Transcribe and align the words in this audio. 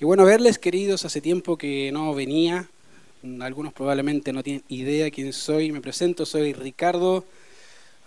Qué 0.00 0.06
bueno 0.06 0.24
verles, 0.24 0.58
queridos. 0.58 1.04
Hace 1.04 1.20
tiempo 1.20 1.58
que 1.58 1.92
no 1.92 2.14
venía. 2.14 2.66
Algunos 3.42 3.74
probablemente 3.74 4.32
no 4.32 4.42
tienen 4.42 4.64
idea 4.70 5.10
quién 5.10 5.30
soy. 5.34 5.72
Me 5.72 5.82
presento, 5.82 6.24
soy 6.24 6.54
Ricardo. 6.54 7.22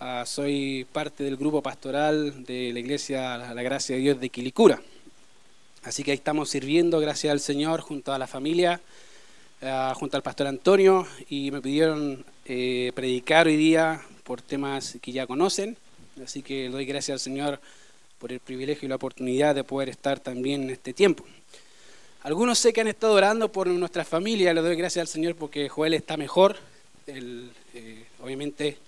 Ah, 0.00 0.24
soy 0.26 0.88
parte 0.92 1.22
del 1.22 1.36
grupo 1.36 1.62
pastoral 1.62 2.44
de 2.46 2.72
la 2.72 2.80
Iglesia 2.80 3.38
La 3.38 3.62
Gracia 3.62 3.94
de 3.94 4.02
Dios 4.02 4.20
de 4.20 4.28
Quilicura. 4.28 4.82
Así 5.84 6.02
que 6.02 6.10
ahí 6.10 6.16
estamos 6.16 6.50
sirviendo, 6.50 6.98
gracias 6.98 7.30
al 7.30 7.38
Señor, 7.38 7.80
junto 7.80 8.12
a 8.12 8.18
la 8.18 8.26
familia, 8.26 8.80
ah, 9.62 9.94
junto 9.94 10.16
al 10.16 10.24
pastor 10.24 10.48
Antonio. 10.48 11.06
Y 11.28 11.52
me 11.52 11.62
pidieron 11.62 12.24
eh, 12.44 12.90
predicar 12.96 13.46
hoy 13.46 13.56
día 13.56 14.02
por 14.24 14.42
temas 14.42 14.98
que 15.00 15.12
ya 15.12 15.28
conocen. 15.28 15.76
Así 16.24 16.42
que 16.42 16.70
doy 16.70 16.86
gracias 16.86 17.14
al 17.14 17.20
Señor 17.20 17.60
por 18.18 18.32
el 18.32 18.40
privilegio 18.40 18.86
y 18.86 18.88
la 18.88 18.96
oportunidad 18.96 19.54
de 19.54 19.62
poder 19.62 19.90
estar 19.90 20.18
también 20.18 20.64
en 20.64 20.70
este 20.70 20.92
tiempo. 20.92 21.24
Algunos 22.24 22.58
sé 22.58 22.72
que 22.72 22.80
han 22.80 22.88
estado 22.88 23.12
orando 23.12 23.52
por 23.52 23.66
nuestra 23.66 24.02
familia, 24.02 24.54
le 24.54 24.62
doy 24.62 24.76
gracias 24.76 25.02
al 25.02 25.08
Señor 25.08 25.36
porque 25.36 25.68
Joel 25.68 25.92
está 25.92 26.16
mejor. 26.16 26.56
Eh, 27.06 27.50
obviamente 28.22 28.78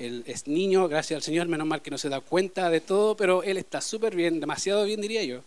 él 0.00 0.24
es 0.26 0.48
niño, 0.48 0.88
gracias 0.88 1.18
al 1.18 1.22
Señor, 1.22 1.46
menos 1.46 1.68
mal 1.68 1.82
que 1.82 1.92
no 1.92 1.98
se 1.98 2.08
da 2.08 2.20
cuenta 2.20 2.68
de 2.68 2.80
todo, 2.80 3.16
pero 3.16 3.44
él 3.44 3.58
está 3.58 3.80
súper 3.80 4.16
bien, 4.16 4.40
demasiado 4.40 4.84
bien 4.86 5.00
diría 5.00 5.22
yo, 5.22 5.42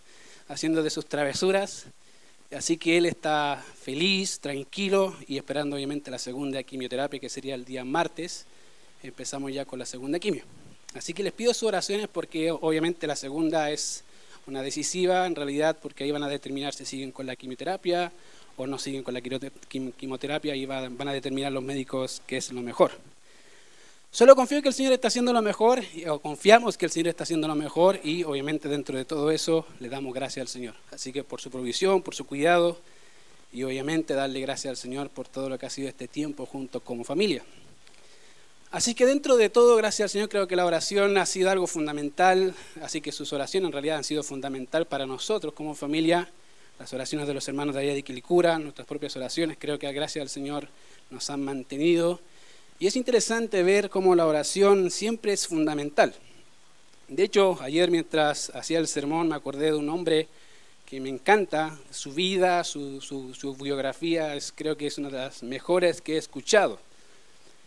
haciendo 0.47 0.81
de 0.83 0.89
sus 0.89 1.05
travesuras. 1.05 1.87
Así 2.55 2.77
que 2.77 2.95
él 2.95 3.05
está 3.05 3.61
feliz, 3.75 4.39
tranquilo 4.39 5.13
y 5.27 5.35
esperando 5.35 5.75
obviamente 5.75 6.11
la 6.11 6.19
segunda 6.19 6.63
quimioterapia 6.63 7.19
que 7.19 7.27
sería 7.27 7.55
el 7.55 7.65
día 7.65 7.83
martes. 7.83 8.45
Empezamos 9.03 9.51
ya 9.51 9.65
con 9.65 9.79
la 9.79 9.85
segunda 9.85 10.17
quimio. 10.17 10.45
Así 10.93 11.13
que 11.13 11.23
les 11.23 11.33
pido 11.33 11.53
sus 11.53 11.63
oraciones 11.63 12.07
porque 12.07 12.51
obviamente 12.51 13.05
la 13.05 13.17
segunda 13.17 13.69
es 13.69 14.05
una 14.47 14.61
decisiva 14.61 15.25
en 15.25 15.35
realidad 15.35 15.77
porque 15.81 16.03
ahí 16.03 16.11
van 16.11 16.23
a 16.23 16.29
determinar 16.29 16.73
si 16.73 16.85
siguen 16.85 17.11
con 17.11 17.25
la 17.25 17.35
quimioterapia 17.35 18.11
o 18.57 18.67
no 18.67 18.77
siguen 18.77 19.03
con 19.03 19.13
la 19.13 19.21
quimioterapia 19.21 20.55
y 20.55 20.65
van 20.65 21.07
a 21.07 21.13
determinar 21.13 21.51
los 21.51 21.63
médicos 21.63 22.21
qué 22.27 22.37
es 22.37 22.51
lo 22.51 22.61
mejor. 22.61 22.91
Solo 24.11 24.35
confío 24.35 24.61
que 24.61 24.67
el 24.67 24.75
Señor 24.75 24.93
está 24.93 25.07
haciendo 25.07 25.33
lo 25.33 25.41
mejor, 25.41 25.81
o 26.07 26.19
confiamos 26.19 26.77
que 26.77 26.85
el 26.85 26.91
Señor 26.91 27.07
está 27.07 27.23
haciendo 27.23 27.47
lo 27.47 27.55
mejor, 27.55 27.99
y 28.03 28.23
obviamente 28.23 28.69
dentro 28.69 28.95
de 28.95 29.05
todo 29.05 29.31
eso 29.31 29.65
le 29.79 29.89
damos 29.89 30.13
gracias 30.13 30.43
al 30.43 30.47
Señor. 30.47 30.75
Así 30.91 31.11
que 31.11 31.23
por 31.23 31.41
su 31.41 31.49
provisión, 31.49 32.03
por 32.03 32.13
su 32.13 32.27
cuidado, 32.27 32.77
y 33.51 33.63
obviamente 33.63 34.13
darle 34.13 34.39
gracias 34.41 34.69
al 34.69 34.77
Señor 34.77 35.09
por 35.09 35.27
todo 35.27 35.49
lo 35.49 35.57
que 35.57 35.65
ha 35.65 35.71
sido 35.71 35.89
este 35.89 36.07
tiempo 36.07 36.45
junto 36.45 36.79
como 36.81 37.03
familia. 37.03 37.43
Así 38.73 38.95
que 38.95 39.05
dentro 39.05 39.37
de 39.37 39.51
todo, 39.51 39.75
gracias 39.75 40.05
al 40.05 40.09
Señor, 40.09 40.29
creo 40.29 40.47
que 40.47 40.55
la 40.55 40.65
oración 40.65 41.15
ha 41.19 41.27
sido 41.27 41.51
algo 41.51 41.67
fundamental, 41.67 42.55
así 42.81 43.01
que 43.01 43.11
sus 43.11 43.31
oraciones 43.31 43.67
en 43.67 43.71
realidad 43.71 43.97
han 43.97 44.03
sido 44.03 44.23
fundamental 44.23 44.87
para 44.87 45.05
nosotros 45.05 45.53
como 45.53 45.75
familia, 45.75 46.27
las 46.79 46.91
oraciones 46.91 47.27
de 47.27 47.35
los 47.35 47.47
hermanos 47.47 47.75
de 47.75 47.81
allá 47.81 47.93
de 47.93 48.01
Quilicura, 48.01 48.57
nuestras 48.57 48.87
propias 48.87 49.15
oraciones, 49.15 49.57
creo 49.59 49.77
que 49.77 49.91
gracias 49.91 50.23
al 50.23 50.29
Señor 50.29 50.69
nos 51.11 51.29
han 51.29 51.43
mantenido. 51.43 52.19
Y 52.79 52.87
es 52.87 52.95
interesante 52.95 53.61
ver 53.61 53.91
cómo 53.91 54.15
la 54.15 54.25
oración 54.25 54.89
siempre 54.89 55.33
es 55.33 55.47
fundamental. 55.47 56.15
De 57.09 57.21
hecho, 57.21 57.59
ayer 57.61 57.91
mientras 57.91 58.49
hacía 58.55 58.79
el 58.79 58.87
sermón 58.87 59.27
me 59.27 59.35
acordé 59.35 59.67
de 59.67 59.77
un 59.77 59.89
hombre 59.89 60.27
que 60.87 60.99
me 60.99 61.09
encanta, 61.09 61.77
su 61.91 62.11
vida, 62.11 62.63
su, 62.63 63.01
su 63.01 63.55
biografía, 63.55 64.35
es, 64.35 64.51
creo 64.51 64.75
que 64.77 64.87
es 64.87 64.97
una 64.97 65.09
de 65.09 65.17
las 65.17 65.43
mejores 65.43 66.01
que 66.01 66.15
he 66.15 66.17
escuchado. 66.17 66.79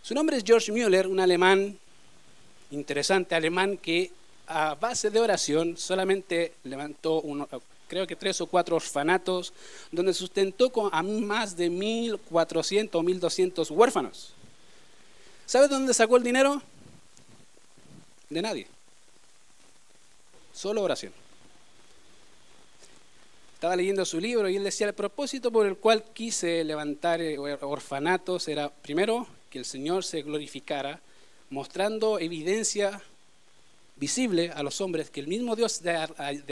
Su 0.07 0.15
nombre 0.15 0.37
es 0.37 0.45
George 0.47 0.71
Müller, 0.71 1.09
un 1.09 1.19
alemán, 1.19 1.77
interesante 2.71 3.35
alemán, 3.35 3.77
que 3.77 4.13
a 4.47 4.77
base 4.77 5.11
de 5.11 5.19
oración 5.19 5.77
solamente 5.77 6.53
levantó, 6.63 7.25
creo 7.89 8.07
que 8.07 8.15
tres 8.15 8.41
o 8.41 8.47
cuatro 8.47 8.77
orfanatos, 8.77 9.53
donde 9.91 10.15
sustentó 10.15 10.71
a 10.93 11.03
más 11.03 11.57
de 11.57 11.73
1.400 11.73 12.89
o 12.93 13.03
1.200 13.03 13.69
huérfanos. 13.73 14.33
¿Sabe 15.45 15.67
dónde 15.67 15.93
sacó 15.93 16.19
el 16.19 16.23
dinero? 16.23 16.63
De 18.31 18.43
nadie. 18.43 18.69
Solo 20.55 20.85
oración. 20.85 21.13
Estaba 23.55 23.75
leyendo 23.75 24.05
su 24.05 24.21
libro 24.21 24.49
y 24.49 24.55
él 24.55 24.63
decía, 24.63 24.87
el 24.87 24.95
propósito 24.95 25.51
por 25.51 25.67
el 25.67 25.77
cual 25.77 26.05
quise 26.15 26.63
levantar 26.63 27.21
eh, 27.21 27.37
orfanatos 27.37 28.47
era, 28.47 28.69
primero, 28.71 29.27
que 29.51 29.59
el 29.59 29.65
Señor 29.65 30.05
se 30.05 30.23
glorificara, 30.23 31.01
mostrando 31.51 32.19
evidencia 32.19 33.03
visible 33.97 34.51
a 34.51 34.63
los 34.63 34.81
hombres 34.81 35.11
que 35.11 35.21
el 35.21 35.29
mismo 35.29 35.57
Dios 35.57 35.83
de, 35.83 35.97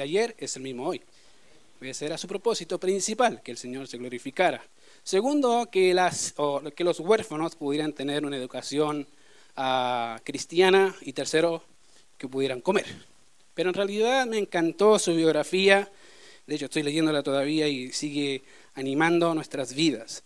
ayer 0.00 0.34
es 0.38 0.56
el 0.56 0.62
mismo 0.62 0.86
hoy. 0.86 1.02
Ese 1.80 2.06
era 2.06 2.16
su 2.16 2.26
propósito 2.26 2.78
principal, 2.78 3.42
que 3.42 3.50
el 3.50 3.58
Señor 3.58 3.86
se 3.86 3.98
glorificara. 3.98 4.64
Segundo, 5.02 5.68
que, 5.70 5.92
los 5.92 7.00
huérfanos 7.00 7.56
pudieran 7.56 7.92
tener 7.92 8.24
una 8.24 8.38
educación 8.38 9.06
ah, 9.56 10.18
cristiana. 10.24 10.94
Y 11.02 11.12
tercero, 11.12 11.62
que 12.16 12.26
pudieran 12.26 12.62
comer. 12.62 12.86
Pero 13.54 13.70
en 13.70 13.74
realidad 13.74 14.26
me 14.26 14.38
encantó 14.38 14.98
su 14.98 15.14
biografía. 15.14 15.90
De 16.46 16.54
hecho, 16.54 16.66
estoy 16.66 16.82
leyéndola 16.82 17.22
todavía 17.22 17.68
y 17.68 17.92
sigue 17.92 18.42
animando 18.74 19.34
nuestras 19.34 19.74
vidas. 19.74 20.22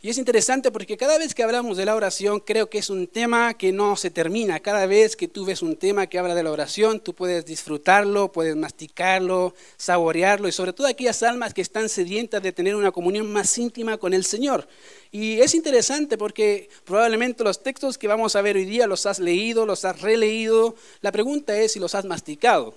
Y 0.00 0.10
es 0.10 0.18
interesante 0.18 0.70
porque 0.70 0.96
cada 0.96 1.18
vez 1.18 1.34
que 1.34 1.42
hablamos 1.42 1.76
de 1.76 1.84
la 1.84 1.96
oración, 1.96 2.38
creo 2.38 2.70
que 2.70 2.78
es 2.78 2.88
un 2.88 3.08
tema 3.08 3.54
que 3.54 3.72
no 3.72 3.96
se 3.96 4.10
termina. 4.10 4.60
Cada 4.60 4.86
vez 4.86 5.16
que 5.16 5.26
tú 5.26 5.44
ves 5.44 5.60
un 5.60 5.74
tema 5.74 6.06
que 6.06 6.20
habla 6.20 6.36
de 6.36 6.44
la 6.44 6.52
oración, 6.52 7.00
tú 7.00 7.14
puedes 7.14 7.44
disfrutarlo, 7.44 8.30
puedes 8.30 8.54
masticarlo, 8.54 9.56
saborearlo, 9.76 10.46
y 10.46 10.52
sobre 10.52 10.72
todo 10.72 10.86
aquellas 10.86 11.24
almas 11.24 11.52
que 11.52 11.62
están 11.62 11.88
sedientas 11.88 12.40
de 12.40 12.52
tener 12.52 12.76
una 12.76 12.92
comunión 12.92 13.32
más 13.32 13.58
íntima 13.58 13.98
con 13.98 14.14
el 14.14 14.24
Señor. 14.24 14.68
Y 15.10 15.40
es 15.40 15.56
interesante 15.56 16.16
porque 16.16 16.68
probablemente 16.84 17.42
los 17.42 17.60
textos 17.60 17.98
que 17.98 18.06
vamos 18.06 18.36
a 18.36 18.42
ver 18.42 18.54
hoy 18.54 18.66
día 18.66 18.86
los 18.86 19.04
has 19.04 19.18
leído, 19.18 19.66
los 19.66 19.84
has 19.84 20.00
releído. 20.00 20.76
La 21.00 21.10
pregunta 21.10 21.58
es 21.58 21.72
si 21.72 21.80
los 21.80 21.96
has 21.96 22.04
masticado. 22.04 22.72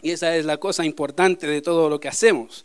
Y 0.00 0.12
esa 0.12 0.36
es 0.36 0.44
la 0.44 0.58
cosa 0.58 0.84
importante 0.84 1.48
de 1.48 1.60
todo 1.60 1.90
lo 1.90 1.98
que 1.98 2.06
hacemos. 2.06 2.64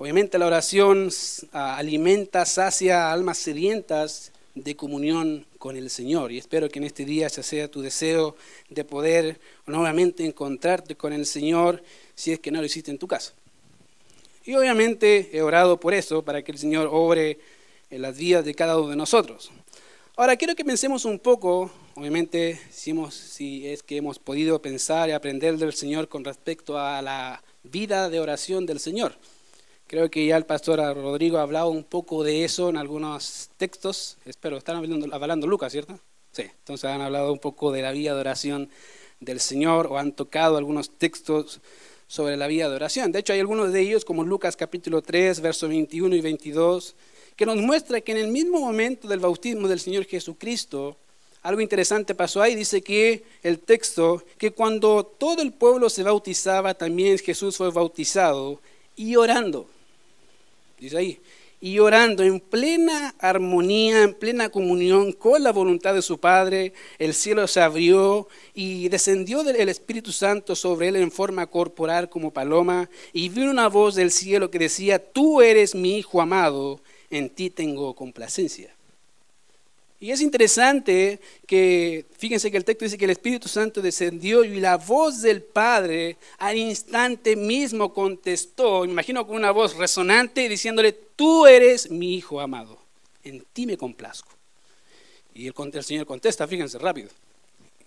Obviamente 0.00 0.38
la 0.38 0.46
oración 0.46 1.10
alimenta, 1.52 2.46
sacia 2.46 3.12
almas 3.12 3.36
sedientas 3.36 4.32
de 4.54 4.74
comunión 4.74 5.44
con 5.58 5.76
el 5.76 5.90
Señor. 5.90 6.32
Y 6.32 6.38
espero 6.38 6.70
que 6.70 6.78
en 6.78 6.86
este 6.86 7.04
día 7.04 7.26
ese 7.26 7.42
sea 7.42 7.70
tu 7.70 7.82
deseo 7.82 8.34
de 8.70 8.82
poder 8.82 9.38
nuevamente 9.66 10.24
encontrarte 10.24 10.94
con 10.94 11.12
el 11.12 11.26
Señor 11.26 11.82
si 12.14 12.32
es 12.32 12.40
que 12.40 12.50
no 12.50 12.60
lo 12.60 12.64
hiciste 12.64 12.90
en 12.90 12.96
tu 12.96 13.06
casa. 13.06 13.34
Y 14.46 14.54
obviamente 14.54 15.36
he 15.36 15.42
orado 15.42 15.78
por 15.78 15.92
eso, 15.92 16.22
para 16.22 16.40
que 16.42 16.52
el 16.52 16.56
Señor 16.58 16.88
obre 16.90 17.38
en 17.90 18.00
las 18.00 18.16
vidas 18.16 18.42
de 18.46 18.54
cada 18.54 18.78
uno 18.78 18.88
de 18.88 18.96
nosotros. 18.96 19.50
Ahora 20.16 20.36
quiero 20.36 20.56
que 20.56 20.64
pensemos 20.64 21.04
un 21.04 21.18
poco, 21.18 21.70
obviamente 21.94 22.58
si, 22.70 22.94
si 23.10 23.68
es 23.68 23.82
que 23.82 23.98
hemos 23.98 24.18
podido 24.18 24.62
pensar 24.62 25.10
y 25.10 25.12
aprender 25.12 25.58
del 25.58 25.74
Señor 25.74 26.08
con 26.08 26.24
respecto 26.24 26.78
a 26.78 27.02
la 27.02 27.42
vida 27.64 28.08
de 28.08 28.18
oración 28.18 28.64
del 28.64 28.80
Señor. 28.80 29.14
Creo 29.90 30.08
que 30.08 30.24
ya 30.24 30.36
el 30.36 30.46
pastor 30.46 30.78
Rodrigo 30.94 31.38
ha 31.38 31.42
hablado 31.42 31.68
un 31.68 31.82
poco 31.82 32.22
de 32.22 32.44
eso 32.44 32.68
en 32.68 32.76
algunos 32.76 33.50
textos. 33.56 34.18
Espero, 34.24 34.56
están 34.56 34.76
hablando, 34.76 35.12
hablando 35.12 35.48
Lucas, 35.48 35.72
¿cierto? 35.72 35.98
Sí, 36.30 36.42
entonces 36.42 36.84
han 36.84 37.00
hablado 37.00 37.32
un 37.32 37.40
poco 37.40 37.72
de 37.72 37.82
la 37.82 37.90
vida 37.90 38.14
de 38.14 38.20
oración 38.20 38.70
del 39.18 39.40
Señor 39.40 39.88
o 39.88 39.98
han 39.98 40.12
tocado 40.12 40.56
algunos 40.56 40.90
textos 40.90 41.58
sobre 42.06 42.36
la 42.36 42.46
vida 42.46 42.68
de 42.68 42.76
oración. 42.76 43.10
De 43.10 43.18
hecho, 43.18 43.32
hay 43.32 43.40
algunos 43.40 43.72
de 43.72 43.80
ellos, 43.80 44.04
como 44.04 44.22
Lucas 44.22 44.54
capítulo 44.56 45.02
3, 45.02 45.40
versos 45.40 45.68
21 45.68 46.14
y 46.14 46.20
22, 46.20 46.94
que 47.34 47.44
nos 47.44 47.56
muestra 47.56 48.00
que 48.00 48.12
en 48.12 48.18
el 48.18 48.28
mismo 48.28 48.60
momento 48.60 49.08
del 49.08 49.18
bautismo 49.18 49.66
del 49.66 49.80
Señor 49.80 50.04
Jesucristo, 50.04 50.96
algo 51.42 51.60
interesante 51.60 52.14
pasó 52.14 52.40
ahí. 52.40 52.54
Dice 52.54 52.80
que 52.80 53.24
el 53.42 53.58
texto, 53.58 54.22
que 54.38 54.52
cuando 54.52 55.02
todo 55.02 55.42
el 55.42 55.52
pueblo 55.52 55.90
se 55.90 56.04
bautizaba, 56.04 56.74
también 56.74 57.18
Jesús 57.18 57.56
fue 57.56 57.72
bautizado 57.72 58.60
y 58.94 59.16
orando 59.16 59.66
dice 60.80 60.96
ahí, 60.96 61.20
y 61.60 61.78
orando 61.78 62.22
en 62.22 62.40
plena 62.40 63.14
armonía, 63.18 64.02
en 64.02 64.14
plena 64.14 64.48
comunión 64.48 65.12
con 65.12 65.42
la 65.42 65.52
voluntad 65.52 65.94
de 65.94 66.00
su 66.00 66.18
Padre, 66.18 66.72
el 66.98 67.12
cielo 67.12 67.46
se 67.46 67.60
abrió 67.60 68.28
y 68.54 68.88
descendió 68.88 69.42
el 69.42 69.68
Espíritu 69.68 70.10
Santo 70.10 70.56
sobre 70.56 70.88
él 70.88 70.96
en 70.96 71.12
forma 71.12 71.46
corporal 71.46 72.08
como 72.08 72.32
paloma, 72.32 72.88
y 73.12 73.28
vino 73.28 73.50
una 73.50 73.68
voz 73.68 73.94
del 73.94 74.10
cielo 74.10 74.50
que 74.50 74.58
decía, 74.58 74.98
tú 74.98 75.42
eres 75.42 75.74
mi 75.74 75.98
Hijo 75.98 76.22
amado, 76.22 76.80
en 77.10 77.28
ti 77.28 77.50
tengo 77.50 77.94
complacencia. 77.94 78.74
Y 80.02 80.12
es 80.12 80.22
interesante 80.22 81.20
que, 81.46 82.06
fíjense 82.16 82.50
que 82.50 82.56
el 82.56 82.64
texto 82.64 82.86
dice 82.86 82.96
que 82.96 83.04
el 83.04 83.10
Espíritu 83.10 83.48
Santo 83.48 83.82
descendió 83.82 84.42
y 84.44 84.58
la 84.58 84.78
voz 84.78 85.20
del 85.20 85.42
Padre 85.42 86.16
al 86.38 86.56
instante 86.56 87.36
mismo 87.36 87.92
contestó, 87.92 88.86
imagino 88.86 89.26
con 89.26 89.36
una 89.36 89.50
voz 89.50 89.76
resonante, 89.76 90.48
diciéndole, 90.48 90.92
tú 90.92 91.46
eres 91.46 91.90
mi 91.90 92.14
Hijo 92.14 92.40
amado, 92.40 92.78
en 93.24 93.44
ti 93.52 93.66
me 93.66 93.76
complazco. 93.76 94.30
Y 95.34 95.48
el, 95.48 95.84
Señor 95.84 96.06
contesta, 96.06 96.48
fíjense 96.48 96.78
rápido. 96.78 97.10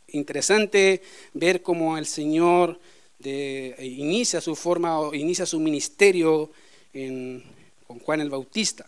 Interesante 0.09 1.01
ver 1.33 1.63
cómo 1.63 1.97
el 1.97 2.05
Señor 2.05 2.79
de, 3.17 3.75
inicia 3.79 4.39
su 4.39 4.55
forma, 4.55 4.99
inicia 5.13 5.47
su 5.47 5.59
ministerio 5.59 6.51
con 6.91 7.99
Juan 8.03 8.21
el 8.21 8.29
Bautista. 8.29 8.85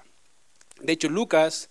De 0.80 0.94
hecho, 0.94 1.10
Lucas, 1.10 1.70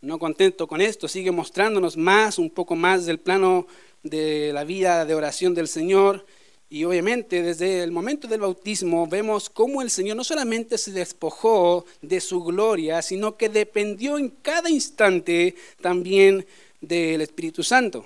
no 0.00 0.18
contento 0.18 0.66
con 0.66 0.80
esto, 0.80 1.08
sigue 1.08 1.30
mostrándonos 1.30 1.96
más, 1.96 2.38
un 2.38 2.50
poco 2.50 2.76
más 2.76 3.06
del 3.06 3.18
plano 3.18 3.66
de 4.02 4.52
la 4.52 4.64
vida 4.64 5.04
de 5.04 5.14
oración 5.14 5.54
del 5.54 5.68
Señor. 5.68 6.26
Y 6.68 6.84
obviamente 6.84 7.42
desde 7.42 7.82
el 7.82 7.92
momento 7.92 8.26
del 8.26 8.40
bautismo 8.40 9.06
vemos 9.06 9.48
cómo 9.48 9.82
el 9.82 9.90
Señor 9.90 10.16
no 10.16 10.24
solamente 10.24 10.78
se 10.78 10.90
despojó 10.92 11.86
de 12.02 12.20
su 12.20 12.42
gloria, 12.42 13.02
sino 13.02 13.36
que 13.36 13.48
dependió 13.48 14.18
en 14.18 14.30
cada 14.30 14.68
instante 14.68 15.54
también 15.80 16.44
del 16.80 17.20
Espíritu 17.20 17.62
Santo. 17.62 18.04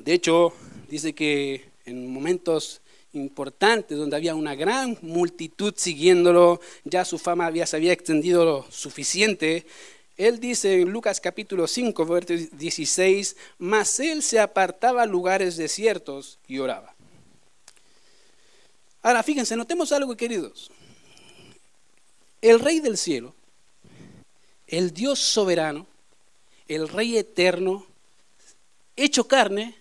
De 0.00 0.14
hecho, 0.14 0.52
dice 0.88 1.14
que 1.14 1.64
en 1.84 2.12
momentos 2.12 2.80
importantes 3.12 3.96
donde 3.96 4.16
había 4.16 4.34
una 4.34 4.54
gran 4.54 4.98
multitud 5.02 5.74
siguiéndolo, 5.76 6.60
ya 6.84 7.04
su 7.04 7.18
fama 7.18 7.46
había, 7.46 7.66
se 7.66 7.76
había 7.76 7.92
extendido 7.92 8.44
lo 8.44 8.66
suficiente. 8.70 9.64
Él 10.16 10.38
dice 10.38 10.80
en 10.80 10.90
Lucas 10.90 11.20
capítulo 11.20 11.66
5, 11.66 12.06
versículo 12.06 12.48
16, 12.52 13.36
mas 13.58 13.98
él 13.98 14.22
se 14.22 14.38
apartaba 14.38 15.02
a 15.02 15.06
lugares 15.06 15.56
desiertos 15.56 16.38
y 16.46 16.58
oraba. 16.58 16.94
Ahora, 19.02 19.22
fíjense, 19.22 19.56
notemos 19.56 19.90
algo, 19.90 20.16
queridos. 20.16 20.70
El 22.40 22.60
Rey 22.60 22.78
del 22.78 22.96
cielo, 22.96 23.34
el 24.68 24.92
Dios 24.92 25.18
soberano, 25.18 25.86
el 26.68 26.88
Rey 26.88 27.18
eterno, 27.18 27.84
hecho 28.96 29.26
carne, 29.26 29.74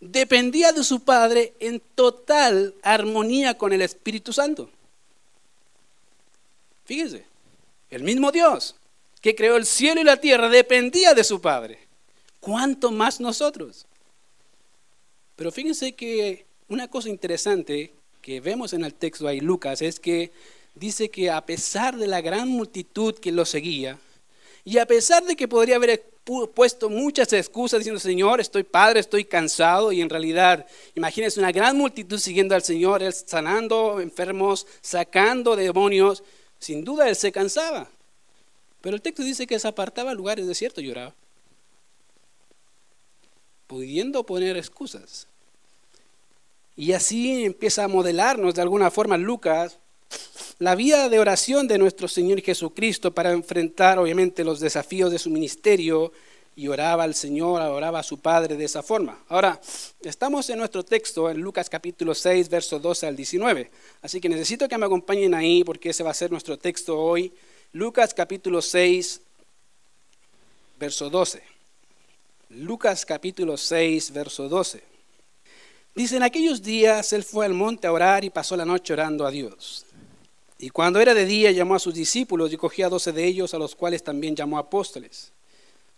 dependía 0.00 0.72
de 0.72 0.82
su 0.82 1.04
Padre 1.04 1.54
en 1.60 1.80
total 1.94 2.74
armonía 2.82 3.56
con 3.56 3.72
el 3.72 3.82
Espíritu 3.82 4.32
Santo. 4.32 4.68
Fíjense, 6.84 7.24
el 7.88 8.02
mismo 8.02 8.32
Dios 8.32 8.74
que 9.24 9.34
creó 9.34 9.56
el 9.56 9.64
cielo 9.64 10.02
y 10.02 10.04
la 10.04 10.18
tierra 10.18 10.50
dependía 10.50 11.14
de 11.14 11.24
su 11.24 11.40
Padre. 11.40 11.78
¿Cuánto 12.40 12.90
más 12.90 13.20
nosotros? 13.20 13.86
Pero 15.34 15.50
fíjense 15.50 15.92
que 15.92 16.44
una 16.68 16.88
cosa 16.88 17.08
interesante 17.08 17.94
que 18.20 18.40
vemos 18.40 18.74
en 18.74 18.84
el 18.84 18.92
texto 18.92 19.26
ahí, 19.26 19.40
Lucas, 19.40 19.80
es 19.80 19.98
que 19.98 20.30
dice 20.74 21.08
que 21.08 21.30
a 21.30 21.40
pesar 21.40 21.96
de 21.96 22.06
la 22.06 22.20
gran 22.20 22.50
multitud 22.50 23.14
que 23.14 23.32
lo 23.32 23.46
seguía, 23.46 23.98
y 24.62 24.76
a 24.76 24.84
pesar 24.84 25.24
de 25.24 25.36
que 25.36 25.48
podría 25.48 25.76
haber 25.76 26.04
puesto 26.54 26.90
muchas 26.90 27.32
excusas 27.32 27.78
diciendo, 27.78 28.00
Señor, 28.00 28.42
estoy 28.42 28.62
padre, 28.62 29.00
estoy 29.00 29.24
cansado, 29.24 29.90
y 29.90 30.02
en 30.02 30.10
realidad, 30.10 30.66
imagínense 30.94 31.40
una 31.40 31.50
gran 31.50 31.78
multitud 31.78 32.18
siguiendo 32.18 32.54
al 32.54 32.62
Señor, 32.62 33.02
Él 33.02 33.14
sanando 33.14 34.02
enfermos, 34.02 34.66
sacando 34.82 35.56
demonios, 35.56 36.22
sin 36.58 36.84
duda 36.84 37.08
Él 37.08 37.16
se 37.16 37.32
cansaba. 37.32 37.88
Pero 38.84 38.96
el 38.96 39.02
texto 39.02 39.22
dice 39.22 39.46
que 39.46 39.58
se 39.58 39.66
apartaba 39.66 40.10
a 40.10 40.14
lugares 40.14 40.46
desiertos 40.46 40.84
y 40.84 40.88
lloraba, 40.88 41.14
pudiendo 43.66 44.26
poner 44.26 44.58
excusas. 44.58 45.26
Y 46.76 46.92
así 46.92 47.46
empieza 47.46 47.84
a 47.84 47.88
modelarnos 47.88 48.54
de 48.54 48.60
alguna 48.60 48.90
forma 48.90 49.16
Lucas 49.16 49.78
la 50.58 50.74
vida 50.74 51.08
de 51.08 51.18
oración 51.18 51.66
de 51.66 51.78
nuestro 51.78 52.08
Señor 52.08 52.42
Jesucristo 52.42 53.14
para 53.14 53.32
enfrentar 53.32 53.98
obviamente 53.98 54.44
los 54.44 54.60
desafíos 54.60 55.10
de 55.10 55.18
su 55.18 55.30
ministerio 55.30 56.12
y 56.54 56.68
oraba 56.68 57.04
al 57.04 57.14
Señor, 57.14 57.62
oraba 57.62 58.00
a 58.00 58.02
su 58.02 58.18
Padre 58.18 58.54
de 58.58 58.66
esa 58.66 58.82
forma. 58.82 59.18
Ahora, 59.30 59.62
estamos 60.02 60.50
en 60.50 60.58
nuestro 60.58 60.84
texto 60.84 61.30
en 61.30 61.40
Lucas 61.40 61.70
capítulo 61.70 62.14
6, 62.14 62.50
verso 62.50 62.78
12 62.78 63.06
al 63.06 63.16
19. 63.16 63.70
Así 64.02 64.20
que 64.20 64.28
necesito 64.28 64.68
que 64.68 64.76
me 64.76 64.84
acompañen 64.84 65.32
ahí 65.32 65.64
porque 65.64 65.88
ese 65.88 66.02
va 66.02 66.10
a 66.10 66.14
ser 66.14 66.30
nuestro 66.30 66.58
texto 66.58 67.00
hoy. 67.00 67.32
Lucas 67.74 68.14
capítulo 68.14 68.62
6, 68.62 69.20
verso 70.78 71.10
12. 71.10 71.42
Lucas 72.50 73.04
capítulo 73.04 73.56
6, 73.56 74.12
verso 74.12 74.48
12. 74.48 74.80
Dice, 75.92 76.16
en 76.16 76.22
aquellos 76.22 76.62
días 76.62 77.12
él 77.12 77.24
fue 77.24 77.46
al 77.46 77.52
monte 77.52 77.88
a 77.88 77.92
orar 77.92 78.24
y 78.24 78.30
pasó 78.30 78.56
la 78.56 78.64
noche 78.64 78.92
orando 78.92 79.26
a 79.26 79.32
Dios. 79.32 79.86
Y 80.56 80.70
cuando 80.70 81.00
era 81.00 81.14
de 81.14 81.26
día 81.26 81.50
llamó 81.50 81.74
a 81.74 81.80
sus 81.80 81.94
discípulos 81.94 82.52
y 82.52 82.56
cogía 82.56 82.86
a 82.86 82.90
doce 82.90 83.10
de 83.10 83.24
ellos, 83.24 83.54
a 83.54 83.58
los 83.58 83.74
cuales 83.74 84.04
también 84.04 84.36
llamó 84.36 84.58
apóstoles. 84.58 85.32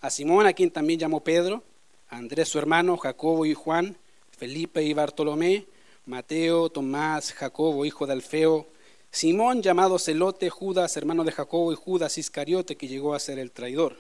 A 0.01 0.09
Simón, 0.09 0.47
a 0.47 0.55
quien 0.55 0.71
también 0.71 0.99
llamó 0.99 1.21
Pedro, 1.21 1.63
Andrés 2.09 2.49
su 2.49 2.59
hermano, 2.59 2.97
Jacobo 2.97 3.45
y 3.45 3.53
Juan, 3.53 3.99
Felipe 4.31 4.83
y 4.83 4.95
Bartolomé, 4.95 5.67
Mateo, 6.07 6.71
Tomás, 6.71 7.35
Jacobo, 7.35 7.85
hijo 7.85 8.07
de 8.07 8.15
Alfeo, 8.15 8.67
Simón 9.17 9.63
llamado 9.63 9.99
Celote, 9.99 10.51
Judas, 10.51 10.95
hermano 10.99 11.25
de 11.25 11.33
Jacobo, 11.33 11.73
y 11.73 11.75
Judas 11.75 12.19
Iscariote, 12.19 12.77
que 12.77 12.87
llegó 12.87 13.15
a 13.15 13.19
ser 13.19 13.39
el 13.39 13.51
traidor. 13.51 13.97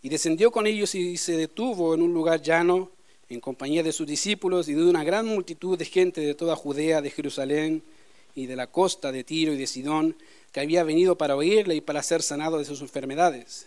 Y 0.00 0.10
descendió 0.10 0.52
con 0.52 0.68
ellos 0.68 0.94
y 0.94 1.16
se 1.16 1.36
detuvo 1.36 1.92
en 1.92 2.02
un 2.02 2.14
lugar 2.14 2.40
llano, 2.40 2.88
en 3.28 3.40
compañía 3.40 3.82
de 3.82 3.90
sus 3.90 4.06
discípulos 4.06 4.68
y 4.68 4.74
de 4.74 4.84
una 4.84 5.02
gran 5.02 5.26
multitud 5.26 5.76
de 5.76 5.86
gente 5.86 6.20
de 6.20 6.36
toda 6.36 6.54
Judea, 6.54 7.02
de 7.02 7.10
Jerusalén, 7.10 7.82
y 8.36 8.46
de 8.46 8.54
la 8.54 8.68
costa 8.68 9.10
de 9.10 9.24
Tiro 9.24 9.54
y 9.54 9.56
de 9.56 9.66
Sidón, 9.66 10.16
que 10.52 10.60
había 10.60 10.84
venido 10.84 11.18
para 11.18 11.34
oírle 11.34 11.74
y 11.74 11.80
para 11.80 12.00
ser 12.04 12.22
sanado 12.22 12.58
de 12.58 12.64
sus 12.64 12.80
enfermedades. 12.80 13.66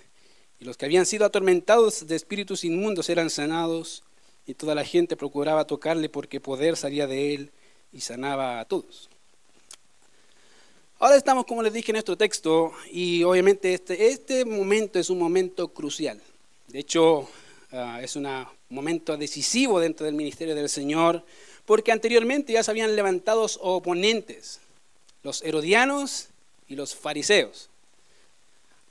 Y 0.62 0.63
los 0.63 0.78
que 0.78 0.86
habían 0.86 1.06
sido 1.06 1.25
atormentados 1.25 2.08
de 2.08 2.16
espíritus 2.16 2.63
inmundos 2.63 3.10
eran 3.10 3.30
sanados, 3.30 4.04
y 4.48 4.54
toda 4.54 4.74
la 4.74 4.86
gente 4.86 5.18
procuraba 5.18 5.68
tocarle 5.68 6.08
porque 6.08 6.40
poder 6.40 6.78
salía 6.78 7.08
de 7.08 7.34
él 7.34 7.51
y 7.92 8.00
sanaba 8.00 8.62
a 8.62 8.66
todos. 8.66 9.10
Ahora 10.98 11.18
estamos, 11.18 11.46
como 11.46 11.62
les 11.62 11.74
dije 11.74 11.92
en 11.92 11.96
nuestro 11.96 12.16
texto, 12.16 12.72
y 12.90 13.22
obviamente 13.24 13.74
este, 13.74 14.08
este 14.08 14.46
momento 14.46 14.98
es 14.98 15.10
un 15.10 15.20
momento 15.20 15.68
crucial. 15.68 16.22
De 16.68 16.80
hecho, 16.80 17.28
ah, 17.74 18.00
es 18.02 18.16
un 18.16 18.26
momento 18.70 19.18
decisivo 19.18 19.82
dentro 19.82 20.06
del 20.06 20.16
ministerio 20.16 20.56
del 20.56 20.70
Señor, 20.70 21.22
porque 21.66 21.92
anteriormente 21.92 22.54
ya 22.54 22.64
se 22.64 22.72
habían 22.72 22.96
levantado 22.96 23.46
oponentes, 23.60 24.62
los 25.22 25.42
herodianos 25.42 26.30
y 26.70 26.76
los 26.78 26.96
fariseos. 26.96 27.70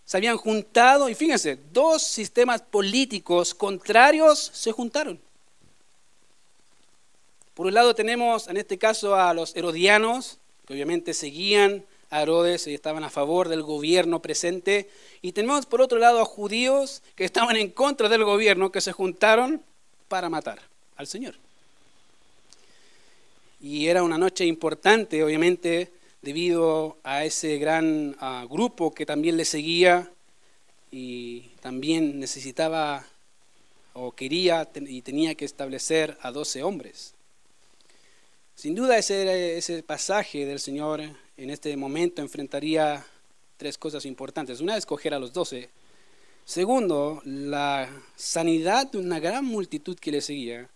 Se 0.05 0.19
habían 0.19 0.37
juntado 0.37 1.09
y 1.09 1.15
fíjense, 1.15 1.59
dos 1.73 2.03
sistemas 2.03 2.61
políticos 2.61 3.55
contrarios 3.55 4.51
se 4.53 4.73
juntaron. 4.73 5.19
Por 7.55 7.65
un 7.65 7.73
lado 7.73 7.95
tenemos 7.95 8.47
en 8.49 8.59
este 8.59 8.77
caso 8.77 9.15
a 9.15 9.33
los 9.33 9.57
herodianos, 9.57 10.37
que 10.67 10.75
obviamente 10.75 11.15
seguían 11.15 11.83
a 12.11 12.23
y 12.23 12.75
estaban 12.75 13.05
a 13.05 13.11
favor 13.11 13.49
del 13.49 13.63
gobierno 13.63 14.21
presente, 14.21 14.89
y 15.23 15.33
tenemos 15.33 15.67
por 15.67 15.81
otro 15.81 15.99
lado 15.99 16.21
a 16.21 16.25
judíos 16.25 17.03
que 17.15 17.25
estaban 17.25 17.57
en 17.57 17.71
contra 17.71 18.09
del 18.09 18.25
gobierno, 18.25 18.71
que 18.71 18.81
se 18.81 18.93
juntaron 18.93 19.63
para 20.09 20.29
matar 20.29 20.61
al 20.97 21.07
Señor. 21.07 21.35
Y 23.61 23.87
era 23.87 24.03
una 24.03 24.19
noche 24.19 24.45
importante, 24.45 25.25
obviamente, 25.25 25.91
debido 26.23 26.99
a 27.03 27.25
ese 27.25 27.59
gran 27.59 28.17
ah, 28.21 28.47
grupo 28.49 28.95
que 28.95 29.07
también 29.07 29.37
le 29.37 29.45
seguía 29.45 30.11
y 30.91 31.41
también 31.61 32.21
necesitaba 32.21 33.07
o 33.95 34.13
quería 34.13 34.69
y 34.75 35.03
tenía 35.03 35.35
que 35.35 35.45
establecer 35.45 36.17
a 36.21 36.31
doce 36.31 36.63
hombres. 36.63 37.15
Sin 38.55 38.75
duda 38.75 38.99
ese, 38.99 39.57
ese 39.57 39.83
pasaje 39.83 40.47
del 40.47 40.61
Señor 40.61 41.03
en 41.37 41.51
este 41.51 41.77
momento 41.77 42.23
enfrentaría 42.23 43.05
tres 43.57 43.79
cosas 43.79 44.05
importantes. 44.07 44.61
Una, 44.61 44.77
escoger 44.77 45.15
a 45.15 45.19
los 45.19 45.33
doce. 45.33 45.71
Segundo, 46.45 47.23
la 47.25 47.89
sanidad 48.17 48.91
de 48.91 48.99
una 48.99 49.19
gran 49.19 49.45
multitud 49.45 49.99
que 49.99 50.13
le 50.13 50.21
seguía. 50.21 50.69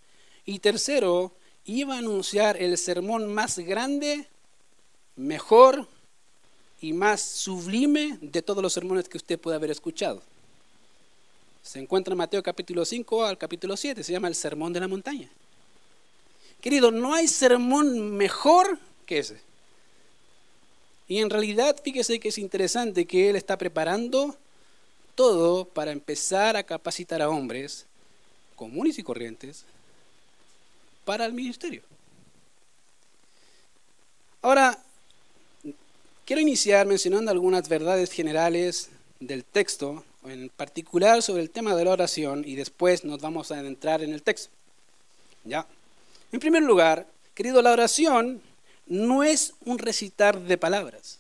Y 0.45 0.61
tercero, 0.61 1.33
iba 1.65 1.95
a 1.95 1.99
anunciar 1.99 2.61
el 2.61 2.79
sermón 2.79 3.33
más 3.33 3.59
grande, 3.59 4.27
mejor 5.17 5.87
y 6.81 6.93
más 6.93 7.21
sublime 7.21 8.19
de 8.23 8.41
todos 8.41 8.63
los 8.63 8.73
sermones 8.73 9.09
que 9.09 9.19
usted 9.19 9.39
puede 9.39 9.57
haber 9.57 9.71
escuchado. 9.71 10.23
Se 11.63 11.79
encuentra 11.79 12.13
en 12.13 12.19
Mateo 12.19 12.43
capítulo 12.43 12.85
5 12.85 13.25
al 13.25 13.37
capítulo 13.37 13.77
7, 13.77 14.03
se 14.03 14.13
llama 14.13 14.29
el 14.29 14.35
Sermón 14.35 14.73
de 14.73 14.81
la 14.81 14.89
Montaña. 14.89 15.29
Querido, 16.63 16.91
no 16.91 17.15
hay 17.15 17.29
sermón 17.29 18.17
mejor 18.17 18.79
que 19.05 19.19
ese. 19.19 19.48
Y 21.09 21.19
en 21.21 21.31
realidad, 21.31 21.81
fíjese 21.83 22.21
que 22.21 22.29
es 22.29 22.39
interesante 22.39 23.07
que 23.07 23.31
él 23.31 23.37
está 23.37 23.57
preparando 23.57 24.37
todo 25.15 25.65
para 25.65 25.91
empezar 25.91 26.57
a 26.57 26.63
capacitar 26.63 27.23
a 27.23 27.31
hombres 27.31 27.87
comunes 28.55 28.99
y 28.99 29.03
corrientes 29.03 29.65
para 31.05 31.25
el 31.25 31.33
ministerio. 31.33 31.83
Ahora, 34.43 34.79
quiero 36.27 36.43
iniciar 36.43 36.87
mencionando 36.87 37.31
algunas 37.31 37.69
verdades 37.69 38.13
generales 38.13 38.91
del 39.19 39.45
texto, 39.45 40.05
en 40.25 40.51
particular 40.51 41.23
sobre 41.23 41.43
el 41.43 41.51
tema 41.51 41.75
de 41.75 41.85
la 41.85 41.93
oración, 41.93 42.45
y 42.47 42.55
después 42.55 43.05
nos 43.05 43.21
vamos 43.21 43.51
a 43.51 43.59
adentrar 43.59 44.03
en 44.03 44.13
el 44.13 44.23
texto. 44.23 44.51
¿Ya? 45.45 45.67
En 46.31 46.41
primer 46.41 46.63
lugar, 46.63 47.07
querido, 47.35 47.63
la 47.63 47.73
oración 47.73 48.43
no 48.89 49.23
es 49.23 49.55
un 49.65 49.79
recitar 49.79 50.41
de 50.41 50.59
palabras. 50.59 51.19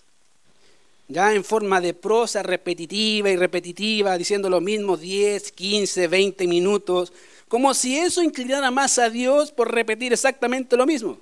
ya 1.10 1.32
en 1.34 1.42
forma 1.42 1.80
de 1.80 1.94
prosa 1.94 2.42
repetitiva 2.42 3.30
y 3.30 3.36
repetitiva, 3.36 4.18
diciendo 4.18 4.50
lo 4.50 4.60
mismo 4.60 4.98
10, 4.98 5.52
15, 5.52 6.06
20 6.06 6.46
minutos, 6.46 7.14
como 7.48 7.72
si 7.72 7.98
eso 7.98 8.22
inclinara 8.22 8.70
más 8.70 8.98
a 8.98 9.08
Dios 9.08 9.50
por 9.50 9.72
repetir 9.72 10.12
exactamente 10.12 10.76
lo 10.76 10.84
mismo. 10.84 11.18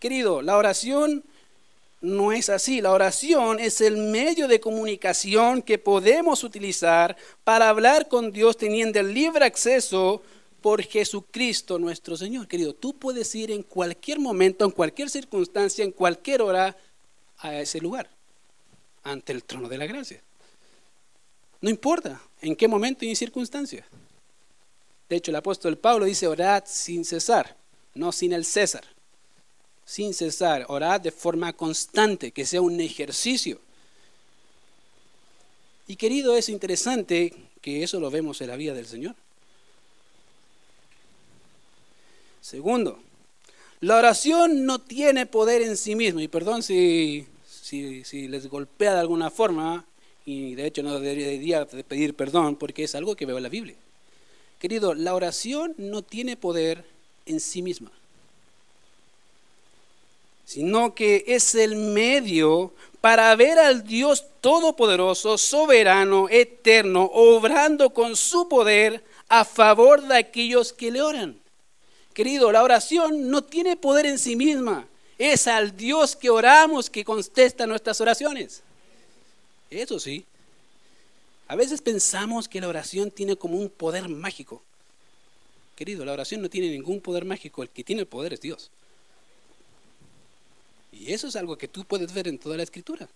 Querido, 0.00 0.40
la 0.40 0.56
oración 0.56 1.22
no 2.00 2.32
es 2.32 2.48
así. 2.48 2.80
La 2.80 2.92
oración 2.92 3.58
es 3.60 3.80
el 3.80 3.96
medio 3.96 4.48
de 4.48 4.60
comunicación 4.60 5.62
que 5.62 5.78
podemos 5.78 6.44
utilizar 6.44 7.16
para 7.44 7.68
hablar 7.68 8.08
con 8.08 8.32
Dios 8.32 8.56
teniendo 8.56 9.00
el 9.00 9.12
libre 9.12 9.44
acceso 9.44 10.22
por 10.60 10.82
Jesucristo 10.82 11.78
nuestro 11.78 12.16
Señor. 12.16 12.48
Querido, 12.48 12.74
tú 12.74 12.94
puedes 12.94 13.34
ir 13.34 13.50
en 13.50 13.62
cualquier 13.62 14.18
momento, 14.18 14.64
en 14.64 14.70
cualquier 14.70 15.10
circunstancia, 15.10 15.84
en 15.84 15.92
cualquier 15.92 16.42
hora 16.42 16.76
a 17.38 17.54
ese 17.60 17.80
lugar, 17.80 18.10
ante 19.02 19.32
el 19.32 19.44
trono 19.44 19.68
de 19.68 19.78
la 19.78 19.86
gracia. 19.86 20.20
No 21.60 21.70
importa 21.70 22.20
en 22.40 22.56
qué 22.56 22.68
momento 22.68 23.04
y 23.04 23.10
en 23.10 23.16
circunstancia. 23.16 23.86
De 25.08 25.16
hecho, 25.16 25.30
el 25.30 25.36
apóstol 25.36 25.78
Pablo 25.78 26.04
dice, 26.04 26.26
orad 26.26 26.64
sin 26.66 27.04
cesar, 27.04 27.56
no 27.94 28.12
sin 28.12 28.32
el 28.32 28.44
César. 28.44 28.84
Sin 29.84 30.12
cesar, 30.12 30.66
orad 30.68 31.00
de 31.00 31.10
forma 31.10 31.52
constante, 31.54 32.30
que 32.30 32.44
sea 32.44 32.60
un 32.60 32.78
ejercicio. 32.80 33.58
Y 35.86 35.96
querido, 35.96 36.36
es 36.36 36.50
interesante 36.50 37.32
que 37.62 37.82
eso 37.82 37.98
lo 37.98 38.10
vemos 38.10 38.40
en 38.42 38.48
la 38.48 38.56
vida 38.56 38.74
del 38.74 38.86
Señor. 38.86 39.14
Segundo, 42.48 42.98
la 43.80 43.98
oración 43.98 44.64
no 44.64 44.78
tiene 44.78 45.26
poder 45.26 45.60
en 45.60 45.76
sí 45.76 45.94
mismo. 45.94 46.20
Y 46.20 46.28
perdón 46.28 46.62
si, 46.62 47.26
si, 47.46 48.26
les 48.26 48.48
golpea 48.48 48.94
de 48.94 49.00
alguna 49.00 49.30
forma, 49.30 49.84
y 50.24 50.54
de 50.54 50.66
hecho 50.66 50.82
no 50.82 50.98
debería 50.98 51.66
pedir 51.66 52.14
perdón 52.14 52.56
porque 52.56 52.84
es 52.84 52.94
algo 52.94 53.16
que 53.16 53.26
veo 53.26 53.36
en 53.36 53.42
la 53.42 53.50
Biblia. 53.50 53.74
Querido, 54.58 54.94
la 54.94 55.14
oración 55.14 55.74
no 55.76 56.00
tiene 56.00 56.38
poder 56.38 56.86
en 57.26 57.38
sí 57.38 57.60
misma, 57.60 57.90
sino 60.46 60.94
que 60.94 61.24
es 61.26 61.54
el 61.54 61.76
medio 61.76 62.72
para 63.02 63.36
ver 63.36 63.58
al 63.58 63.84
Dios 63.84 64.24
Todopoderoso, 64.40 65.36
soberano, 65.36 66.30
eterno, 66.30 67.10
obrando 67.12 67.90
con 67.90 68.16
su 68.16 68.48
poder 68.48 69.04
a 69.28 69.44
favor 69.44 70.00
de 70.00 70.16
aquellos 70.16 70.72
que 70.72 70.90
le 70.90 71.02
oran. 71.02 71.38
Querido, 72.18 72.50
la 72.50 72.64
oración 72.64 73.30
no 73.30 73.44
tiene 73.44 73.76
poder 73.76 74.04
en 74.04 74.18
sí 74.18 74.34
misma. 74.34 74.88
Es 75.18 75.46
al 75.46 75.76
Dios 75.76 76.16
que 76.16 76.30
oramos 76.30 76.90
que 76.90 77.04
contesta 77.04 77.64
nuestras 77.64 78.00
oraciones. 78.00 78.60
Eso 79.70 80.00
sí. 80.00 80.24
A 81.46 81.54
veces 81.54 81.80
pensamos 81.80 82.48
que 82.48 82.60
la 82.60 82.66
oración 82.66 83.12
tiene 83.12 83.36
como 83.36 83.56
un 83.56 83.70
poder 83.70 84.08
mágico. 84.08 84.60
Querido, 85.76 86.04
la 86.04 86.12
oración 86.12 86.42
no 86.42 86.50
tiene 86.50 86.70
ningún 86.70 87.00
poder 87.00 87.24
mágico. 87.24 87.62
El 87.62 87.68
que 87.68 87.84
tiene 87.84 88.00
el 88.00 88.08
poder 88.08 88.32
es 88.32 88.40
Dios. 88.40 88.68
Y 90.90 91.12
eso 91.12 91.28
es 91.28 91.36
algo 91.36 91.56
que 91.56 91.68
tú 91.68 91.84
puedes 91.84 92.12
ver 92.12 92.26
en 92.26 92.40
toda 92.40 92.56
la 92.56 92.64
escritura. 92.64 93.08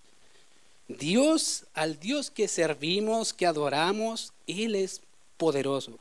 Dios, 0.87 1.65
al 1.75 1.99
Dios 1.99 2.31
que 2.31 2.47
servimos, 2.47 3.33
que 3.33 3.47
adoramos, 3.47 4.33
Él 4.47 4.77
es 4.77 5.01
poderoso. 5.39 5.99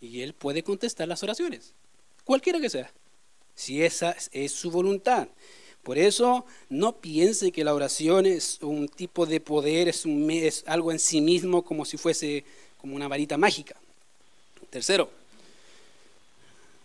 Y 0.00 0.22
Él 0.22 0.32
puede 0.32 0.62
contestar 0.62 1.06
las 1.08 1.22
oraciones 1.22 1.74
cualquiera 2.24 2.60
que 2.60 2.70
sea, 2.70 2.90
si 3.54 3.82
esa 3.82 4.16
es 4.32 4.52
su 4.52 4.70
voluntad. 4.70 5.28
Por 5.82 5.98
eso 5.98 6.44
no 6.68 6.96
piense 6.96 7.50
que 7.50 7.64
la 7.64 7.74
oración 7.74 8.24
es 8.24 8.58
un 8.62 8.88
tipo 8.88 9.26
de 9.26 9.40
poder, 9.40 9.88
es, 9.88 10.64
algo 10.66 10.92
en 10.92 11.00
sí 11.00 11.20
mismo 11.20 11.62
como 11.62 11.84
si 11.84 11.96
fuese 11.96 12.44
como 12.80 12.94
una 12.94 13.08
varita 13.08 13.36
mágica. 13.36 13.74
Tercero, 14.70 15.10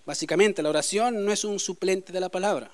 básicamente 0.05 0.63
la 0.63 0.69
oración 0.69 1.23
no 1.23 1.31
es 1.31 1.43
un 1.43 1.59
suplente 1.59 2.11
de 2.11 2.19
la 2.19 2.29
palabra. 2.29 2.71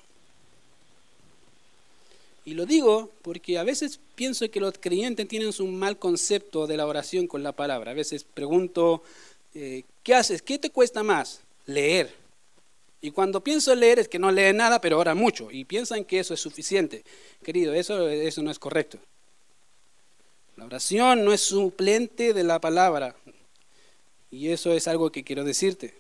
Y 2.45 2.53
lo 2.53 2.65
digo 2.65 3.09
porque 3.21 3.57
a 3.57 3.63
veces 3.63 3.99
pienso 4.15 4.49
que 4.49 4.59
los 4.59 4.75
creyentes 4.77 5.27
tienen 5.27 5.51
un 5.59 5.75
mal 5.77 5.97
concepto 5.97 6.67
de 6.67 6.77
la 6.77 6.87
oración 6.87 7.27
con 7.27 7.43
la 7.43 7.51
palabra. 7.51 7.91
A 7.91 7.95
veces 7.95 8.25
pregunto, 8.25 9.03
eh, 9.55 9.83
¿qué 10.03 10.15
haces? 10.15 10.41
¿Qué 10.41 10.57
te 10.57 10.69
cuesta 10.69 11.03
más? 11.03 11.41
Leer 11.65 12.22
y 13.03 13.11
cuando 13.11 13.43
pienso 13.43 13.75
leer 13.75 13.99
es 13.99 14.07
que 14.07 14.17
no 14.17 14.31
lee 14.31 14.53
nada, 14.53 14.79
pero 14.79 14.97
ora 14.97 15.13
mucho. 15.13 15.51
Y 15.51 15.65
piensan 15.65 16.05
que 16.05 16.19
eso 16.19 16.33
es 16.33 16.39
suficiente. 16.39 17.03
Querido, 17.43 17.73
eso, 17.73 18.07
eso 18.07 18.41
no 18.41 18.49
es 18.49 18.57
correcto. 18.57 18.97
La 20.55 20.63
oración 20.63 21.25
no 21.25 21.33
es 21.33 21.41
suplente 21.41 22.33
de 22.33 22.45
la 22.45 22.61
palabra. 22.61 23.13
Y 24.31 24.51
eso 24.51 24.71
es 24.71 24.87
algo 24.87 25.11
que 25.11 25.25
quiero 25.25 25.43
decirte. 25.43 25.93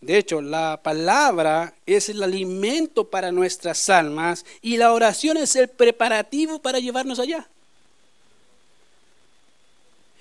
De 0.00 0.18
hecho, 0.18 0.40
la 0.42 0.80
palabra 0.82 1.74
es 1.86 2.08
el 2.08 2.20
alimento 2.24 3.08
para 3.08 3.30
nuestras 3.30 3.88
almas 3.88 4.44
y 4.60 4.78
la 4.78 4.92
oración 4.92 5.36
es 5.36 5.54
el 5.54 5.68
preparativo 5.68 6.58
para 6.60 6.80
llevarnos 6.80 7.20
allá. 7.20 7.46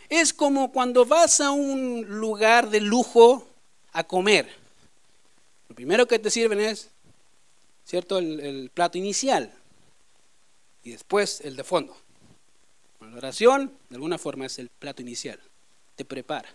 Es 0.08 0.36
como 0.36 0.72
cuando 0.72 1.04
vas 1.04 1.42
a 1.42 1.50
un 1.50 2.06
lugar 2.08 2.70
de 2.70 2.82
lujo 2.82 3.48
a 3.92 4.04
comer. 4.04 4.65
Primero 5.76 6.08
que 6.08 6.20
te 6.20 6.32
sirven 6.32 6.62
es, 6.62 6.90
¿cierto?, 7.84 8.18
el, 8.18 8.72
plato 8.74 8.98
inicial 8.98 9.52
y 10.84 10.92
después 10.92 11.42
el 11.42 11.58
de 11.58 11.64
fondo. 11.66 11.96
la 13.02 13.18
oración, 13.18 13.74
de 13.90 13.96
alguna 13.96 14.18
forma, 14.18 14.46
es 14.46 14.58
el 14.58 14.70
plato 14.70 15.02
inicial. 15.02 15.40
Te 15.96 16.06
prepara 16.06 16.50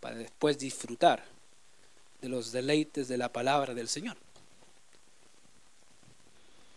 para 0.00 0.16
después 0.16 0.58
disfrutar 0.58 1.24
de 2.20 2.28
los 2.28 2.52
deleites 2.52 3.08
de 3.08 3.16
la 3.16 3.32
palabra 3.32 3.72
del 3.74 3.88
Señor. 3.88 4.16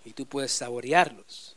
Y 0.05 0.11
tú 0.13 0.25
puedes 0.25 0.51
saborearlos 0.51 1.55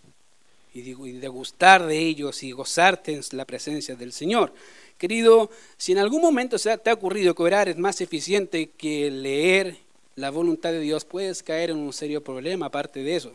y 0.74 0.82
degustar 0.82 1.86
de 1.86 1.98
ellos 1.98 2.42
y 2.42 2.50
gozarte 2.52 3.12
en 3.14 3.22
la 3.32 3.44
presencia 3.44 3.94
del 3.94 4.12
Señor. 4.12 4.52
Querido, 4.98 5.50
si 5.76 5.92
en 5.92 5.98
algún 5.98 6.22
momento 6.22 6.56
te 6.58 6.90
ha 6.90 6.94
ocurrido 6.94 7.34
que 7.34 7.42
orar 7.42 7.68
es 7.68 7.76
más 7.76 8.00
eficiente 8.00 8.70
que 8.70 9.10
leer 9.10 9.76
la 10.16 10.30
voluntad 10.30 10.72
de 10.72 10.80
Dios, 10.80 11.04
puedes 11.04 11.42
caer 11.42 11.70
en 11.70 11.78
un 11.78 11.92
serio 11.92 12.22
problema 12.22 12.66
aparte 12.66 13.02
de 13.02 13.16
eso. 13.16 13.34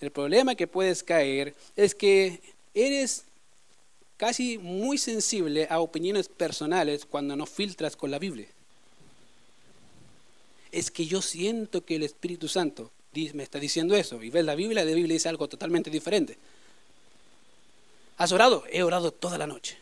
El 0.00 0.10
problema 0.10 0.54
que 0.54 0.66
puedes 0.66 1.02
caer 1.02 1.54
es 1.74 1.94
que 1.94 2.40
eres 2.74 3.24
casi 4.16 4.58
muy 4.58 4.98
sensible 4.98 5.66
a 5.70 5.80
opiniones 5.80 6.28
personales 6.28 7.06
cuando 7.06 7.36
no 7.36 7.46
filtras 7.46 7.96
con 7.96 8.10
la 8.10 8.18
Biblia. 8.18 8.48
Es 10.72 10.90
que 10.90 11.06
yo 11.06 11.22
siento 11.22 11.84
que 11.84 11.96
el 11.96 12.02
Espíritu 12.02 12.48
Santo 12.48 12.90
me 13.32 13.42
está 13.42 13.58
diciendo 13.58 13.94
eso 13.94 14.22
y 14.22 14.30
ves 14.30 14.44
la 14.44 14.54
Biblia, 14.54 14.84
la 14.84 14.92
Biblia 14.92 15.14
dice 15.14 15.28
algo 15.28 15.48
totalmente 15.48 15.90
diferente. 15.90 16.36
¿Has 18.18 18.32
orado? 18.32 18.64
He 18.70 18.82
orado 18.82 19.10
toda 19.10 19.38
la 19.38 19.46
noche. 19.46 19.78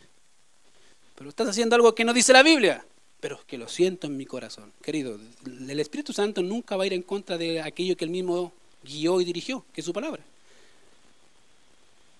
Pero 1.17 1.31
estás 1.31 1.49
haciendo 1.49 1.77
algo 1.77 1.95
que 1.95 2.05
no 2.05 2.13
dice 2.13 2.33
la 2.33 2.43
Biblia, 2.43 2.85
pero 3.21 3.41
que 3.47 3.59
lo 3.59 3.69
siento 3.69 4.07
en 4.07 4.17
mi 4.17 4.27
corazón. 4.27 4.73
Querido, 4.83 5.19
el 5.47 5.81
Espíritu 5.81 6.13
Santo 6.13 6.43
nunca 6.43 6.77
va 6.77 6.85
a 6.85 6.87
ir 6.87 6.93
en 6.93 7.03
contra 7.03 7.39
de 7.39 7.61
aquello 7.61 7.97
que 7.97 8.05
él 8.05 8.11
mismo 8.11 8.53
guió 8.83 9.21
y 9.21 9.25
dirigió, 9.25 9.65
que 9.73 9.81
es 9.81 9.85
su 9.85 9.93
palabra. 9.93 10.23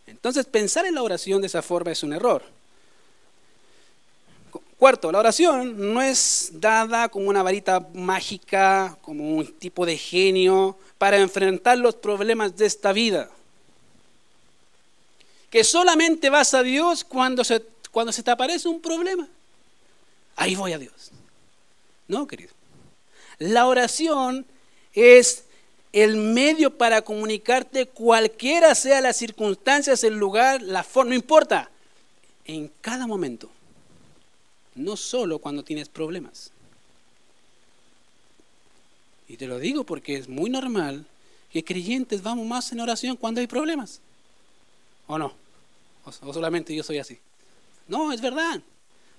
Entonces, 0.07 0.47
pensar 0.47 0.87
en 0.87 0.95
la 0.95 1.03
oración 1.03 1.41
de 1.41 1.47
esa 1.47 1.63
forma 1.63 1.93
es 1.93 2.03
un 2.03 2.13
error. 2.13 2.43
Cuarto, 4.79 5.11
la 5.13 5.21
oración 5.21 5.95
no 5.95 6.03
es 6.03 6.51
dada 6.55 7.09
como 7.09 7.29
una 7.29 7.43
varita 7.43 7.87
mágica, 7.95 8.99
como 9.03 9.37
un 9.37 9.47
tipo 9.55 9.87
de 9.87 9.97
genio 9.97 10.77
para 10.99 11.19
enfrentar 11.19 11.79
los 11.79 11.95
problemas 11.95 12.57
de 12.57 12.67
esta 12.67 12.93
vida. 12.93 13.31
Que 15.49 15.65
solamente 15.65 16.29
vas 16.31 16.53
a 16.55 16.63
Dios 16.63 17.05
cuando 17.05 17.45
se 17.45 17.63
cuando 17.95 18.11
se 18.11 18.25
te 18.25 18.31
aparece 18.33 18.67
un 18.69 18.81
problema, 18.81 19.29
ahí 20.37 20.55
voy 20.55 20.73
a 20.73 20.79
Dios. 20.79 21.11
No, 22.09 22.27
querido. 22.27 22.53
La 23.39 23.67
oración 23.67 24.47
es 24.93 25.45
el 25.93 26.17
medio 26.17 26.77
para 26.77 27.03
comunicarte 27.03 27.87
cualquiera 27.87 28.75
sea 28.75 29.01
las 29.01 29.17
circunstancias, 29.17 30.03
el 30.05 30.15
lugar, 30.15 30.61
la 30.63 30.83
forma, 30.83 31.11
no 31.11 31.17
importa, 31.17 31.71
en 32.45 32.71
cada 32.81 33.07
momento. 33.07 33.51
No 34.75 34.97
solo 34.97 35.39
cuando 35.39 35.63
tienes 35.63 35.89
problemas. 35.89 36.51
Y 39.29 39.37
te 39.37 39.47
lo 39.47 39.59
digo 39.59 39.85
porque 39.85 40.17
es 40.17 40.29
muy 40.29 40.51
normal 40.51 41.07
que 41.53 41.65
creyentes 41.65 42.23
vamos 42.23 42.47
más 42.47 42.73
en 42.73 42.81
oración 42.81 43.17
cuando 43.17 43.41
hay 43.41 43.47
problemas. 43.47 44.01
¿O 45.07 45.17
no? 45.17 45.33
¿O 46.05 46.33
solamente 46.33 46.75
yo 46.75 46.83
soy 46.83 46.99
así? 46.99 47.19
No, 47.87 48.13
es 48.13 48.21
verdad. 48.21 48.61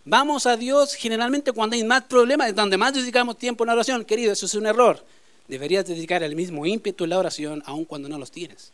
Vamos 0.05 0.45
a 0.45 0.55
Dios 0.55 0.93
generalmente 0.93 1.51
cuando 1.51 1.75
hay 1.75 1.83
más 1.83 2.03
problemas, 2.03 2.53
donde 2.55 2.77
más 2.77 2.93
dedicamos 2.93 3.37
tiempo 3.37 3.63
en 3.63 3.67
la 3.67 3.73
oración. 3.73 4.05
Querido, 4.05 4.31
eso 4.31 4.45
es 4.45 4.53
un 4.53 4.67
error. 4.67 5.03
Deberías 5.47 5.85
dedicar 5.85 6.21
el 6.23 6.35
mismo 6.35 6.65
ímpetu 6.65 7.03
en 7.03 7.09
la 7.09 7.19
oración 7.19 7.63
aun 7.65 7.85
cuando 7.85 8.07
no 8.07 8.17
los 8.19 8.31
tienes. 8.31 8.71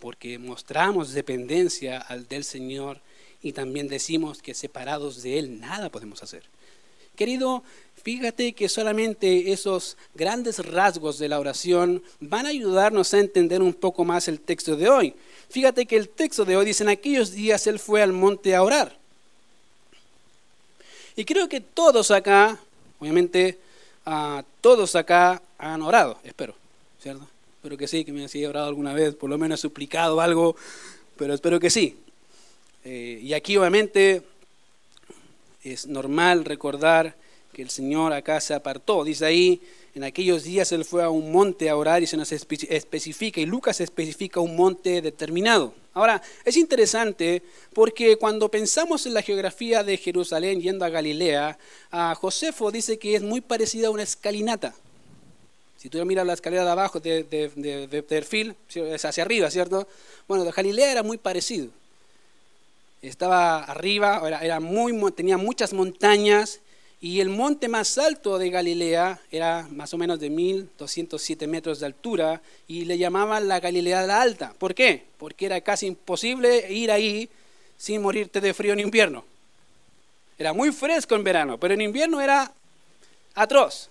porque 0.00 0.36
mostramos 0.36 1.12
dependencia 1.12 1.98
al 1.98 2.26
del 2.26 2.42
Señor 2.42 2.98
y 3.40 3.52
también 3.52 3.86
decimos 3.86 4.42
que 4.42 4.52
separados 4.52 5.22
de 5.22 5.38
Él 5.38 5.60
nada 5.60 5.90
podemos 5.90 6.24
hacer. 6.24 6.42
Querido, 7.14 7.62
fíjate 8.02 8.52
que 8.52 8.68
solamente 8.68 9.52
esos 9.52 9.96
grandes 10.16 10.58
rasgos 10.58 11.20
de 11.20 11.28
la 11.28 11.38
oración 11.38 12.02
van 12.18 12.46
a 12.46 12.48
ayudarnos 12.48 13.14
a 13.14 13.20
entender 13.20 13.62
un 13.62 13.74
poco 13.74 14.04
más 14.04 14.26
el 14.26 14.40
texto 14.40 14.74
de 14.74 14.88
hoy. 14.88 15.14
Fíjate 15.48 15.86
que 15.86 15.96
el 15.96 16.08
texto 16.08 16.44
de 16.44 16.56
hoy 16.56 16.66
dice, 16.66 16.82
en 16.82 16.88
aquellos 16.88 17.30
días 17.30 17.68
Él 17.68 17.78
fue 17.78 18.02
al 18.02 18.12
monte 18.12 18.56
a 18.56 18.64
orar. 18.64 19.01
Y 21.16 21.24
creo 21.24 21.48
que 21.48 21.60
todos 21.60 22.10
acá, 22.10 22.58
obviamente, 22.98 23.58
uh, 24.06 24.42
todos 24.60 24.96
acá 24.96 25.42
han 25.58 25.82
orado, 25.82 26.18
espero, 26.24 26.54
¿cierto? 27.00 27.26
Espero 27.56 27.76
que 27.76 27.86
sí, 27.86 28.04
que 28.04 28.12
me 28.12 28.24
haya 28.24 28.48
orado 28.48 28.66
alguna 28.66 28.92
vez, 28.92 29.14
por 29.14 29.30
lo 29.30 29.38
menos 29.38 29.60
suplicado 29.60 30.20
algo, 30.20 30.56
pero 31.16 31.34
espero 31.34 31.60
que 31.60 31.70
sí. 31.70 31.96
Eh, 32.84 33.20
y 33.22 33.34
aquí 33.34 33.56
obviamente 33.56 34.22
es 35.62 35.86
normal 35.86 36.44
recordar 36.44 37.14
que 37.52 37.62
el 37.62 37.70
Señor 37.70 38.12
acá 38.12 38.40
se 38.40 38.54
apartó. 38.54 39.04
Dice 39.04 39.26
ahí, 39.26 39.60
en 39.94 40.04
aquellos 40.04 40.44
días 40.44 40.72
Él 40.72 40.84
fue 40.84 41.02
a 41.02 41.10
un 41.10 41.32
monte 41.32 41.68
a 41.68 41.76
orar 41.76 42.02
y 42.02 42.06
se 42.06 42.16
nos 42.16 42.32
especifica, 42.32 43.40
y 43.40 43.46
Lucas 43.46 43.80
especifica 43.80 44.40
un 44.40 44.56
monte 44.56 45.02
determinado. 45.02 45.74
Ahora, 45.94 46.22
es 46.44 46.56
interesante 46.56 47.42
porque 47.74 48.16
cuando 48.16 48.48
pensamos 48.48 49.04
en 49.04 49.12
la 49.12 49.22
geografía 49.22 49.84
de 49.84 49.98
Jerusalén 49.98 50.62
yendo 50.62 50.84
a 50.84 50.88
Galilea, 50.88 51.58
a 51.90 52.14
Josefo 52.14 52.70
dice 52.70 52.98
que 52.98 53.14
es 53.14 53.22
muy 53.22 53.42
parecida 53.42 53.88
a 53.88 53.90
una 53.90 54.02
escalinata. 54.02 54.74
Si 55.76 55.90
tú 55.90 56.02
miras 56.06 56.24
la 56.24 56.34
escalera 56.34 56.64
de 56.64 56.70
abajo 56.70 57.00
de, 57.00 57.24
de, 57.24 58.02
perfil, 58.04 58.54
es 58.72 59.04
hacia 59.04 59.24
arriba, 59.24 59.50
¿cierto? 59.50 59.88
Bueno, 60.28 60.44
de 60.44 60.52
Galilea 60.52 60.92
era 60.92 61.02
muy 61.02 61.18
parecido. 61.18 61.68
Estaba 63.02 63.64
arriba, 63.64 64.22
era, 64.40 64.60
muy, 64.60 64.94
tenía 65.10 65.36
muchas 65.36 65.72
montañas 65.72 66.60
y 67.02 67.18
el 67.18 67.30
monte 67.30 67.66
más 67.66 67.98
alto 67.98 68.38
de 68.38 68.48
Galilea 68.48 69.20
era 69.32 69.66
más 69.72 69.92
o 69.92 69.98
menos 69.98 70.20
de 70.20 70.30
1207 70.30 71.48
metros 71.48 71.80
de 71.80 71.86
altura 71.86 72.40
y 72.68 72.84
le 72.84 72.96
llamaban 72.96 73.48
la 73.48 73.58
Galilea 73.58 74.06
la 74.06 74.22
Alta. 74.22 74.54
¿Por 74.56 74.72
qué? 74.72 75.02
Porque 75.18 75.46
era 75.46 75.60
casi 75.62 75.86
imposible 75.86 76.72
ir 76.72 76.92
ahí 76.92 77.28
sin 77.76 78.00
morirte 78.00 78.40
de 78.40 78.54
frío 78.54 78.72
en 78.72 78.78
invierno. 78.78 79.24
Era 80.38 80.52
muy 80.52 80.70
fresco 80.70 81.16
en 81.16 81.24
verano, 81.24 81.58
pero 81.58 81.74
en 81.74 81.80
invierno 81.80 82.20
era 82.20 82.52
atroz. 83.34 83.88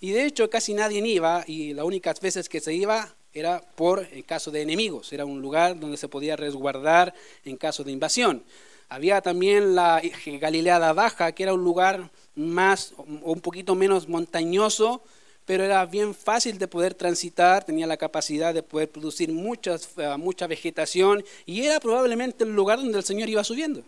Y 0.00 0.12
de 0.12 0.24
hecho 0.24 0.48
casi 0.48 0.74
nadie 0.74 1.04
iba 1.04 1.42
y 1.48 1.74
las 1.74 1.84
únicas 1.84 2.20
veces 2.20 2.48
que 2.48 2.60
se 2.60 2.72
iba 2.74 3.12
era 3.34 3.60
por 3.74 4.06
el 4.12 4.24
caso 4.24 4.52
de 4.52 4.62
enemigos, 4.62 5.12
era 5.12 5.24
un 5.24 5.42
lugar 5.42 5.78
donde 5.78 5.96
se 5.96 6.06
podía 6.06 6.36
resguardar 6.36 7.12
en 7.44 7.56
caso 7.56 7.82
de 7.82 7.90
invasión. 7.90 8.44
Había 8.88 9.20
también 9.20 9.74
la 9.74 10.00
Galileada 10.40 10.92
Baja, 10.94 11.32
que 11.32 11.42
era 11.42 11.52
un 11.52 11.62
lugar 11.62 12.10
más 12.34 12.94
un 12.96 13.40
poquito 13.40 13.74
menos 13.74 14.08
montañoso, 14.08 15.02
pero 15.44 15.64
era 15.64 15.84
bien 15.86 16.14
fácil 16.14 16.58
de 16.58 16.68
poder 16.68 16.94
transitar, 16.94 17.64
tenía 17.64 17.86
la 17.86 17.96
capacidad 17.96 18.54
de 18.54 18.62
poder 18.62 18.90
producir 18.90 19.32
muchas, 19.32 19.90
eh, 19.96 20.16
mucha 20.18 20.46
vegetación 20.46 21.24
y 21.46 21.64
era 21.64 21.80
probablemente 21.80 22.44
el 22.44 22.54
lugar 22.54 22.78
donde 22.78 22.98
el 22.98 23.04
Señor 23.04 23.28
iba 23.28 23.42
subiendo. 23.44 23.82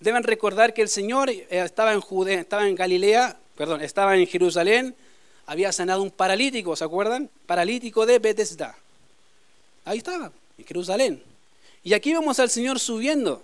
Deben 0.00 0.22
recordar 0.22 0.74
que 0.74 0.82
el 0.82 0.88
Señor 0.88 1.30
eh, 1.30 1.46
estaba 1.50 1.92
en, 1.92 2.00
Judea, 2.00 2.40
estaba 2.40 2.68
en 2.68 2.74
Galilea, 2.74 3.36
perdón, 3.56 3.80
estaba 3.80 4.16
en 4.16 4.26
Jerusalén, 4.26 4.94
había 5.46 5.72
sanado 5.72 6.02
un 6.02 6.10
paralítico, 6.10 6.74
¿se 6.74 6.84
acuerdan? 6.84 7.30
Paralítico 7.46 8.06
de 8.06 8.18
Bethesda. 8.18 8.76
Ahí 9.84 9.98
estaba, 9.98 10.32
en 10.58 10.64
Jerusalén. 10.64 11.22
Y 11.84 11.94
aquí 11.94 12.12
vemos 12.12 12.38
al 12.38 12.50
Señor 12.50 12.78
subiendo 12.78 13.42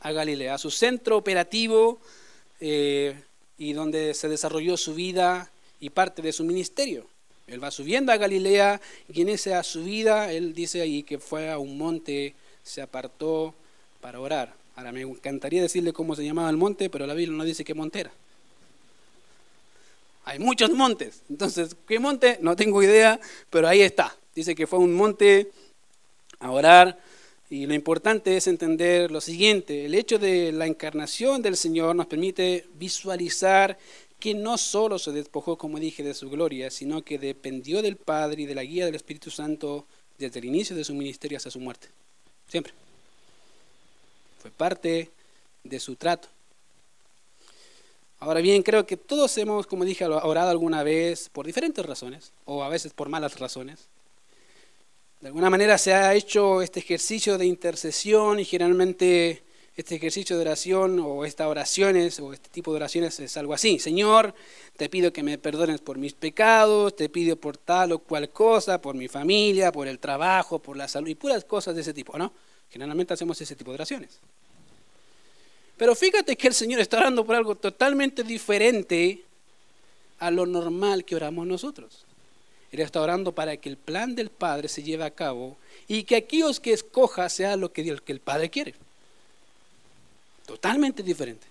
a 0.00 0.12
Galilea, 0.12 0.54
a 0.54 0.58
su 0.58 0.70
centro 0.70 1.16
operativo 1.16 1.98
eh, 2.60 3.14
y 3.58 3.72
donde 3.72 4.14
se 4.14 4.28
desarrolló 4.28 4.76
su 4.76 4.94
vida 4.94 5.50
y 5.80 5.90
parte 5.90 6.22
de 6.22 6.32
su 6.32 6.44
ministerio. 6.44 7.06
Él 7.46 7.62
va 7.62 7.70
subiendo 7.70 8.12
a 8.12 8.16
Galilea 8.16 8.80
y 9.12 9.22
en 9.22 9.28
esa 9.28 9.62
subida, 9.62 10.32
él 10.32 10.54
dice 10.54 10.80
ahí 10.80 11.02
que 11.02 11.18
fue 11.18 11.50
a 11.50 11.58
un 11.58 11.76
monte, 11.76 12.34
se 12.62 12.80
apartó 12.80 13.54
para 14.00 14.20
orar. 14.20 14.54
Ahora 14.76 14.92
me 14.92 15.02
encantaría 15.02 15.60
decirle 15.60 15.92
cómo 15.92 16.14
se 16.14 16.24
llamaba 16.24 16.48
el 16.48 16.56
monte, 16.56 16.88
pero 16.88 17.06
la 17.06 17.14
Biblia 17.14 17.36
no 17.36 17.44
dice 17.44 17.64
qué 17.64 17.74
monte 17.74 18.00
era. 18.00 18.12
Hay 20.24 20.38
muchos 20.38 20.70
montes. 20.70 21.22
Entonces, 21.28 21.74
¿qué 21.88 21.98
monte? 21.98 22.38
No 22.40 22.54
tengo 22.54 22.82
idea, 22.82 23.18
pero 23.50 23.66
ahí 23.66 23.82
está. 23.82 24.16
Dice 24.34 24.54
que 24.54 24.66
fue 24.66 24.78
un 24.78 24.94
monte 24.94 25.50
a 26.38 26.50
orar. 26.52 26.98
Y 27.50 27.66
lo 27.66 27.74
importante 27.74 28.36
es 28.36 28.46
entender 28.46 29.10
lo 29.10 29.20
siguiente. 29.20 29.84
El 29.84 29.96
hecho 29.96 30.20
de 30.20 30.52
la 30.52 30.66
encarnación 30.66 31.42
del 31.42 31.56
Señor 31.56 31.96
nos 31.96 32.06
permite 32.06 32.64
visualizar 32.78 33.76
que 34.20 34.34
no 34.34 34.56
solo 34.56 35.00
se 35.00 35.10
despojó, 35.10 35.58
como 35.58 35.80
dije, 35.80 36.04
de 36.04 36.14
su 36.14 36.30
gloria, 36.30 36.70
sino 36.70 37.02
que 37.02 37.18
dependió 37.18 37.82
del 37.82 37.96
Padre 37.96 38.42
y 38.42 38.46
de 38.46 38.54
la 38.54 38.62
guía 38.62 38.86
del 38.86 38.94
Espíritu 38.94 39.30
Santo 39.30 39.84
desde 40.16 40.38
el 40.38 40.44
inicio 40.44 40.76
de 40.76 40.84
su 40.84 40.94
ministerio 40.94 41.38
hasta 41.38 41.50
su 41.50 41.58
muerte. 41.58 41.88
Siempre. 42.48 42.72
Fue 44.40 44.52
parte 44.52 45.10
de 45.64 45.80
su 45.80 45.96
trato. 45.96 46.28
Ahora 48.20 48.40
bien, 48.40 48.62
creo 48.62 48.86
que 48.86 48.96
todos 48.96 49.36
hemos, 49.38 49.66
como 49.66 49.84
dije, 49.84 50.04
orado 50.04 50.50
alguna 50.50 50.82
vez 50.82 51.28
por 51.30 51.46
diferentes 51.46 51.84
razones, 51.84 52.30
o 52.44 52.62
a 52.62 52.68
veces 52.68 52.92
por 52.92 53.08
malas 53.08 53.40
razones. 53.40 53.88
De 55.20 55.26
alguna 55.26 55.50
manera 55.50 55.76
se 55.76 55.92
ha 55.92 56.14
hecho 56.14 56.62
este 56.62 56.80
ejercicio 56.80 57.36
de 57.36 57.44
intercesión 57.44 58.40
y 58.40 58.46
generalmente 58.46 59.42
este 59.76 59.96
ejercicio 59.96 60.36
de 60.36 60.42
oración 60.42 60.98
o 60.98 61.26
estas 61.26 61.46
oraciones 61.46 62.18
o 62.20 62.32
este 62.32 62.48
tipo 62.48 62.70
de 62.72 62.76
oraciones 62.76 63.20
es 63.20 63.36
algo 63.36 63.52
así. 63.52 63.78
Señor, 63.78 64.34
te 64.78 64.88
pido 64.88 65.12
que 65.12 65.22
me 65.22 65.36
perdones 65.36 65.82
por 65.82 65.98
mis 65.98 66.14
pecados, 66.14 66.96
te 66.96 67.10
pido 67.10 67.36
por 67.36 67.58
tal 67.58 67.92
o 67.92 67.98
cual 67.98 68.30
cosa, 68.30 68.80
por 68.80 68.94
mi 68.94 69.08
familia, 69.08 69.70
por 69.70 69.88
el 69.88 69.98
trabajo, 69.98 70.58
por 70.58 70.78
la 70.78 70.88
salud 70.88 71.08
y 71.08 71.14
puras 71.14 71.44
cosas 71.44 71.74
de 71.74 71.82
ese 71.82 71.92
tipo, 71.92 72.16
¿no? 72.16 72.32
Generalmente 72.70 73.12
hacemos 73.12 73.38
ese 73.42 73.54
tipo 73.56 73.72
de 73.72 73.74
oraciones. 73.74 74.18
Pero 75.76 75.94
fíjate 75.94 76.34
que 76.34 76.48
el 76.48 76.54
Señor 76.54 76.80
está 76.80 76.96
orando 76.96 77.26
por 77.26 77.36
algo 77.36 77.56
totalmente 77.56 78.22
diferente 78.22 79.22
a 80.18 80.30
lo 80.30 80.46
normal 80.46 81.04
que 81.04 81.16
oramos 81.16 81.46
nosotros. 81.46 82.06
Él 82.72 82.80
está 82.80 83.00
orando 83.00 83.32
para 83.32 83.56
que 83.56 83.68
el 83.68 83.76
plan 83.76 84.14
del 84.14 84.30
Padre 84.30 84.68
se 84.68 84.82
lleve 84.82 85.04
a 85.04 85.10
cabo 85.10 85.56
y 85.88 86.04
que 86.04 86.16
aquellos 86.16 86.60
que 86.60 86.72
escoja 86.72 87.28
sea 87.28 87.56
lo 87.56 87.72
que 87.72 87.82
el 88.06 88.20
Padre 88.20 88.50
quiere. 88.50 88.74
Totalmente 90.46 91.02
diferente. 91.02 91.46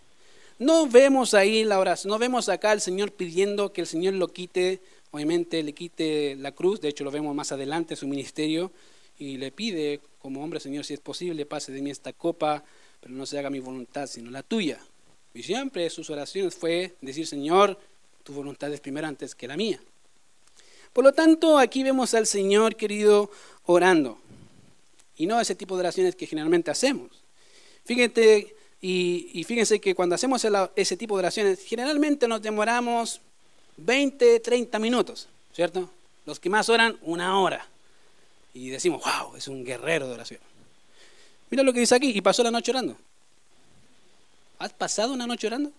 No 0.60 0.88
vemos 0.88 1.34
ahí 1.34 1.64
la 1.64 1.80
oración, 1.80 2.12
no 2.12 2.20
vemos 2.20 2.50
acá 2.50 2.72
al 2.72 2.82
Señor 2.82 3.14
pidiendo 3.14 3.72
que 3.72 3.80
el 3.80 3.88
Señor 3.88 4.16
lo 4.16 4.28
quite, 4.28 4.82
obviamente 5.12 5.64
le 5.64 5.72
quite 5.72 6.36
la 6.36 6.52
cruz, 6.52 6.82
de 6.82 6.90
hecho 6.90 7.06
lo 7.06 7.12
vemos 7.12 7.34
más 7.34 7.54
adelante 7.54 7.94
en 7.94 7.98
su 7.98 8.08
ministerio, 8.08 8.72
y 9.18 9.38
le 9.38 9.52
pide 9.52 10.02
como 10.22 10.44
hombre, 10.44 10.60
Señor, 10.60 10.84
si 10.84 10.94
es 10.94 11.00
posible, 11.00 11.46
pase 11.46 11.72
de 11.72 11.82
mí 11.82 11.92
esta 11.92 12.12
copa, 12.12 12.64
pero 13.00 13.14
no 13.14 13.26
se 13.26 13.40
haga 13.40 13.50
mi 13.50 13.60
voluntad, 13.60 14.08
sino 14.08 14.32
la 14.32 14.44
tuya. 14.44 14.80
Y 15.34 15.44
siempre 15.44 15.90
sus 15.90 16.10
oraciones 16.10 16.56
fue 16.56 16.96
decir, 17.00 17.26
Señor, 17.26 17.80
tu 18.24 18.34
voluntad 18.34 18.74
es 18.74 18.82
primero 18.82 19.08
antes 19.08 19.36
que 19.36 19.48
la 19.48 19.56
mía. 19.56 19.80
Por 20.94 21.04
lo 21.04 21.14
tanto, 21.14 21.58
aquí 21.58 21.84
vemos 21.84 22.14
al 22.14 22.28
Señor 22.28 22.76
querido 22.76 23.30
orando. 23.66 24.18
Y 25.18 25.28
no 25.28 25.40
ese 25.40 25.56
tipo 25.56 25.76
de 25.76 25.82
oraciones 25.82 26.16
que 26.16 26.26
generalmente 26.28 26.72
hacemos. 26.72 27.10
Fíjate, 27.86 28.56
y, 28.82 29.44
fíjense 29.46 29.80
que 29.80 29.94
cuando 29.94 30.16
hacemos 30.16 30.46
ese 30.76 30.98
tipo 30.98 31.16
de 31.16 31.20
oraciones, 31.20 31.60
generalmente 31.66 32.28
nos 32.28 32.42
demoramos 32.42 33.20
20, 33.78 34.40
30 34.40 34.80
minutos, 34.80 35.28
¿cierto? 35.54 35.90
Los 36.26 36.40
que 36.40 36.50
más 36.50 36.70
oran, 36.70 36.98
una 37.02 37.40
hora. 37.40 37.68
Y 38.54 38.70
decimos, 38.70 39.04
wow, 39.04 39.36
es 39.36 39.48
un 39.48 39.66
guerrero 39.66 40.08
de 40.08 40.14
oración. 40.14 40.40
Mira 41.50 41.64
lo 41.64 41.74
que 41.74 41.82
dice 41.82 41.96
aquí, 41.96 42.12
y 42.16 42.22
pasó 42.22 42.44
la 42.44 42.52
noche 42.52 42.72
orando. 42.72 42.96
¿Has 44.60 44.74
pasado 44.74 45.14
una 45.14 45.28
noche 45.28 45.48
orando? 45.48 45.72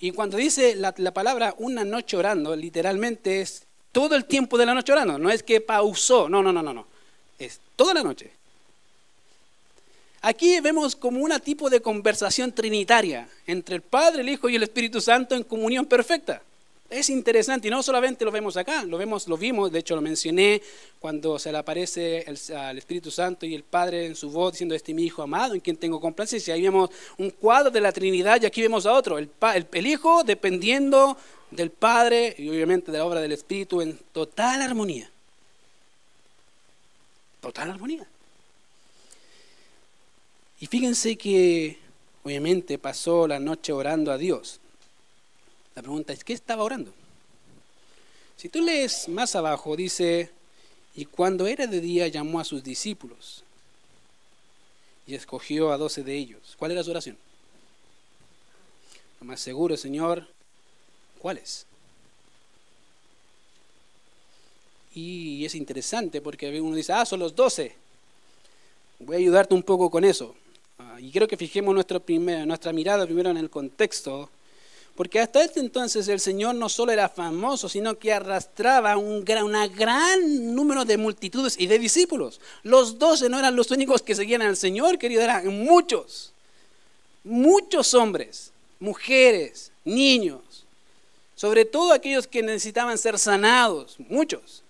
Y 0.00 0.12
cuando 0.12 0.38
dice 0.38 0.74
la, 0.76 0.92
palabra 0.92 1.54
una 1.58 1.84
noche 1.84 2.16
orando, 2.16 2.56
literalmente 2.56 3.42
es 3.42 3.66
todo 3.92 4.16
el 4.16 4.24
tiempo 4.24 4.56
de 4.56 4.64
la 4.64 4.74
noche 4.74 4.92
orando. 4.92 5.18
No 5.18 5.30
es 5.30 5.42
que 5.42 5.60
pausó, 5.60 6.28
no, 6.28 6.42
no, 6.42 6.52
no, 6.52 6.62
no, 6.62 6.72
no. 6.72 6.86
Es 7.38 7.60
toda 7.76 7.92
la 7.92 8.02
noche. 8.02 8.30
Aquí 10.22 10.58
vemos 10.60 10.96
como 10.96 11.20
un 11.20 11.38
tipo 11.40 11.68
de 11.68 11.80
conversación 11.80 12.52
trinitaria 12.52 13.28
entre 13.46 13.76
el 13.76 13.82
Padre, 13.82 14.22
el 14.22 14.28
Hijo 14.30 14.48
y 14.48 14.56
el 14.56 14.62
Espíritu 14.62 15.00
Santo 15.02 15.34
en 15.34 15.44
comunión 15.44 15.84
perfecta. 15.84 16.42
Es 16.90 17.08
interesante 17.08 17.68
y 17.68 17.70
no 17.70 17.84
solamente 17.84 18.24
lo 18.24 18.32
vemos 18.32 18.56
acá, 18.56 18.82
lo 18.82 18.98
vemos, 18.98 19.28
lo 19.28 19.36
vimos, 19.36 19.70
de 19.70 19.78
hecho 19.78 19.94
lo 19.94 20.02
mencioné 20.02 20.60
cuando 20.98 21.38
se 21.38 21.52
le 21.52 21.58
aparece 21.58 22.26
al 22.52 22.78
Espíritu 22.78 23.12
Santo 23.12 23.46
y 23.46 23.54
el 23.54 23.62
Padre 23.62 24.06
en 24.06 24.16
su 24.16 24.28
voz 24.28 24.54
diciendo 24.54 24.74
este 24.74 24.90
es 24.90 24.96
mi 24.96 25.04
Hijo 25.04 25.22
amado 25.22 25.54
en 25.54 25.60
quien 25.60 25.76
tengo 25.76 26.00
complacencia. 26.00 26.52
Ahí 26.52 26.62
vemos 26.62 26.90
un 27.16 27.30
cuadro 27.30 27.70
de 27.70 27.80
la 27.80 27.92
Trinidad 27.92 28.42
y 28.42 28.46
aquí 28.46 28.60
vemos 28.60 28.86
a 28.86 28.92
otro, 28.92 29.18
el, 29.18 29.30
el 29.72 29.86
Hijo 29.86 30.24
dependiendo 30.24 31.16
del 31.52 31.70
Padre 31.70 32.34
y 32.36 32.48
obviamente 32.48 32.90
de 32.90 32.98
la 32.98 33.04
obra 33.04 33.20
del 33.20 33.32
Espíritu 33.32 33.80
en 33.80 33.96
total 34.12 34.60
armonía. 34.60 35.08
total 37.40 37.70
armonía. 37.70 38.06
Y 40.58 40.66
fíjense 40.66 41.16
que 41.16 41.78
obviamente 42.24 42.78
pasó 42.78 43.26
la 43.26 43.38
noche 43.38 43.72
orando 43.72 44.12
a 44.12 44.18
Dios. 44.18 44.59
La 45.74 45.82
pregunta 45.82 46.12
es, 46.12 46.24
¿qué 46.24 46.32
estaba 46.32 46.64
orando? 46.64 46.92
Si 48.36 48.48
tú 48.48 48.60
lees 48.62 49.08
más 49.08 49.36
abajo, 49.36 49.76
dice, 49.76 50.30
y 50.94 51.04
cuando 51.04 51.46
era 51.46 51.66
de 51.66 51.80
día 51.80 52.08
llamó 52.08 52.40
a 52.40 52.44
sus 52.44 52.64
discípulos 52.64 53.44
y 55.06 55.14
escogió 55.14 55.72
a 55.72 55.78
doce 55.78 56.02
de 56.02 56.16
ellos. 56.16 56.54
¿Cuál 56.58 56.72
era 56.72 56.82
su 56.82 56.90
oración? 56.90 57.16
Lo 59.20 59.26
más 59.26 59.40
seguro, 59.40 59.76
Señor, 59.76 60.26
¿cuáles? 61.18 61.66
Y 64.94 65.44
es 65.44 65.54
interesante 65.54 66.20
porque 66.20 66.60
uno 66.60 66.74
dice, 66.74 66.92
ah, 66.92 67.04
son 67.04 67.20
los 67.20 67.34
doce. 67.36 67.74
Voy 68.98 69.16
a 69.16 69.18
ayudarte 69.18 69.54
un 69.54 69.62
poco 69.62 69.90
con 69.90 70.04
eso. 70.04 70.34
Ah, 70.78 70.98
y 71.00 71.10
quiero 71.10 71.28
que 71.28 71.36
fijemos 71.36 71.74
nuestro 71.74 72.00
primer, 72.00 72.46
nuestra 72.46 72.72
mirada 72.72 73.04
primero 73.04 73.30
en 73.30 73.36
el 73.36 73.50
contexto 73.50 74.30
porque 75.00 75.18
hasta 75.18 75.42
este 75.42 75.60
entonces 75.60 76.08
el 76.08 76.20
Señor 76.20 76.56
no 76.56 76.68
solo 76.68 76.92
era 76.92 77.08
famoso, 77.08 77.70
sino 77.70 77.98
que 77.98 78.12
arrastraba 78.12 78.98
un 78.98 79.24
gran, 79.24 79.50
gran 79.74 80.54
número 80.54 80.84
de 80.84 80.98
multitudes 80.98 81.58
y 81.58 81.68
de 81.68 81.78
discípulos. 81.78 82.38
Los 82.64 82.98
doce 82.98 83.30
no 83.30 83.38
eran 83.38 83.56
los 83.56 83.70
únicos 83.70 84.02
que 84.02 84.14
seguían 84.14 84.42
al 84.42 84.58
Señor, 84.58 84.98
querido, 84.98 85.22
eran 85.22 85.46
muchos. 85.64 86.34
Muchos 87.24 87.94
hombres, 87.94 88.52
mujeres, 88.78 89.72
niños. 89.86 90.66
Sobre 91.34 91.64
todo 91.64 91.94
aquellos 91.94 92.26
que 92.26 92.42
necesitaban 92.42 92.98
ser 92.98 93.18
sanados, 93.18 93.96
muchos. 94.10 94.62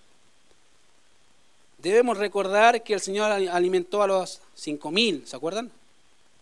Debemos 1.78 2.18
recordar 2.18 2.84
que 2.84 2.94
el 2.94 3.00
Señor 3.00 3.32
alimentó 3.32 4.00
a 4.00 4.06
los 4.06 4.40
cinco 4.54 4.92
mil, 4.92 5.26
¿se 5.26 5.34
acuerdan? 5.34 5.72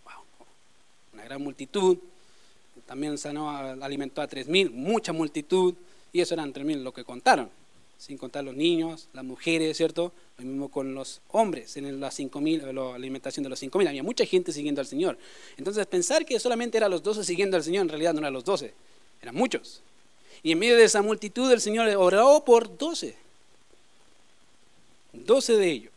Wow, 0.04 0.24
una 1.14 1.24
gran 1.24 1.40
multitud 1.40 1.96
también 2.86 3.18
sanó, 3.18 3.50
alimentó 3.50 4.22
a 4.22 4.28
3.000, 4.28 4.70
mucha 4.70 5.12
multitud, 5.12 5.74
y 6.12 6.20
eso 6.20 6.34
eran 6.34 6.52
3.000 6.52 6.82
lo 6.82 6.92
que 6.92 7.04
contaron, 7.04 7.50
sin 7.98 8.16
contar 8.16 8.44
los 8.44 8.54
niños, 8.54 9.08
las 9.12 9.24
mujeres, 9.24 9.76
¿cierto? 9.76 10.12
Lo 10.38 10.44
mismo 10.44 10.68
con 10.68 10.94
los 10.94 11.20
hombres, 11.30 11.76
en 11.76 12.00
la 12.00 12.10
5.000, 12.10 12.72
la 12.72 12.94
alimentación 12.94 13.42
de 13.42 13.50
los 13.50 13.62
5.000, 13.62 13.88
había 13.88 14.02
mucha 14.02 14.24
gente 14.24 14.52
siguiendo 14.52 14.80
al 14.80 14.86
Señor. 14.86 15.18
Entonces 15.56 15.86
pensar 15.86 16.24
que 16.24 16.38
solamente 16.38 16.78
eran 16.78 16.90
los 16.90 17.02
12 17.02 17.24
siguiendo 17.24 17.56
al 17.56 17.64
Señor, 17.64 17.82
en 17.82 17.88
realidad 17.88 18.14
no 18.14 18.20
eran 18.20 18.32
los 18.32 18.44
12, 18.44 18.72
eran 19.22 19.34
muchos. 19.34 19.82
Y 20.42 20.52
en 20.52 20.58
medio 20.58 20.76
de 20.76 20.84
esa 20.84 21.02
multitud 21.02 21.50
el 21.50 21.60
Señor 21.60 21.88
oró 21.96 22.44
por 22.44 22.78
12, 22.78 23.16
12 25.12 25.56
de 25.56 25.70
ellos. 25.70 25.92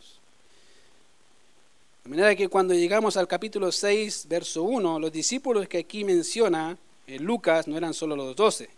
De 2.03 2.09
manera 2.09 2.35
que 2.35 2.47
cuando 2.47 2.73
llegamos 2.73 3.15
al 3.15 3.27
capítulo 3.27 3.71
6, 3.71 4.25
verso 4.27 4.63
1, 4.63 4.99
los 4.99 5.11
discípulos 5.11 5.67
que 5.67 5.77
aquí 5.79 6.03
menciona 6.03 6.77
eh, 7.05 7.19
Lucas 7.19 7.67
no 7.67 7.77
eran 7.77 7.93
solo 7.93 8.15
los 8.15 8.35
doce, 8.35 8.69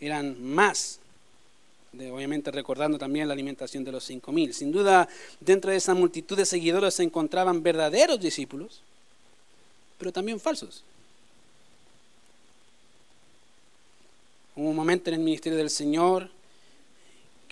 eran 0.00 0.42
más. 0.42 1.00
obviamente 1.94 2.50
recordando 2.50 2.98
también 2.98 3.26
la 3.26 3.34
alimentación 3.34 3.84
de 3.84 3.92
los 3.92 4.04
cinco 4.04 4.32
mil. 4.32 4.52
Sin 4.54 4.70
duda, 4.70 5.08
dentro 5.40 5.70
de 5.70 5.78
esa 5.78 5.94
multitud 5.94 6.36
de 6.36 6.46
seguidores 6.46 6.94
se 6.94 7.02
encontraban 7.02 7.62
verdaderos 7.62 8.20
discípulos, 8.20 8.82
pero 9.98 10.12
también 10.12 10.38
falsos. 10.38 10.84
Hubo 14.54 14.68
un 14.68 14.76
momento 14.76 15.10
en 15.10 15.14
el 15.14 15.20
ministerio 15.20 15.58
del 15.58 15.70
Señor 15.70 16.30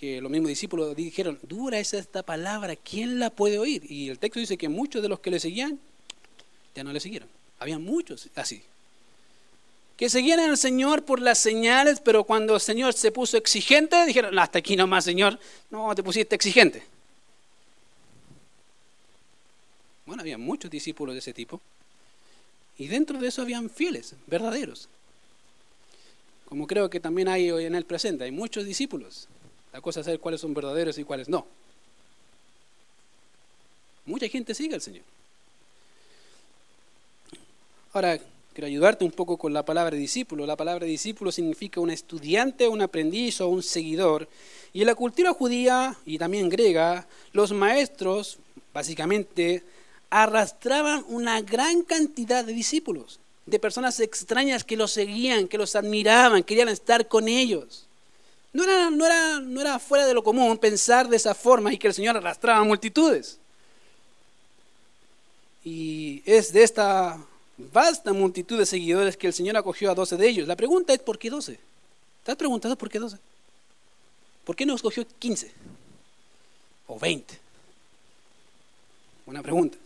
que 0.03 0.21
los 0.21 0.33
mismos 0.33 0.49
discípulos 0.49 0.97
dijeron, 0.97 1.39
dura 1.45 1.79
es 1.79 1.95
esta 1.95 2.25
palabra, 2.25 2.75
¿quién 2.75 3.21
la 3.21 3.31
puede 3.31 3.61
oír? 3.61 3.89
Y 3.89 4.09
el 4.09 4.19
texto 4.19 4.41
dice 4.41 4.59
que 4.59 4.69
muchos 4.69 5.01
de 5.01 5.09
los 5.09 5.21
que 5.21 5.31
le 5.31 5.39
seguían 5.39 5.79
ya 6.75 6.83
no 6.83 6.93
le 6.93 6.99
siguieron. 6.99 7.29
Había 7.61 7.79
muchos 7.79 8.29
así. 8.35 8.65
Que 9.97 10.11
seguían 10.11 10.41
al 10.41 10.59
Señor 10.59 11.05
por 11.05 11.21
las 11.21 11.39
señales, 11.39 12.01
pero 12.01 12.25
cuando 12.25 12.57
el 12.57 12.61
Señor 12.61 12.95
se 12.95 13.13
puso 13.13 13.37
exigente, 13.37 14.05
dijeron, 14.05 14.37
hasta 14.41 14.59
aquí 14.59 14.75
nomás, 14.75 15.05
Señor, 15.05 15.39
no 15.71 15.95
te 15.95 16.03
pusiste 16.03 16.35
exigente. 16.35 16.83
Bueno, 20.05 20.23
había 20.23 20.37
muchos 20.37 20.69
discípulos 20.69 21.15
de 21.15 21.21
ese 21.21 21.33
tipo. 21.33 21.61
Y 22.77 22.89
dentro 22.89 23.21
de 23.21 23.29
eso 23.29 23.41
habían 23.41 23.71
fieles, 23.71 24.17
verdaderos. 24.27 24.89
Como 26.47 26.67
creo 26.67 26.91
que 26.91 26.99
también 26.99 27.29
hay 27.29 27.53
hoy 27.53 27.67
en 27.67 27.77
el 27.77 27.85
presente, 27.85 28.25
hay 28.25 28.33
muchos 28.33 28.65
discípulos 28.65 29.29
la 29.73 29.81
cosa 29.81 30.01
es 30.01 30.07
saber 30.07 30.21
cuáles 30.21 30.41
son 30.41 30.55
verdaderos 30.55 30.99
y 30.99 31.05
cuáles 31.05 31.29
no. 31.29 31.47
Mucha 34.05 34.29
gente 34.29 34.55
sigue 34.55 34.75
al 34.75 34.81
Señor. 34.81 35.05
Ahora, 37.93 38.19
quiero 38.53 38.67
ayudarte 38.67 39.05
un 39.05 39.13
poco 39.13 39.37
con 39.37 39.53
la 39.53 39.65
palabra 39.65 39.97
discípulo. 39.97 40.47
La 40.47 40.57
palabra 40.57 40.87
discípulo 40.87 41.31
significa 41.31 41.81
un 41.81 41.91
estudiante, 41.91 42.69
un 42.69 42.83
aprendiz 42.83 43.41
o 43.41 43.49
un 43.49 43.63
seguidor. 43.63 44.29
Y 44.73 44.81
en 44.81 44.87
la 44.87 44.95
cultura 44.95 45.33
judía 45.33 45.97
y 46.05 46.19
también 46.19 46.49
griega, 46.49 47.07
los 47.33 47.53
maestros, 47.53 48.39
básicamente, 48.75 49.63
arrastraban 50.11 51.05
una 51.09 51.41
gran 51.41 51.83
cantidad 51.83 52.45
de 52.45 52.53
discípulos, 52.53 53.21
de 53.47 53.59
personas 53.59 54.01
extrañas 54.01 54.65
que 54.65 54.77
los 54.77 54.91
seguían, 54.91 55.49
que 55.49 55.59
los 55.59 55.77
admiraban, 55.77 56.43
querían 56.43 56.69
estar 56.69 57.09
con 57.09 57.29
ellos. 57.29 57.87
No 58.53 58.65
era, 58.65 58.91
no, 58.91 59.07
era, 59.07 59.41
no 59.41 59.61
era 59.61 59.79
fuera 59.79 60.07
de 60.07 60.15
lo 60.15 60.23
común 60.23 60.59
pensar 60.59 61.09
de 61.09 61.17
esa 61.17 61.35
forma 61.35 61.73
y 61.73 61.79
que 61.79 61.89
el 61.89 61.95
Señor 61.95 62.17
arrastraba 62.17 62.63
multitudes. 62.65 63.39
Y 65.65 66.23
es 66.27 66.53
de 66.53 66.63
esta 66.63 67.19
vasta 67.57 68.13
multitud 68.13 68.59
de 68.59 68.67
seguidores 68.67 69.17
que 69.17 69.29
el 69.29 69.33
Señor 69.33 69.57
acogió 69.57 69.91
a 69.91 69.95
12 69.95 70.17
de 70.17 70.29
ellos. 70.29 70.49
La 70.49 70.57
pregunta 70.57 70.93
es, 70.93 70.99
¿por 70.99 71.19
qué 71.19 71.31
12? 71.31 71.59
¿Te 72.25 72.31
has 72.31 72.37
preguntado 72.37 72.77
por 72.77 72.91
qué 72.91 72.99
12? 72.99 73.17
¿Por 74.45 74.57
qué 74.57 74.67
no 74.67 74.75
escogió 74.75 75.07
15? 75.19 75.53
¿O 76.89 76.99
20? 76.99 77.39
Buena 79.25 79.43
pregunta. 79.43 79.79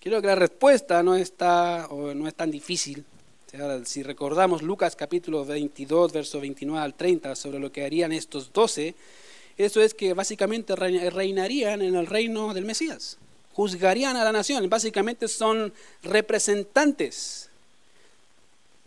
Creo 0.00 0.20
que 0.20 0.26
la 0.26 0.34
respuesta 0.34 1.02
no, 1.02 1.14
está, 1.14 1.86
o 1.88 2.14
no 2.14 2.26
es 2.26 2.34
tan 2.34 2.50
difícil 2.50 3.04
si 3.84 4.02
recordamos 4.04 4.62
Lucas 4.62 4.94
capítulo 4.94 5.44
22, 5.44 6.12
verso 6.12 6.40
29 6.40 6.84
al 6.84 6.94
30, 6.94 7.34
sobre 7.34 7.58
lo 7.58 7.72
que 7.72 7.84
harían 7.84 8.12
estos 8.12 8.52
doce, 8.52 8.94
eso 9.58 9.80
es 9.80 9.92
que 9.92 10.14
básicamente 10.14 10.76
reinarían 10.76 11.82
en 11.82 11.96
el 11.96 12.06
reino 12.06 12.54
del 12.54 12.64
Mesías, 12.64 13.18
juzgarían 13.52 14.16
a 14.16 14.22
la 14.22 14.30
nación, 14.30 14.68
básicamente 14.70 15.26
son 15.26 15.72
representantes 16.02 17.48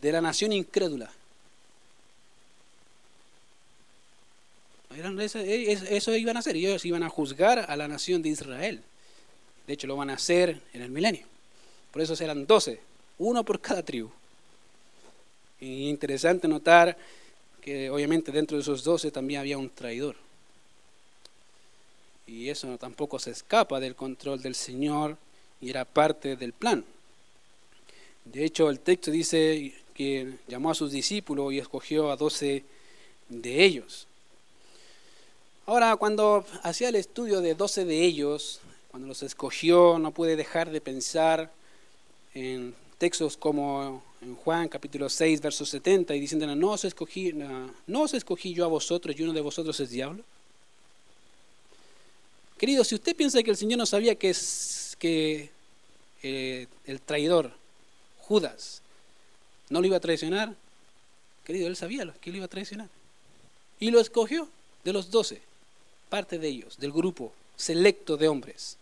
de 0.02 0.12
la 0.12 0.22
nación 0.22 0.54
incrédula. 0.54 1.12
Eso 5.20 6.16
iban 6.16 6.38
a 6.38 6.40
hacer, 6.40 6.56
ellos 6.56 6.86
iban 6.86 7.04
a 7.04 7.10
juzgar 7.10 7.66
a 7.68 7.76
la 7.76 7.88
nación 7.88 8.22
de 8.22 8.30
Israel. 8.30 8.82
De 9.68 9.74
hecho, 9.74 9.88
lo 9.88 9.98
van 9.98 10.10
a 10.10 10.14
hacer 10.14 10.62
en 10.74 10.82
el 10.84 10.90
milenio. 10.90 11.26
Por 11.92 12.02
eso 12.02 12.16
serán 12.16 12.46
doce, 12.46 12.80
uno 13.18 13.44
por 13.44 13.60
cada 13.60 13.84
tribu. 13.84 14.10
Interesante 15.64 16.48
notar 16.48 16.98
que 17.62 17.90
obviamente 17.90 18.32
dentro 18.32 18.58
de 18.58 18.62
esos 18.62 18.84
doce 18.84 19.12
también 19.12 19.40
había 19.40 19.58
un 19.58 19.70
traidor. 19.70 20.16
Y 22.28 22.50
eso 22.50 22.78
tampoco 22.78 23.20
se 23.20 23.32
escapa 23.32 23.80
del 23.80 23.96
control 23.96 24.42
del 24.42 24.56
Señor 24.56 25.18
y 25.62 25.70
era 25.70 25.86
parte 25.86 26.36
del 26.36 26.52
plan. 26.52 26.84
De 28.26 28.44
hecho, 28.44 28.70
el 28.70 28.80
texto 28.80 29.12
dice 29.12 29.74
que 29.94 30.34
llamó 30.48 30.72
a 30.72 30.76
sus 30.76 30.92
discípulos 30.92 31.54
y 31.54 31.60
escogió 31.60 32.12
a 32.12 32.18
doce 32.18 32.64
de 33.30 33.64
ellos. 33.64 34.08
Ahora, 35.66 35.96
cuando 35.96 36.46
hacía 36.64 36.90
el 36.90 36.96
estudio 36.96 37.40
de 37.40 37.56
doce 37.56 37.86
de 37.86 38.04
ellos, 38.04 38.60
cuando 38.92 39.08
los 39.08 39.24
escogió, 39.24 39.98
no 39.98 40.12
pude 40.12 40.36
dejar 40.36 40.72
de 40.72 40.82
pensar 40.82 41.52
en 42.34 42.76
textos 42.98 43.38
como 43.38 44.04
en 44.22 44.36
Juan 44.36 44.70
capítulo 44.70 45.10
6, 45.10 45.42
verso 45.42 45.66
70, 45.66 46.16
y 46.16 46.20
diciendo, 46.20 46.48
no 46.56 46.72
os, 46.72 46.86
escogí, 46.86 47.34
no 47.34 48.06
escogí 48.06 48.54
yo 48.54 48.66
a 48.66 48.68
vosotros 48.68 49.16
y 49.18 49.24
uno 49.24 49.34
de 49.34 49.42
vosotros 49.42 49.80
es 49.80 49.90
diablo. 49.90 50.24
Querido, 52.58 52.84
si 52.86 52.96
usted 52.96 53.16
piensa 53.16 53.44
que 53.44 53.52
el 53.52 53.58
Señor 53.58 53.78
no 53.78 53.86
sabía 53.86 54.16
que, 54.16 54.30
es, 54.30 54.96
que 54.98 55.50
eh, 56.22 56.68
el 56.86 57.02
traidor, 57.02 57.52
Judas, 58.20 58.82
no 59.70 59.82
lo 59.82 59.88
iba 59.88 59.98
a 59.98 60.00
traicionar, 60.00 60.56
querido, 61.44 61.68
él 61.68 61.76
sabía 61.76 62.14
que 62.22 62.32
lo 62.32 62.38
iba 62.38 62.46
a 62.46 62.50
traicionar. 62.50 62.88
Y 63.82 63.92
lo 63.92 64.00
escogió 64.00 64.48
de 64.86 64.94
los 64.94 65.12
doce, 65.12 65.42
parte 66.08 66.40
de 66.40 66.48
ellos, 66.48 66.78
del 66.78 66.94
grupo 66.94 67.34
selecto 67.58 68.16
de 68.16 68.30
hombres. 68.30 68.78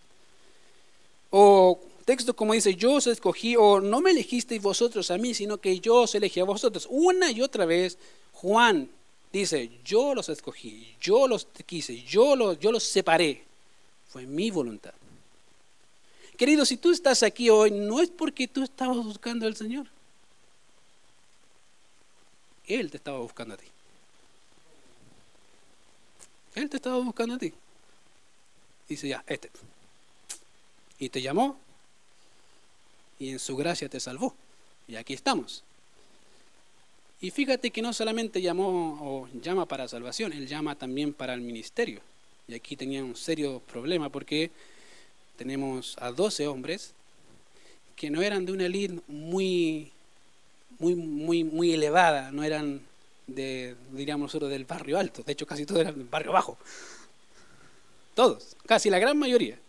O 1.32 1.80
texto 2.04 2.36
como 2.36 2.54
dice, 2.54 2.76
yo 2.76 2.94
os 2.94 3.08
escogí, 3.08 3.56
o 3.56 3.82
no 3.82 4.02
me 4.02 4.12
elegisteis 4.12 4.62
vosotros 4.62 5.12
a 5.12 5.18
mí, 5.18 5.34
sino 5.34 5.58
que 5.58 5.80
yo 5.80 6.02
os 6.02 6.16
elegí 6.16 6.40
a 6.40 6.46
vosotros. 6.46 6.88
Una 6.90 7.32
y 7.32 7.42
otra 7.42 7.66
vez, 7.66 7.98
Juan 8.34 8.90
dice, 9.32 9.70
yo 9.84 10.14
los 10.14 10.30
escogí, 10.30 10.96
yo 11.00 11.28
los 11.28 11.48
quise, 11.66 12.02
yo 12.04 12.36
los, 12.36 12.60
yo 12.60 12.72
los 12.72 12.84
separé. 12.84 13.44
fue 14.10 14.26
mi 14.26 14.52
voluntad. 14.52 14.94
Querido, 16.38 16.66
si 16.66 16.78
tú 16.78 16.92
estás 16.92 17.24
aquí 17.24 17.50
hoy, 17.50 17.72
no 17.72 18.02
es 18.02 18.10
porque 18.10 18.48
tú 18.48 18.64
estabas 18.64 18.98
buscando 18.98 19.46
al 19.46 19.56
Señor. 19.56 19.88
Él 22.66 22.90
te 22.90 22.98
estaba 22.98 23.20
buscando 23.20 23.54
a 23.54 23.58
ti. 23.58 23.66
Él 26.56 26.70
te 26.70 26.78
estaba 26.78 26.98
buscando 26.98 27.36
a 27.36 27.38
ti. 27.38 27.54
Dice 28.90 29.08
ya, 29.08 29.24
este. 29.28 29.50
Y 31.00 31.10
te 31.10 31.22
llamó 31.22 31.58
y 33.22 33.30
en 33.30 33.40
su 33.40 33.56
gracia 33.56 33.88
te 33.88 34.00
salvó. 34.00 34.34
Y 34.88 34.96
aquí 34.96 35.14
estamos. 35.14 35.64
Y 37.22 37.30
fíjate 37.30 37.70
que 37.70 37.84
no 37.84 37.94
solamente 37.94 38.42
llamó 38.42 38.98
o 39.00 39.30
llama 39.40 39.68
para 39.68 39.88
salvación, 39.88 40.34
él 40.34 40.48
llama 40.48 40.74
también 40.74 41.14
para 41.14 41.36
el 41.36 41.42
ministerio. 41.42 42.02
Y 42.48 42.56
aquí 42.56 42.76
tenía 42.76 43.04
un 43.04 43.16
serio 43.16 43.62
problema 43.72 44.10
porque 44.10 44.50
tenemos 45.38 45.96
a 46.00 46.12
12 46.12 46.48
hombres 46.48 46.94
que 47.96 48.10
no 48.10 48.24
eran 48.24 48.44
de 48.44 48.54
una 48.54 48.66
elite 48.66 49.00
muy, 49.08 49.92
muy, 50.80 50.96
muy, 50.96 51.44
muy 51.44 51.74
elevada, 51.74 52.32
no 52.32 52.42
eran 52.44 52.82
de, 53.28 53.76
diríamos 53.92 54.30
nosotros, 54.30 54.50
del 54.50 54.66
barrio 54.66 54.98
alto. 54.98 55.22
De 55.22 55.34
hecho, 55.34 55.46
casi 55.46 55.68
todos 55.68 55.82
eran 55.82 55.96
del 55.96 56.08
barrio 56.08 56.32
bajo. 56.32 56.58
Todos, 58.16 58.56
casi 58.66 58.90
la 58.90 58.98
gran 58.98 59.16
mayoría. 59.16 59.60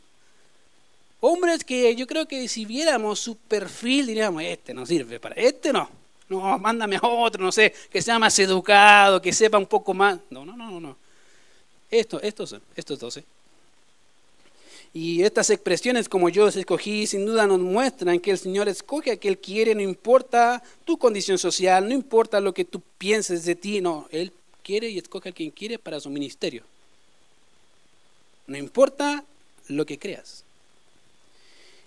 Hombres 1.25 1.63
que 1.63 1.95
yo 1.95 2.05
creo 2.09 2.27
que 2.27 2.49
si 2.49 2.65
viéramos 2.65 3.21
su 3.21 3.37
perfil 3.37 4.09
diríamos, 4.09 4.43
este 4.43 4.75
no 4.75 4.85
sirve 4.85 5.21
para, 5.21 5.37
este 5.37 5.73
no, 5.73 5.89
no, 6.29 6.59
mándame 6.59 6.97
a 6.97 7.07
otro, 7.07 7.45
no 7.45 7.53
sé, 7.53 7.73
que 7.93 8.03
sea 8.03 8.19
más 8.19 8.37
educado, 8.41 9.23
que 9.23 9.33
sepa 9.33 9.57
un 9.57 9.67
poco 9.67 9.95
más. 9.95 10.19
No, 10.31 10.45
no, 10.45 10.57
no, 10.57 10.81
no. 10.81 10.97
Esto, 11.89 12.21
estos 12.21 12.51
son, 12.51 12.63
estos 12.75 12.99
doce. 12.99 13.23
Y 14.93 15.23
estas 15.23 15.51
expresiones 15.51 16.09
como 16.09 16.29
yo 16.29 16.47
os 16.47 16.57
escogí 16.57 17.07
sin 17.07 17.25
duda 17.25 17.47
nos 17.47 17.61
muestran 17.61 18.19
que 18.19 18.33
el 18.33 18.39
Señor 18.39 18.69
escoge 18.69 19.13
a 19.13 19.17
quien 19.17 19.37
quiere, 19.37 19.77
no 19.77 19.81
importa 19.81 20.61
tu 20.85 20.99
condición 20.99 21.39
social, 21.39 21.87
no 21.87 21.95
importa 21.95 22.41
lo 22.41 22.53
que 22.53 22.65
tú 22.65 22.83
pienses 22.99 23.45
de 23.45 23.55
ti, 23.55 23.81
no, 23.81 24.09
Él 24.11 24.33
quiere 24.65 24.89
y 24.89 24.99
escoge 24.99 25.29
a 25.29 25.33
quien 25.33 25.53
quiere 25.53 25.79
para 25.79 26.01
su 26.01 26.11
ministerio. 26.11 26.65
No 28.49 28.57
importa 28.57 29.23
lo 29.69 29.87
que 29.87 30.01
creas 30.01 30.43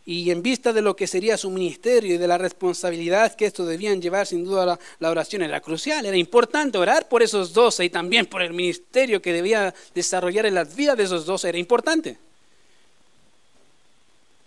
y 0.07 0.29
en 0.29 0.43
vista 0.43 0.71
de 0.71 0.83
lo 0.83 0.95
que 0.95 1.07
sería 1.07 1.35
su 1.35 1.49
ministerio 1.49 2.13
y 2.13 2.17
de 2.19 2.27
la 2.27 2.37
responsabilidad 2.37 3.33
que 3.33 3.47
esto 3.47 3.65
debían 3.65 3.99
llevar, 3.99 4.27
sin 4.27 4.43
duda 4.43 4.77
la, 4.99 5.09
oración 5.09 5.41
era 5.41 5.59
crucial, 5.61 6.05
era 6.05 6.15
importante 6.15 6.77
orar 6.77 7.09
por 7.09 7.23
esos 7.23 7.53
doce 7.53 7.85
y 7.85 7.89
también 7.89 8.27
por 8.27 8.43
el 8.43 8.53
ministerio 8.53 9.19
que 9.19 9.33
debía 9.33 9.73
desarrollar 9.95 10.45
en 10.45 10.53
las 10.53 10.75
vidas 10.75 10.95
de 10.95 11.05
esos 11.05 11.25
doce, 11.25 11.49
era 11.49 11.57
importante. 11.57 12.19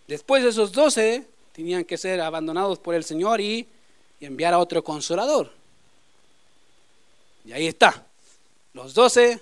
Después 0.07 0.44
de 0.44 0.51
esos 0.51 0.71
doce 0.71 1.25
tenían 1.53 1.85
que 1.85 1.99
ser 1.99 2.21
abandonados 2.21 2.79
por 2.79 2.94
el 2.94 3.03
Señor 3.03 3.40
y, 3.40 3.66
enviar 4.21 4.53
a 4.53 4.59
otro 4.59 4.83
consolador. 4.83 5.53
Y 7.44 7.53
ahí 7.53 7.68
está, 7.68 8.05
los 8.75 8.92
doce, 8.94 9.40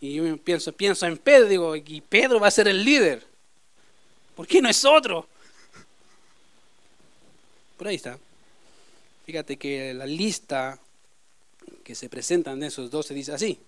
y 0.00 0.14
yo 0.14 0.36
pienso, 0.36 0.72
pienso 0.72 1.04
en 1.06 1.16
Pedro, 1.16 1.48
digo, 1.48 1.76
y 1.76 2.00
Pedro 2.00 2.38
va 2.38 2.46
a 2.46 2.52
ser 2.52 2.68
el 2.68 2.84
líder. 2.84 3.24
¿Por 4.36 4.46
qué 4.46 4.62
no 4.62 4.68
es 4.68 4.84
otro? 4.84 5.26
Por 7.76 7.88
ahí 7.88 7.96
está. 7.96 8.18
Fíjate 9.26 9.56
que 9.56 9.94
la 9.94 10.06
lista 10.06 10.78
que 11.82 11.94
se 11.94 12.08
presentan 12.08 12.60
de 12.60 12.68
esos 12.68 12.90
doce 12.90 13.14
dice 13.14 13.32
así. 13.32 13.58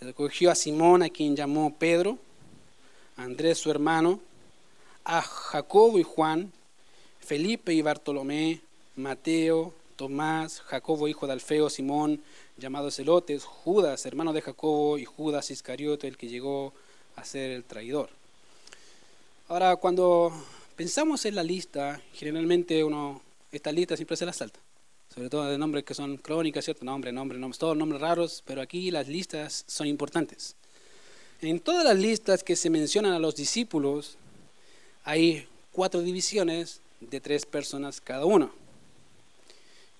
Escogió 0.00 0.50
a 0.50 0.54
Simón, 0.54 1.02
a 1.02 1.10
quien 1.10 1.36
llamó 1.36 1.76
Pedro, 1.76 2.18
a 3.16 3.22
Andrés 3.22 3.58
su 3.58 3.70
hermano, 3.70 4.18
a 5.04 5.22
Jacobo 5.22 5.98
y 5.98 6.02
Juan, 6.02 6.52
Felipe 7.20 7.72
y 7.72 7.82
Bartolomé, 7.82 8.60
Mateo, 8.96 9.72
Tomás, 9.94 10.60
Jacobo 10.62 11.06
hijo 11.06 11.26
de 11.26 11.34
Alfeo, 11.34 11.70
Simón, 11.70 12.20
llamado 12.56 12.90
Celotes, 12.90 13.44
Judas, 13.44 14.04
hermano 14.06 14.32
de 14.32 14.42
Jacobo, 14.42 14.98
y 14.98 15.04
Judas 15.04 15.50
Iscariote, 15.50 16.08
el 16.08 16.16
que 16.16 16.28
llegó 16.28 16.72
a 17.14 17.24
ser 17.24 17.52
el 17.52 17.62
traidor. 17.62 18.10
Ahora, 19.48 19.76
cuando 19.76 20.32
pensamos 20.76 21.24
en 21.26 21.34
la 21.34 21.42
lista, 21.42 22.00
generalmente 22.12 22.82
uno, 22.84 23.22
esta 23.50 23.72
lista 23.72 23.96
siempre 23.96 24.16
se 24.16 24.26
la 24.26 24.32
salta. 24.32 24.60
Sobre 25.14 25.28
todo 25.28 25.44
de 25.44 25.58
nombres 25.58 25.84
que 25.84 25.94
son 25.94 26.16
crónicas, 26.16 26.64
¿cierto? 26.64 26.84
Nombre, 26.84 27.12
nombre, 27.12 27.38
nombres, 27.38 27.58
todos 27.58 27.76
nombres 27.76 28.00
raros, 28.00 28.42
pero 28.46 28.62
aquí 28.62 28.90
las 28.90 29.08
listas 29.08 29.64
son 29.66 29.86
importantes. 29.86 30.56
En 31.42 31.60
todas 31.60 31.84
las 31.84 31.98
listas 31.98 32.42
que 32.42 32.56
se 32.56 32.70
mencionan 32.70 33.12
a 33.12 33.18
los 33.18 33.36
discípulos, 33.36 34.16
hay 35.04 35.46
cuatro 35.72 36.00
divisiones 36.00 36.80
de 37.00 37.20
tres 37.20 37.44
personas 37.44 38.00
cada 38.00 38.24
uno 38.24 38.61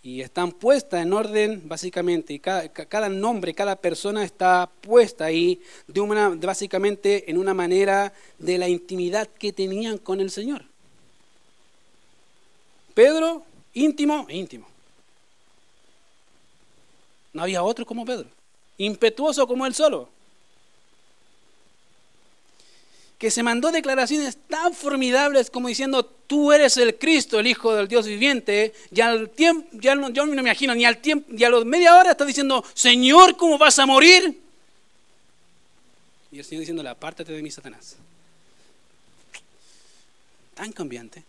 y 0.03 0.21
están 0.21 0.51
puestas 0.51 1.03
en 1.03 1.13
orden 1.13 1.63
básicamente, 1.65 2.35
y 2.35 2.41
cada, 2.41 3.09
nombre, 3.09 3.55
cada 3.55 3.77
persona 3.77 4.25
está 4.25 4.69
puesta 4.81 5.27
ahí 5.27 5.61
de 5.87 6.01
una, 6.01 6.31
básicamente 6.31 7.31
en 7.31 7.39
una 7.39 7.55
manera 7.55 8.13
de 8.39 8.59
la 8.59 8.69
intimidad 8.69 9.29
que 9.29 9.53
tenían 9.53 9.99
con 9.99 10.21
el 10.21 10.31
Señor. 10.31 10.65
Pedro, 12.95 13.45
íntimo, 13.75 14.27
íntimo. 14.29 14.67
No 17.33 17.43
había 17.43 17.63
otro 17.63 17.87
como 17.87 18.05
Pedro, 18.05 18.27
impetuoso 18.79 19.47
como 19.47 19.67
él 19.67 19.75
solo. 19.75 20.09
Que 23.23 23.31
se 23.31 23.45
mandó 23.45 23.71
declaraciones 23.71 24.37
tan 24.49 24.75
formidables 24.75 25.49
como 25.49 25.69
diciendo, 25.69 26.05
tú 26.05 26.51
eres 26.51 26.77
el 26.77 26.99
Cristo, 26.99 27.39
el 27.39 27.47
Hijo 27.47 27.73
del 27.73 27.87
Dios 27.87 28.05
viviente, 28.05 28.75
y 28.91 29.01
al 29.01 29.31
tiempo, 29.31 29.69
ya 29.75 29.95
no, 29.95 30.11
yo 30.11 30.27
no 30.27 30.35
me 30.35 30.41
imagino, 30.41 30.75
ni 30.75 30.85
al 30.85 30.99
tiempo, 30.99 31.33
y 31.33 31.45
a 31.45 31.49
los 31.49 31.65
media 31.65 31.97
hora 31.97 32.11
está 32.11 32.25
diciendo, 32.25 32.65
Señor, 32.75 33.37
¿cómo 33.37 33.59
vas 33.59 33.79
a 33.79 33.87
morir? 33.87 34.43
Y 36.33 36.39
el 36.41 36.45
Señor 36.45 36.63
diciéndole, 36.63 36.89
apártate 36.89 37.31
de 37.31 37.41
mí, 37.43 37.49
Satanás. 37.53 37.95
Tan 40.57 40.73
cambiante, 40.73 41.23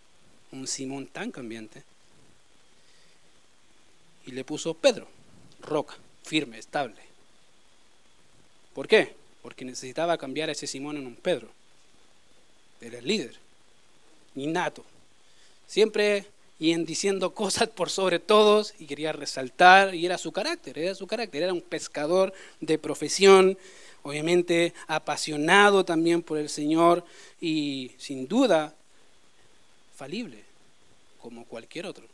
un 0.52 0.66
Simón 0.66 1.06
tan 1.06 1.30
cambiante. 1.30 1.84
Y 4.26 4.32
le 4.32 4.44
puso 4.44 4.74
Pedro, 4.74 5.08
roca, 5.62 5.96
firme, 6.24 6.58
estable. 6.58 7.02
¿Por 8.74 8.88
qué? 8.88 9.16
Porque 9.44 9.64
necesitaba 9.64 10.18
cambiar 10.18 10.50
a 10.50 10.54
ese 10.54 10.66
Simón 10.66 10.98
en 10.98 11.06
un 11.06 11.16
Pedro 11.16 11.52
era 12.84 13.00
el 13.00 13.08
líder, 13.08 13.36
innato. 14.36 14.84
Siempre 15.68 16.26
y 16.60 16.72
en 16.72 16.86
diciendo 16.86 17.34
cosas 17.36 17.70
por 17.70 17.90
sobre 17.90 18.20
todos 18.20 18.74
y 18.80 18.86
quería 18.86 19.12
resaltar, 19.12 19.96
y 19.96 20.06
era 20.06 20.18
su 20.18 20.32
carácter, 20.32 20.78
era 20.78 20.96
su 20.96 21.08
carácter, 21.08 21.44
era 21.44 21.54
un 21.54 21.62
pescador 21.62 22.34
de 22.60 22.78
profesión, 22.78 23.58
obviamente 24.04 24.74
apasionado 24.88 25.86
también 25.86 26.22
por 26.22 26.38
el 26.38 26.50
Señor 26.50 27.06
y 27.40 27.92
sin 27.98 28.28
duda 28.28 28.76
falible, 29.96 30.44
como 31.20 31.46
cualquier 31.46 31.86
otro. 31.86 32.06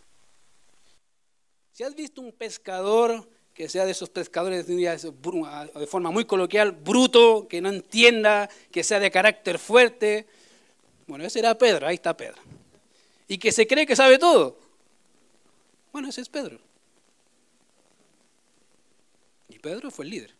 Si 1.73 1.83
has 1.83 1.95
visto 1.95 2.21
un 2.21 2.31
pescador 2.31 3.27
que 3.53 3.67
sea 3.67 3.85
de 3.85 3.91
esos 3.91 4.09
pescadores 4.09 4.67
de 4.67 5.87
forma 5.87 6.11
muy 6.11 6.25
coloquial, 6.25 6.71
bruto, 6.71 7.47
que 7.49 7.61
no 7.61 7.69
entienda, 7.69 8.49
que 8.71 8.83
sea 8.83 8.99
de 8.99 9.11
carácter 9.11 9.59
fuerte, 9.59 10.27
bueno, 11.09 11.25
ese 11.25 11.39
era 11.39 11.57
Pedro, 11.57 11.87
ahí 11.87 11.95
está 11.95 12.15
Pedro. 12.15 12.39
Y 13.27 13.39
que 13.39 13.51
se 13.51 13.65
cree 13.65 13.87
que 13.87 13.95
sabe 13.95 14.19
todo. 14.19 14.59
Bueno, 15.91 16.07
ese 16.07 16.21
es 16.21 16.29
Pedro. 16.29 16.59
Y 19.49 19.57
Pedro 19.57 19.89
fue 19.89 20.05
el 20.05 20.11
líder. 20.11 20.35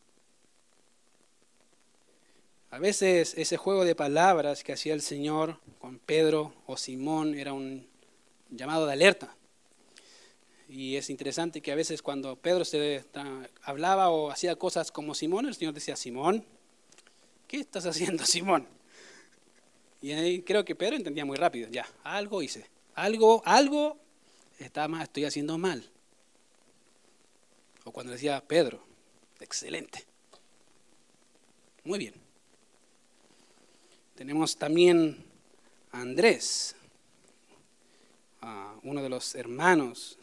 A 2.70 2.78
veces 2.78 3.34
ese 3.36 3.58
juego 3.58 3.84
de 3.84 3.96
palabras 3.96 4.64
que 4.64 4.74
hacía 4.74 4.94
el 4.94 5.02
Señor 5.02 5.60
con 5.80 5.98
Pedro 5.98 6.54
o 6.68 6.78
Simón 6.78 7.34
era 7.34 7.52
un 7.52 7.88
llamado 8.52 8.86
de 8.86 8.94
alerta. 8.94 9.36
Y 10.68 10.98
es 10.98 11.10
interesante 11.10 11.62
que 11.62 11.72
a 11.72 11.76
veces 11.76 12.04
cuando 12.04 12.36
Pedro 12.36 12.64
se 12.64 13.04
hablaba 13.64 14.12
o 14.12 14.30
hacía 14.30 14.56
cosas 14.56 14.92
como 14.92 15.16
Simón, 15.16 15.48
el 15.48 15.56
Señor 15.56 15.74
decía, 15.74 15.96
Simón, 15.96 16.46
¿qué 17.48 17.58
estás 17.58 17.88
haciendo, 17.88 18.24
Simón? 18.28 18.68
Y 20.02 20.12
ahí 20.14 20.42
creo 20.42 20.64
que 20.64 20.76
Pedro 20.76 20.96
entendía 20.96 21.26
muy 21.26 21.38
rápido, 21.38 21.70
ya, 21.70 21.88
algo 22.04 22.42
hice, 22.42 22.66
algo, 22.96 23.42
algo 23.46 23.98
está 24.58 24.88
mal, 24.88 25.04
estoy 25.04 25.26
haciendo 25.26 25.58
mal. 25.58 25.90
O 27.84 27.92
cuando 27.92 28.14
decía 28.14 28.42
Pedro, 28.46 28.84
excelente. 29.40 30.06
Muy 31.84 32.00
bien. 32.00 32.14
Tenemos 34.16 34.58
también 34.58 35.26
a 35.92 36.02
Andrés, 36.02 36.76
uno 38.84 39.02
de 39.02 39.10
los 39.10 39.36
hermanos, 39.36 40.18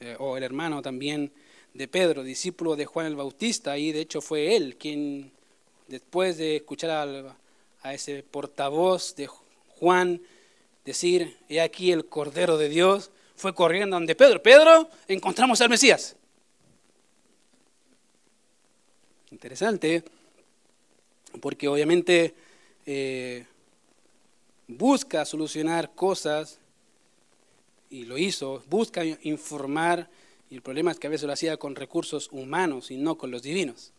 eh, 0.00 0.16
o 0.18 0.36
el 0.36 0.42
hermano 0.42 0.82
también 0.82 1.32
de 1.72 1.88
Pedro, 1.88 2.22
discípulo 2.22 2.76
de 2.76 2.86
Juan 2.86 3.06
el 3.06 3.16
Bautista, 3.16 3.76
y 3.76 3.92
de 3.92 4.00
hecho 4.00 4.20
fue 4.20 4.56
él 4.56 4.76
quien, 4.76 5.32
después 5.88 6.36
de 6.38 6.56
escuchar 6.56 6.90
al, 6.90 7.34
a 7.84 7.92
ese 7.92 8.22
portavoz 8.22 9.14
de 9.14 9.26
Juan 9.26 10.20
decir, 10.86 11.36
he 11.50 11.60
aquí 11.60 11.92
el 11.92 12.06
Cordero 12.06 12.56
de 12.56 12.70
Dios, 12.70 13.10
fue 13.36 13.54
corriendo 13.54 13.96
donde 13.96 14.14
Pedro. 14.14 14.42
Pedro, 14.42 14.88
encontramos 15.06 15.60
al 15.60 15.68
Mesías. 15.68 16.16
Interesante, 19.30 20.02
porque 21.42 21.68
obviamente 21.68 22.34
eh, 22.86 23.44
busca 24.66 25.26
solucionar 25.26 25.94
cosas, 25.94 26.58
y 27.90 28.06
lo 28.06 28.16
hizo, 28.16 28.62
busca 28.70 29.04
informar, 29.04 30.08
y 30.48 30.54
el 30.54 30.62
problema 30.62 30.90
es 30.90 30.98
que 30.98 31.06
a 31.06 31.10
veces 31.10 31.26
lo 31.26 31.34
hacía 31.34 31.58
con 31.58 31.76
recursos 31.76 32.30
humanos 32.32 32.90
y 32.90 32.96
no 32.96 33.18
con 33.18 33.30
los 33.30 33.42
divinos. 33.42 33.92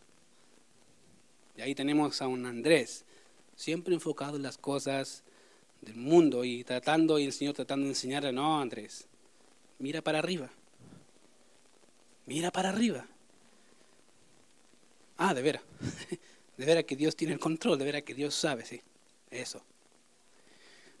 Y 1.56 1.60
ahí 1.60 1.74
tenemos 1.74 2.20
a 2.20 2.26
un 2.26 2.46
Andrés, 2.46 3.05
siempre 3.56 3.94
enfocado 3.94 4.36
en 4.36 4.42
las 4.42 4.58
cosas 4.58 5.22
del 5.80 5.96
mundo 5.96 6.44
y 6.44 6.62
tratando, 6.62 7.18
y 7.18 7.24
el 7.24 7.32
Señor 7.32 7.54
tratando 7.54 7.84
de 7.84 7.90
enseñarle, 7.90 8.32
no, 8.32 8.60
Andrés, 8.60 9.06
mira 9.78 10.02
para 10.02 10.18
arriba, 10.18 10.50
mira 12.26 12.50
para 12.50 12.68
arriba. 12.68 13.06
Ah, 15.18 15.32
de 15.32 15.42
veras, 15.42 15.62
de 16.56 16.64
veras 16.64 16.84
que 16.84 16.94
Dios 16.94 17.16
tiene 17.16 17.32
el 17.32 17.40
control, 17.40 17.78
de 17.78 17.86
veras 17.86 18.02
que 18.02 18.14
Dios 18.14 18.34
sabe, 18.34 18.64
sí, 18.66 18.80
eso. 19.30 19.62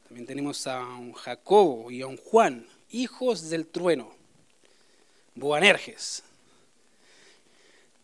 También 0.08 0.26
tenemos 0.26 0.66
a 0.66 0.84
un 0.84 1.12
Jacobo 1.12 1.90
y 1.90 2.00
a 2.00 2.06
un 2.06 2.16
Juan, 2.16 2.66
hijos 2.90 3.50
del 3.50 3.66
trueno, 3.66 4.14
Boanerges. 5.34 6.22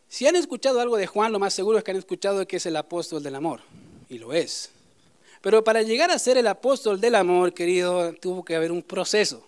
Si 0.08 0.26
han 0.26 0.36
escuchado 0.36 0.80
algo 0.80 0.98
de 0.98 1.06
Juan, 1.06 1.32
lo 1.32 1.38
más 1.38 1.54
seguro 1.54 1.78
es 1.78 1.84
que 1.84 1.92
han 1.92 1.96
escuchado 1.96 2.46
que 2.46 2.56
es 2.56 2.66
el 2.66 2.76
apóstol 2.76 3.22
del 3.22 3.36
amor, 3.36 3.60
y 4.12 4.18
lo 4.18 4.32
es. 4.32 4.70
Pero 5.40 5.64
para 5.64 5.82
llegar 5.82 6.10
a 6.10 6.18
ser 6.18 6.36
el 6.36 6.46
apóstol 6.46 7.00
del 7.00 7.14
amor, 7.14 7.54
querido, 7.54 8.12
tuvo 8.14 8.44
que 8.44 8.54
haber 8.54 8.70
un 8.70 8.82
proceso. 8.82 9.44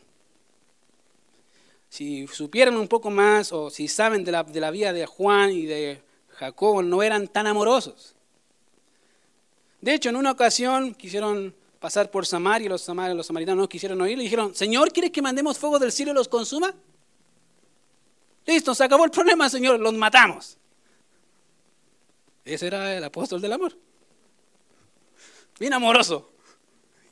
Si 1.90 2.27
supieran 2.27 2.77
un 2.77 2.88
poco 2.88 3.11
más 3.11 3.53
o 3.53 3.70
si 3.70 3.87
saben 3.87 4.24
de 4.24 4.33
la, 4.33 4.42
de 4.42 4.61
la 4.61 4.70
vida 4.70 4.92
de 4.92 5.07
Juan 5.07 5.50
y 5.50 5.66
de 5.66 6.03
Jacobo, 6.31 6.83
no 6.83 7.03
eran 7.03 7.29
tan 7.29 7.46
amorosos. 7.46 8.16
De 9.81 9.94
hecho, 9.94 10.09
en 10.09 10.16
una 10.16 10.33
ocasión 10.33 10.94
quisieron 10.94 11.55
pasar 11.79 12.11
por 12.11 12.24
Samaria, 12.24 12.70
los, 12.70 12.88
los 12.88 13.27
samaritanos 13.27 13.62
no 13.62 13.68
quisieron 13.68 14.00
oír, 14.00 14.16
le 14.16 14.24
dijeron, 14.24 14.55
Señor, 14.55 14.90
¿quieres 14.92 15.12
que 15.12 15.20
mandemos 15.20 15.59
fuego 15.59 15.79
del 15.79 15.92
cielo 15.92 16.12
y 16.12 16.14
los 16.14 16.29
consuma? 16.29 16.74
Listo, 18.46 18.74
se 18.74 18.83
acabó 18.83 19.05
el 19.05 19.11
problema, 19.11 19.50
Señor, 19.50 19.79
los 19.79 19.92
matamos. 19.92 20.57
Ese 22.46 22.66
era 22.66 22.96
el 22.96 23.05
apóstol 23.05 23.42
del 23.42 23.53
amor 23.53 23.77
bien 25.59 25.73
amoroso. 25.73 26.31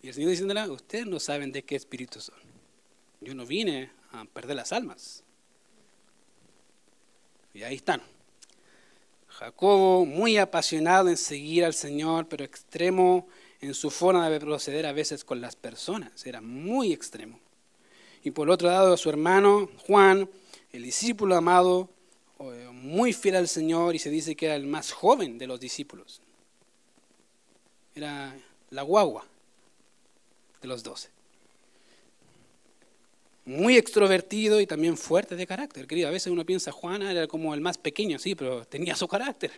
Y 0.03 0.09
el 0.09 0.15
Señor 0.15 0.31
diciéndole, 0.31 0.69
ustedes 0.69 1.07
no 1.07 1.21
saben 1.21 1.53
de 1.53 1.63
qué 1.63 1.77
espíritu 1.77 2.21
son. 2.21 2.35
Yo 3.21 3.35
no 3.35 3.47
vine 3.47 3.91
a 4.11 4.25
perder 4.25 4.57
las 4.57 4.73
almas. 4.73 5.23
Y 7.55 7.63
ahí 7.63 7.77
están. 7.77 8.03
Jacobo, 9.29 10.05
muy 10.05 10.39
apasionado 10.39 11.09
en 11.09 11.17
seguir 11.17 11.65
al 11.65 11.75
Señor, 11.75 12.29
pero 12.29 12.45
extremo 12.45 13.29
en 13.61 13.75
su 13.75 13.91
forma 13.91 14.29
de 14.29 14.41
proceder 14.41 14.87
a 14.87 14.93
veces 14.93 15.25
con 15.25 15.41
las 15.41 15.55
personas. 15.55 16.27
Era 16.27 16.41
muy 16.41 16.93
extremo. 16.93 17.39
Y 18.25 18.33
por 18.33 18.51
otro 18.51 18.69
lado, 18.69 18.97
su 18.97 19.09
hermano 19.09 19.69
Juan, 19.87 20.29
el 20.73 20.83
discípulo 20.83 21.37
amado, 21.37 21.91
eh, 22.41 22.69
muy 22.73 23.13
fiel 23.13 23.37
al 23.37 23.49
Señor 23.49 23.95
y 23.95 24.01
se 24.01 24.11
dice 24.11 24.35
que 24.35 24.47
era 24.47 24.57
el 24.57 24.67
más 24.67 24.91
joven 24.91 25.39
de 25.39 25.47
los 25.47 25.61
discípulos 25.61 26.21
era 27.95 28.35
la 28.71 28.83
guagua 28.83 29.25
de 30.61 30.69
los 30.69 30.83
doce. 30.83 31.11
Muy 33.45 33.77
extrovertido 33.77 34.61
y 34.61 34.67
también 34.67 34.97
fuerte 34.97 35.35
de 35.35 35.47
carácter, 35.47 35.87
querido. 35.87 36.09
A 36.09 36.13
veces 36.13 36.33
uno 36.33 36.47
piensa, 36.47 36.71
Juana 36.71 37.11
era 37.11 37.27
como 37.27 37.55
el 37.55 37.61
más 37.61 37.77
pequeño, 37.77 38.19
sí, 38.19 38.35
pero 38.35 38.65
tenía 38.65 38.95
su 38.95 39.09
carácter. 39.09 39.51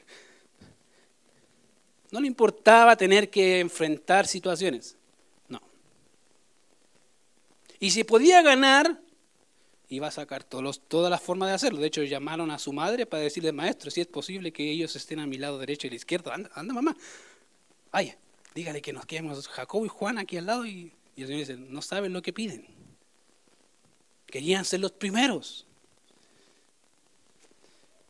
No 2.11 2.21
le 2.21 2.27
importaba 2.27 2.97
tener 2.97 3.29
que 3.29 3.61
enfrentar 3.61 4.27
situaciones. 4.27 4.97
No. 5.49 5.61
Y 7.79 7.91
si 7.91 8.05
podía 8.05 8.41
ganar, 8.41 8.99
iba 9.91 10.07
a 10.07 10.11
sacar 10.11 10.45
todos 10.45 10.81
todas 10.89 11.11
las 11.11 11.21
formas 11.21 11.51
de 11.51 11.57
hacerlo. 11.57 11.81
De 11.81 11.89
hecho, 11.89 12.03
llamaron 12.05 12.51
a 12.51 12.59
su 12.59 12.73
madre 12.73 13.05
para 13.05 13.23
decirle, 13.23 13.53
maestro, 13.53 13.91
si 13.91 14.01
es 14.01 14.07
posible 14.07 14.51
que 14.51 14.71
ellos 14.71 14.97
estén 14.97 15.21
a 15.21 15.27
mi 15.27 15.37
lado 15.37 15.59
derecho 15.59 15.87
y 15.87 15.91
la 15.91 15.97
izquierdo. 15.97 16.33
Anda, 16.33 16.51
anda 16.55 16.73
mamá. 16.73 16.97
Vaya 17.93 18.17
dígale 18.55 18.81
que 18.81 18.93
nos 18.93 19.07
quedemos 19.07 19.49
Jacob 19.49 19.85
y 19.85 19.89
Juan 19.89 20.19
aquí 20.19 20.37
al 20.37 20.47
lado 20.47 20.67
y, 20.67 20.93
el 21.17 21.27
Señor 21.27 21.41
dice, 21.41 21.57
no 21.57 21.83
saben 21.83 22.13
lo 22.13 22.23
que 22.23 22.33
piden. 22.33 22.67
Querían 24.27 24.65
ser 24.65 24.81
los 24.81 24.93
primeros. 24.93 25.67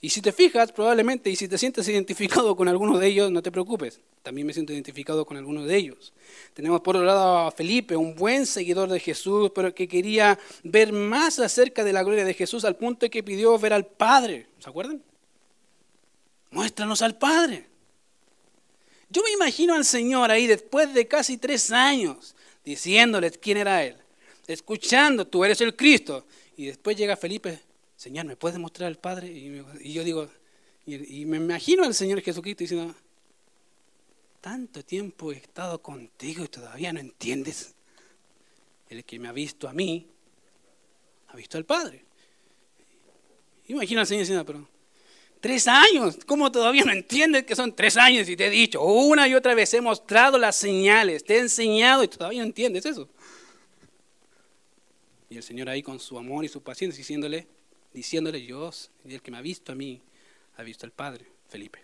Y 0.00 0.10
si 0.10 0.20
te 0.20 0.32
fijas, 0.32 0.70
probablemente, 0.70 1.30
y 1.30 1.36
si 1.36 1.48
te 1.48 1.56
sientes 1.56 1.88
identificado 1.88 2.54
con 2.56 2.68
alguno 2.68 2.98
de 2.98 3.06
ellos, 3.06 3.30
no 3.30 3.42
te 3.42 3.50
preocupes. 3.50 4.00
También 4.22 4.46
me 4.46 4.52
siento 4.52 4.72
identificado 4.72 5.24
con 5.24 5.36
alguno 5.36 5.64
de 5.64 5.76
ellos. 5.76 6.12
Tenemos 6.52 6.82
por 6.82 6.96
otro 6.96 7.06
lado 7.06 7.38
a 7.38 7.50
Felipe, 7.50 7.96
un 7.96 8.14
buen 8.14 8.44
seguidor 8.44 8.90
de 8.90 9.00
Jesús, 9.00 9.50
pero 9.54 9.74
que 9.74 9.88
quería 9.88 10.38
ver 10.62 10.92
más 10.92 11.38
acerca 11.38 11.84
de 11.84 11.92
la 11.92 12.02
gloria 12.02 12.24
de 12.24 12.34
Jesús 12.34 12.64
al 12.66 12.76
punto 12.76 13.08
que 13.08 13.22
pidió 13.22 13.58
ver 13.58 13.72
al 13.72 13.86
Padre. 13.86 14.48
¿Se 14.58 14.68
acuerdan? 14.68 15.02
Muéstranos 16.50 17.00
al 17.00 17.16
Padre. 17.16 17.73
Yo 19.14 19.22
me 19.22 19.30
imagino 19.30 19.74
al 19.74 19.84
Señor 19.84 20.32
ahí 20.32 20.48
después 20.48 20.92
de 20.92 21.06
casi 21.06 21.36
tres 21.36 21.70
años 21.70 22.34
diciéndoles 22.64 23.38
quién 23.38 23.58
era 23.58 23.84
Él, 23.84 23.96
escuchando, 24.48 25.24
tú 25.24 25.44
eres 25.44 25.60
el 25.60 25.76
Cristo. 25.76 26.26
Y 26.56 26.66
después 26.66 26.96
llega 26.96 27.16
Felipe, 27.16 27.60
Señor, 27.96 28.26
¿me 28.26 28.34
puedes 28.34 28.58
mostrar 28.58 28.88
al 28.88 28.98
Padre? 28.98 29.28
Y, 29.28 29.92
yo 29.92 30.02
digo, 30.02 30.28
y, 30.84 31.24
me 31.26 31.36
imagino 31.36 31.84
al 31.84 31.94
Señor 31.94 32.22
Jesucristo 32.22 32.64
diciendo, 32.64 32.92
tanto 34.40 34.84
tiempo 34.84 35.30
he 35.30 35.36
estado 35.36 35.80
contigo 35.80 36.42
y 36.44 36.48
todavía 36.48 36.92
no 36.92 36.98
entiendes. 36.98 37.72
El 38.88 39.04
que 39.04 39.20
me 39.20 39.28
ha 39.28 39.32
visto 39.32 39.68
a 39.68 39.72
mí, 39.72 40.08
ha 41.28 41.36
visto 41.36 41.56
al 41.56 41.64
Padre. 41.64 42.04
Imagino 43.68 44.00
al 44.00 44.08
Señor 44.08 44.22
diciendo, 44.22 44.44
pero 44.44 44.68
Tres 45.44 45.68
años. 45.68 46.16
¿Cómo 46.24 46.50
todavía 46.50 46.86
no 46.86 46.92
entiendes 46.92 47.44
que 47.44 47.54
son 47.54 47.76
tres 47.76 47.98
años? 47.98 48.26
Y 48.30 48.34
te 48.34 48.46
he 48.46 48.50
dicho, 48.50 48.82
una 48.82 49.28
y 49.28 49.34
otra 49.34 49.52
vez 49.52 49.74
he 49.74 49.82
mostrado 49.82 50.38
las 50.38 50.56
señales, 50.56 51.22
te 51.22 51.34
he 51.34 51.38
enseñado 51.38 52.02
y 52.02 52.08
todavía 52.08 52.40
no 52.40 52.46
entiendes 52.46 52.86
eso. 52.86 53.10
Y 55.28 55.36
el 55.36 55.42
Señor 55.42 55.68
ahí 55.68 55.82
con 55.82 56.00
su 56.00 56.16
amor 56.16 56.46
y 56.46 56.48
su 56.48 56.62
paciencia 56.62 56.96
diciéndole, 56.96 57.46
diciéndole, 57.92 58.38
Dios, 58.38 58.90
el 59.04 59.20
que 59.20 59.30
me 59.30 59.36
ha 59.36 59.42
visto 59.42 59.72
a 59.72 59.74
mí, 59.74 60.00
ha 60.56 60.62
visto 60.62 60.86
al 60.86 60.92
Padre, 60.92 61.26
Felipe. 61.50 61.80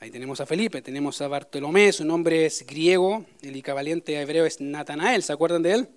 Ahí 0.00 0.10
tenemos 0.10 0.40
a 0.40 0.46
Felipe, 0.46 0.80
tenemos 0.80 1.20
a 1.20 1.28
Bartolomé, 1.28 1.92
su 1.92 2.06
nombre 2.06 2.46
es 2.46 2.64
griego, 2.64 3.26
el 3.42 3.54
equivalente 3.54 4.16
a 4.16 4.22
hebreo 4.22 4.46
es 4.46 4.58
Natanael, 4.62 5.22
¿se 5.22 5.34
acuerdan 5.34 5.62
de 5.62 5.72
él? 5.72 5.88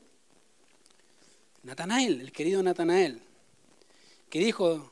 Natanael, 1.63 2.19
el 2.19 2.33
querido 2.33 2.61
Natanael, 2.61 3.21
que 4.29 4.39
dijo, 4.39 4.91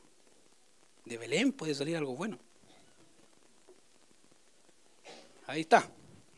de 1.10 1.18
Belén 1.18 1.52
puede 1.52 1.74
salir 1.74 1.96
algo 1.96 2.14
bueno. 2.14 2.38
Ahí 5.48 5.62
está. 5.62 5.90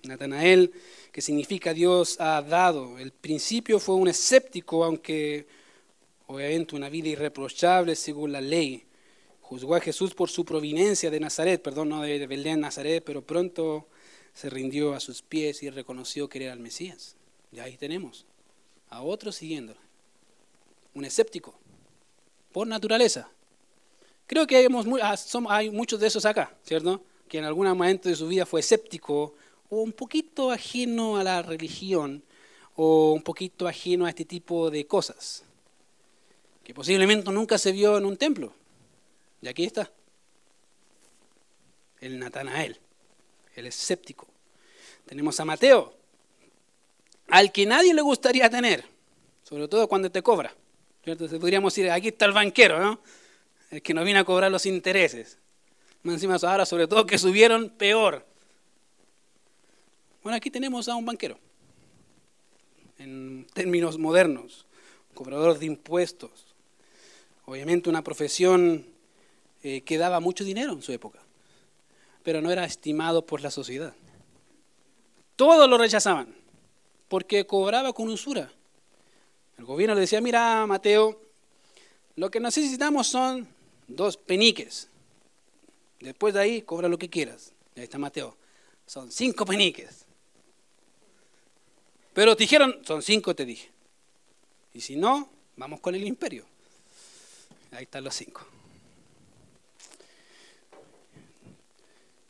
Natanael, 0.04 0.72
que 1.12 1.20
significa 1.20 1.74
Dios 1.74 2.18
ha 2.18 2.40
dado. 2.40 2.98
El 2.98 3.12
principio 3.12 3.78
fue 3.78 3.96
un 3.96 4.08
escéptico, 4.08 4.82
aunque 4.82 5.46
obviamente 6.26 6.74
una 6.74 6.88
vida 6.88 7.08
irreprochable 7.08 7.94
según 7.94 8.32
la 8.32 8.40
ley. 8.40 8.84
Juzgó 9.42 9.74
a 9.74 9.80
Jesús 9.80 10.14
por 10.14 10.30
su 10.30 10.46
providencia 10.46 11.10
de 11.10 11.20
Nazaret, 11.20 11.60
perdón, 11.60 11.90
no 11.90 12.00
de 12.00 12.26
Belén, 12.26 12.60
Nazaret, 12.60 13.04
pero 13.04 13.20
pronto 13.20 13.86
se 14.32 14.48
rindió 14.48 14.94
a 14.94 15.00
sus 15.00 15.20
pies 15.20 15.62
y 15.62 15.68
reconoció 15.68 16.30
que 16.30 16.42
era 16.44 16.54
el 16.54 16.60
Mesías. 16.60 17.16
Y 17.52 17.60
ahí 17.60 17.76
tenemos 17.76 18.24
a 18.88 19.02
otro 19.02 19.32
siguiéndolo. 19.32 19.80
Un 20.94 21.04
escéptico, 21.04 21.54
por 22.52 22.66
naturaleza. 22.66 23.30
Creo 24.32 24.46
que 24.46 24.66
ah, 25.02 25.14
hay 25.50 25.68
muchos 25.68 26.00
de 26.00 26.06
esos 26.06 26.24
acá, 26.24 26.56
¿cierto? 26.64 27.04
Que 27.28 27.36
en 27.36 27.44
algún 27.44 27.68
momento 27.68 28.08
de 28.08 28.16
su 28.16 28.26
vida 28.28 28.46
fue 28.46 28.60
escéptico 28.60 29.34
o 29.68 29.82
un 29.82 29.92
poquito 29.92 30.50
ajeno 30.50 31.18
a 31.18 31.22
la 31.22 31.42
religión 31.42 32.24
o 32.74 33.12
un 33.12 33.22
poquito 33.22 33.68
ajeno 33.68 34.06
a 34.06 34.08
este 34.08 34.24
tipo 34.24 34.70
de 34.70 34.86
cosas. 34.86 35.44
Que 36.64 36.72
posiblemente 36.72 37.30
nunca 37.30 37.58
se 37.58 37.72
vio 37.72 37.98
en 37.98 38.06
un 38.06 38.16
templo. 38.16 38.54
Y 39.42 39.48
aquí 39.48 39.64
está. 39.64 39.92
El 42.00 42.18
Natanael, 42.18 42.78
el 43.54 43.66
escéptico. 43.66 44.26
Tenemos 45.04 45.38
a 45.40 45.44
Mateo, 45.44 45.92
al 47.28 47.52
que 47.52 47.66
nadie 47.66 47.92
le 47.92 48.00
gustaría 48.00 48.48
tener, 48.48 48.82
sobre 49.42 49.68
todo 49.68 49.86
cuando 49.88 50.10
te 50.10 50.22
cobra. 50.22 50.56
¿cierto? 51.04 51.28
Podríamos 51.38 51.74
decir, 51.74 51.90
aquí 51.90 52.08
está 52.08 52.24
el 52.24 52.32
banquero, 52.32 52.80
¿no? 52.80 52.98
El 53.72 53.80
que 53.80 53.94
no 53.94 54.04
viene 54.04 54.20
a 54.20 54.24
cobrar 54.24 54.52
los 54.52 54.66
intereses. 54.66 55.38
Más 56.02 56.14
encima 56.14 56.36
ahora, 56.36 56.66
sobre 56.66 56.86
todo, 56.86 57.06
que 57.06 57.18
subieron 57.18 57.70
peor. 57.70 58.24
Bueno, 60.22 60.36
aquí 60.36 60.50
tenemos 60.50 60.88
a 60.88 60.94
un 60.94 61.06
banquero, 61.06 61.38
en 62.98 63.46
términos 63.54 63.98
modernos, 63.98 64.66
cobrador 65.14 65.58
de 65.58 65.66
impuestos, 65.66 66.54
obviamente 67.46 67.88
una 67.88 68.04
profesión 68.04 68.86
eh, 69.62 69.80
que 69.80 69.98
daba 69.98 70.20
mucho 70.20 70.44
dinero 70.44 70.74
en 70.74 70.82
su 70.82 70.92
época, 70.92 71.18
pero 72.22 72.40
no 72.40 72.52
era 72.52 72.64
estimado 72.64 73.24
por 73.26 73.40
la 73.40 73.50
sociedad. 73.50 73.94
Todos 75.34 75.68
lo 75.68 75.78
rechazaban, 75.78 76.32
porque 77.08 77.46
cobraba 77.46 77.92
con 77.92 78.08
usura. 78.08 78.52
El 79.58 79.64
gobierno 79.64 79.94
le 79.94 80.02
decía, 80.02 80.20
mira, 80.20 80.66
Mateo, 80.66 81.20
lo 82.14 82.30
que 82.30 82.38
necesitamos 82.38 83.08
son 83.08 83.48
dos 83.96 84.16
peniques. 84.16 84.88
Después 86.00 86.34
de 86.34 86.40
ahí, 86.40 86.62
cobra 86.62 86.88
lo 86.88 86.98
que 86.98 87.08
quieras. 87.08 87.52
Ahí 87.76 87.84
está 87.84 87.98
Mateo. 87.98 88.36
Son 88.86 89.10
cinco 89.10 89.46
peniques. 89.46 90.04
Pero 92.12 92.36
te 92.36 92.44
dijeron, 92.44 92.78
son 92.84 93.02
cinco, 93.02 93.34
te 93.34 93.46
dije. 93.46 93.70
Y 94.74 94.80
si 94.80 94.96
no, 94.96 95.30
vamos 95.56 95.80
con 95.80 95.94
el 95.94 96.06
imperio. 96.06 96.44
Ahí 97.70 97.84
están 97.84 98.04
los 98.04 98.14
cinco. 98.14 98.46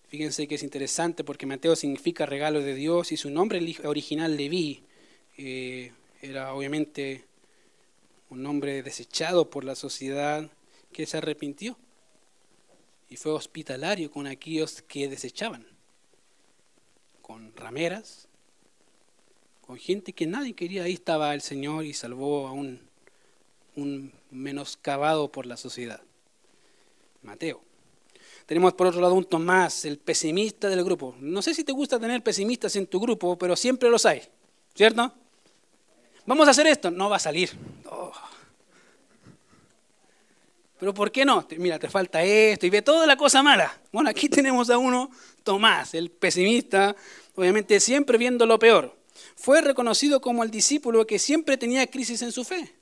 Fíjense 0.09 0.47
que 0.47 0.57
es 0.57 0.63
interesante 0.63 1.25
porque 1.25 1.47
Mateo 1.47 1.75
significa 1.75 2.27
regalo 2.27 2.61
de 2.61 2.75
Dios 2.75 3.13
y 3.13 3.17
su 3.17 3.31
nombre 3.31 3.59
original 3.85 4.37
Leví 4.37 4.83
eh, 5.39 5.91
era 6.21 6.53
obviamente 6.53 7.25
un 8.29 8.43
nombre 8.43 8.83
desechado 8.83 9.49
por 9.49 9.65
la 9.65 9.75
sociedad 9.75 10.51
que 10.93 11.07
se 11.07 11.17
arrepintió 11.17 11.77
y 13.09 13.17
fue 13.17 13.33
hospitalario 13.33 14.11
con 14.11 14.27
aquellos 14.27 14.81
que 14.83 15.09
desechaban, 15.09 15.67
con 17.21 17.55
rameras, 17.57 18.29
con 19.61 19.77
gente 19.77 20.13
que 20.13 20.27
nadie 20.27 20.55
quería. 20.55 20.85
Ahí 20.85 20.95
estaba 20.95 21.35
el 21.35 21.43
Señor 21.43 21.85
y 21.85 21.93
salvó 21.93 22.47
a 22.49 22.53
un, 22.53 22.81
un 23.77 24.13
menoscabado 24.31 25.31
por 25.31 25.47
la 25.47 25.57
sociedad. 25.57 26.01
Mateo. 27.23 27.61
Tenemos 28.47 28.73
por 28.73 28.87
otro 28.87 29.01
lado 29.01 29.15
un 29.15 29.25
Tomás, 29.25 29.85
el 29.85 29.99
pesimista 29.99 30.69
del 30.69 30.83
grupo. 30.83 31.15
No 31.21 31.43
sé 31.43 31.55
si 31.55 31.65
te 31.65 31.73
gusta 31.73 32.01
tener 32.01 32.23
pesimistas 32.23 32.75
en 32.77 32.87
tu 32.87 32.99
grupo, 32.99 33.37
pero 33.39 33.57
siempre 33.57 33.91
los 33.91 34.07
hay, 34.07 34.23
¿cierto? 34.75 35.13
Vamos 36.27 36.49
a 36.49 36.53
hacer 36.53 36.67
esto, 36.67 36.91
no 36.91 37.11
va 37.11 37.17
a 37.17 37.21
salir. 37.21 37.51
Oh. 37.91 38.13
Pero 40.83 40.93
¿por 40.93 41.13
qué 41.13 41.25
no? 41.25 41.47
Mira, 41.59 41.79
te 41.79 41.89
falta 41.89 42.25
esto 42.25 42.67
y 42.67 42.71
ve 42.71 42.83
toda 42.83 43.07
la 43.07 43.17
cosa 43.17 43.41
mala. 43.41 43.81
Bueno, 43.93 44.11
aquí 44.11 44.29
tenemos 44.29 44.69
a 44.69 44.79
uno, 44.79 45.13
Tomás, 45.45 45.95
el 45.95 46.11
pesimista, 46.11 46.97
obviamente 47.37 47.79
siempre 47.79 48.19
viendo 48.19 48.47
lo 48.47 48.59
peor. 48.59 48.93
Fue 49.37 49.61
reconocido 49.61 50.21
como 50.21 50.43
el 50.43 50.51
discípulo 50.51 51.07
que 51.07 51.21
siempre 51.21 51.57
tenía 51.57 51.87
crisis 51.87 52.21
en 52.23 52.33
su 52.33 52.43
fe. 52.43 52.75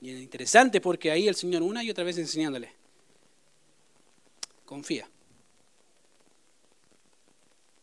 Y 0.00 0.10
es 0.10 0.20
interesante 0.20 0.80
porque 0.80 1.10
ahí 1.10 1.26
el 1.26 1.34
Señor 1.34 1.62
una 1.62 1.82
y 1.82 1.90
otra 1.90 2.04
vez 2.04 2.16
enseñándole, 2.16 2.70
confía. 4.64 5.08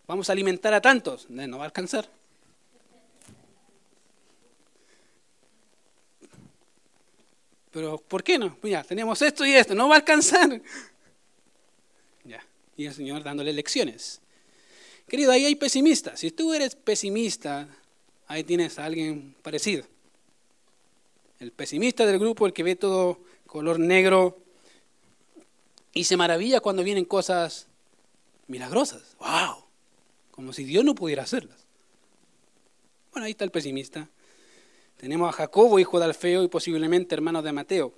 Vamos 0.08 0.30
a 0.30 0.32
alimentar 0.32 0.74
a 0.74 0.80
tantos, 0.80 1.30
no 1.30 1.58
va 1.58 1.66
a 1.66 1.68
alcanzar. 1.68 2.10
Pero 7.72 7.98
¿por 7.98 8.24
qué 8.24 8.38
no? 8.38 8.56
Pues 8.56 8.72
ya, 8.72 8.84
tenemos 8.84 9.22
esto 9.22 9.46
y 9.46 9.54
esto, 9.54 9.74
no 9.74 9.88
va 9.88 9.96
a 9.96 10.00
alcanzar. 10.00 10.62
Ya, 12.24 12.46
y 12.78 12.86
el 12.86 12.94
Señor 12.94 13.24
dándole 13.24 13.52
lecciones. 13.52 14.22
Querido, 15.08 15.32
ahí 15.32 15.44
hay 15.44 15.56
pesimistas. 15.56 16.20
Si 16.20 16.30
tú 16.30 16.54
eres 16.54 16.76
pesimista, 16.76 17.68
ahí 18.28 18.44
tienes 18.44 18.78
a 18.78 18.86
alguien 18.86 19.36
parecido. 19.42 19.86
El 21.40 21.52
pesimista 21.52 22.06
del 22.06 22.20
grupo, 22.20 22.46
el 22.46 22.54
que 22.54 22.62
ve 22.62 22.76
todo 22.76 23.20
color 23.48 23.80
negro 23.80 24.38
y 25.94 26.04
se 26.04 26.16
maravilla 26.16 26.60
cuando 26.60 26.84
vienen 26.84 27.06
cosas 27.06 27.68
milagrosas. 28.48 29.18
¡Wow! 29.20 29.66
Como 30.30 30.54
si 30.54 30.64
Dios 30.64 30.86
no 30.86 30.94
pudiera 30.96 31.24
hacerlas. 31.24 31.66
Bueno, 33.12 33.26
ahí 33.26 33.32
está 33.32 33.44
el 33.44 33.52
pesimista. 33.52 34.08
Tenemos 35.02 35.30
a 35.30 35.32
Jacobo, 35.32 35.80
hijo 35.80 35.98
de 35.98 36.06
Alfeo 36.06 36.44
y 36.44 36.48
posiblemente 36.48 37.16
hermano 37.16 37.42
de 37.42 37.52
Mateo. 37.52 37.92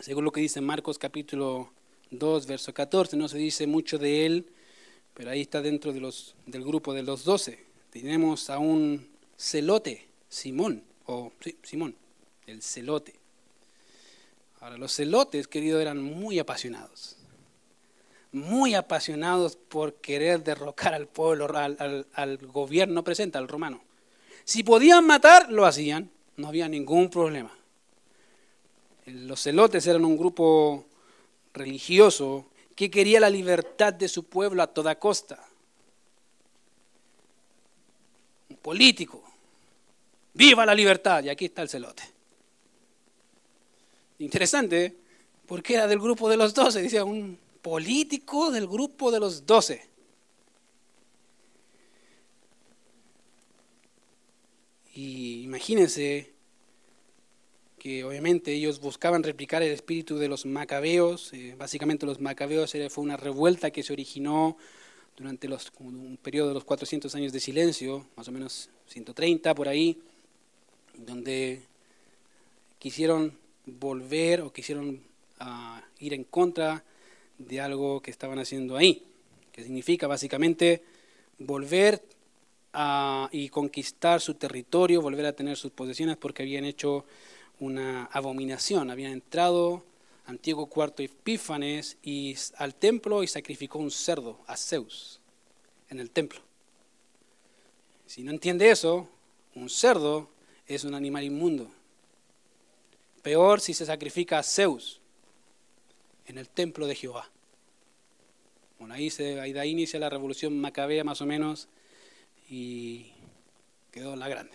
Según 0.00 0.24
lo 0.24 0.32
que 0.32 0.40
dice 0.40 0.62
Marcos 0.62 0.98
capítulo 0.98 1.70
2, 2.12 2.46
verso 2.46 2.72
14, 2.72 3.14
no 3.18 3.28
se 3.28 3.36
dice 3.36 3.66
mucho 3.66 3.98
de 3.98 4.24
él, 4.24 4.46
pero 5.12 5.28
ahí 5.28 5.42
está 5.42 5.60
dentro 5.60 5.92
del 5.92 6.64
grupo 6.64 6.94
de 6.94 7.02
los 7.02 7.24
doce. 7.24 7.66
Tenemos 7.90 8.48
a 8.48 8.58
un 8.58 9.06
celote, 9.36 10.08
Simón, 10.30 10.82
o 11.04 11.30
sí, 11.40 11.58
Simón, 11.62 11.94
el 12.46 12.62
celote. 12.62 13.12
Ahora, 14.60 14.78
los 14.78 14.96
celotes, 14.96 15.46
querido, 15.46 15.78
eran 15.78 16.02
muy 16.02 16.38
apasionados. 16.38 17.18
Muy 18.32 18.74
apasionados 18.74 19.56
por 19.56 19.96
querer 19.96 20.42
derrocar 20.42 20.94
al 20.94 21.06
pueblo, 21.06 21.54
al 21.54 22.38
gobierno 22.38 23.04
presente, 23.04 23.36
al 23.36 23.46
romano. 23.46 23.82
Si 24.44 24.62
podían 24.62 25.06
matar, 25.06 25.50
lo 25.50 25.64
hacían 25.66 26.10
no 26.36 26.48
había 26.48 26.68
ningún 26.68 27.10
problema. 27.10 27.52
Los 29.06 29.42
celotes 29.42 29.86
eran 29.86 30.04
un 30.04 30.16
grupo 30.16 30.86
religioso 31.52 32.46
que 32.74 32.90
quería 32.90 33.20
la 33.20 33.30
libertad 33.30 33.92
de 33.92 34.08
su 34.08 34.24
pueblo 34.24 34.62
a 34.62 34.66
toda 34.66 34.98
costa. 34.98 35.44
Un 38.48 38.56
político. 38.56 39.22
Viva 40.32 40.66
la 40.66 40.74
libertad. 40.74 41.22
Y 41.22 41.28
aquí 41.28 41.44
está 41.44 41.62
el 41.62 41.68
celote. 41.68 42.02
Interesante, 44.18 44.96
porque 45.46 45.74
era 45.74 45.86
del 45.86 46.00
grupo 46.00 46.28
de 46.28 46.36
los 46.36 46.54
doce. 46.54 46.82
Decía, 46.82 47.04
un 47.04 47.38
político 47.62 48.50
del 48.50 48.66
grupo 48.66 49.12
de 49.12 49.20
los 49.20 49.46
doce. 49.46 49.88
Y 54.94 55.43
imagínense 55.54 56.32
que 57.78 58.02
obviamente 58.02 58.52
ellos 58.52 58.80
buscaban 58.80 59.22
replicar 59.22 59.62
el 59.62 59.70
espíritu 59.70 60.18
de 60.18 60.26
los 60.26 60.46
macabeos. 60.46 61.32
Eh, 61.32 61.54
básicamente 61.56 62.06
los 62.06 62.20
macabeos 62.20 62.74
fue 62.90 63.04
una 63.04 63.16
revuelta 63.16 63.70
que 63.70 63.84
se 63.84 63.92
originó 63.92 64.56
durante 65.16 65.48
un 65.78 66.18
periodo 66.20 66.48
de 66.48 66.54
los 66.54 66.64
400 66.64 67.14
años 67.14 67.32
de 67.32 67.38
silencio, 67.38 68.04
más 68.16 68.26
o 68.26 68.32
menos 68.32 68.68
130 68.88 69.54
por 69.54 69.68
ahí, 69.68 69.96
donde 70.96 71.62
quisieron 72.80 73.38
volver 73.64 74.40
o 74.40 74.52
quisieron 74.52 75.00
ah, 75.38 75.84
ir 76.00 76.14
en 76.14 76.24
contra 76.24 76.82
de 77.38 77.60
algo 77.60 78.02
que 78.02 78.10
estaban 78.10 78.40
haciendo 78.40 78.76
ahí, 78.76 79.04
que 79.52 79.62
significa 79.62 80.08
básicamente 80.08 80.82
volver 81.38 82.02
y 83.30 83.48
conquistar 83.50 84.20
su 84.20 84.34
territorio, 84.34 85.00
volver 85.00 85.26
a 85.26 85.32
tener 85.32 85.56
sus 85.56 85.70
posesiones 85.70 86.16
porque 86.16 86.42
habían 86.42 86.64
hecho 86.64 87.04
una 87.60 88.06
abominación, 88.06 88.90
habían 88.90 89.12
entrado 89.12 89.84
antiguo 90.26 90.66
cuarto 90.66 91.02
Epífanes 91.02 91.98
y 92.02 92.34
al 92.56 92.74
templo 92.74 93.22
y 93.22 93.26
sacrificó 93.26 93.78
un 93.78 93.90
cerdo 93.90 94.40
a 94.46 94.56
Zeus 94.56 95.20
en 95.90 96.00
el 96.00 96.10
templo. 96.10 96.40
Si 98.06 98.22
no 98.22 98.30
entiende 98.30 98.70
eso, 98.70 99.08
un 99.54 99.68
cerdo 99.68 100.28
es 100.66 100.84
un 100.84 100.94
animal 100.94 101.24
inmundo. 101.24 101.70
Peor 103.22 103.60
si 103.60 103.74
se 103.74 103.86
sacrifica 103.86 104.38
a 104.38 104.42
Zeus 104.42 105.00
en 106.26 106.38
el 106.38 106.48
templo 106.48 106.86
de 106.86 106.94
Jehová. 106.94 107.30
Bueno, 108.78 108.94
ahí, 108.94 109.10
se, 109.10 109.40
ahí 109.40 109.52
de 109.52 109.60
ahí 109.60 109.70
inicia 109.70 110.00
la 110.00 110.10
revolución 110.10 110.60
macabea 110.60 111.04
más 111.04 111.20
o 111.20 111.26
menos 111.26 111.68
y 112.48 113.12
quedó 113.90 114.16
la 114.16 114.28
grande. 114.28 114.52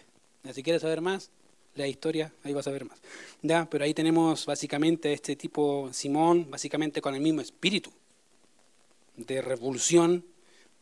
Si 0.54 0.64
quieres 0.64 0.82
saber 0.82 1.02
más, 1.02 1.32
la 1.76 1.88
historia, 1.88 2.34
ahí 2.44 2.54
vas 2.54 2.68
a 2.68 2.72
ver 2.72 2.86
más. 2.86 3.00
¿Ya? 3.42 3.70
Pero 3.70 3.84
ahí 3.86 3.94
tenemos 3.94 4.46
básicamente 4.46 5.14
este 5.14 5.36
tipo, 5.36 5.90
Simón, 5.94 6.50
básicamente 6.50 7.02
con 7.02 7.16
el 7.16 7.22
mismo 7.22 7.42
espíritu 7.42 7.92
de 9.16 9.42
revolución, 9.42 10.26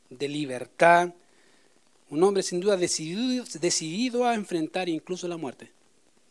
de 0.10 0.28
libertad. 0.28 1.14
Un 2.10 2.24
hombre 2.24 2.44
sin 2.44 2.60
duda 2.60 2.78
decidido, 2.78 3.44
decidido 3.60 4.26
a 4.26 4.36
enfrentar 4.36 4.90
incluso 4.90 5.28
la 5.28 5.38
muerte. 5.38 5.72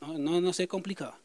No, 0.00 0.18
no, 0.18 0.40
no 0.40 0.52
se 0.52 0.68
complicaba. 0.68 1.18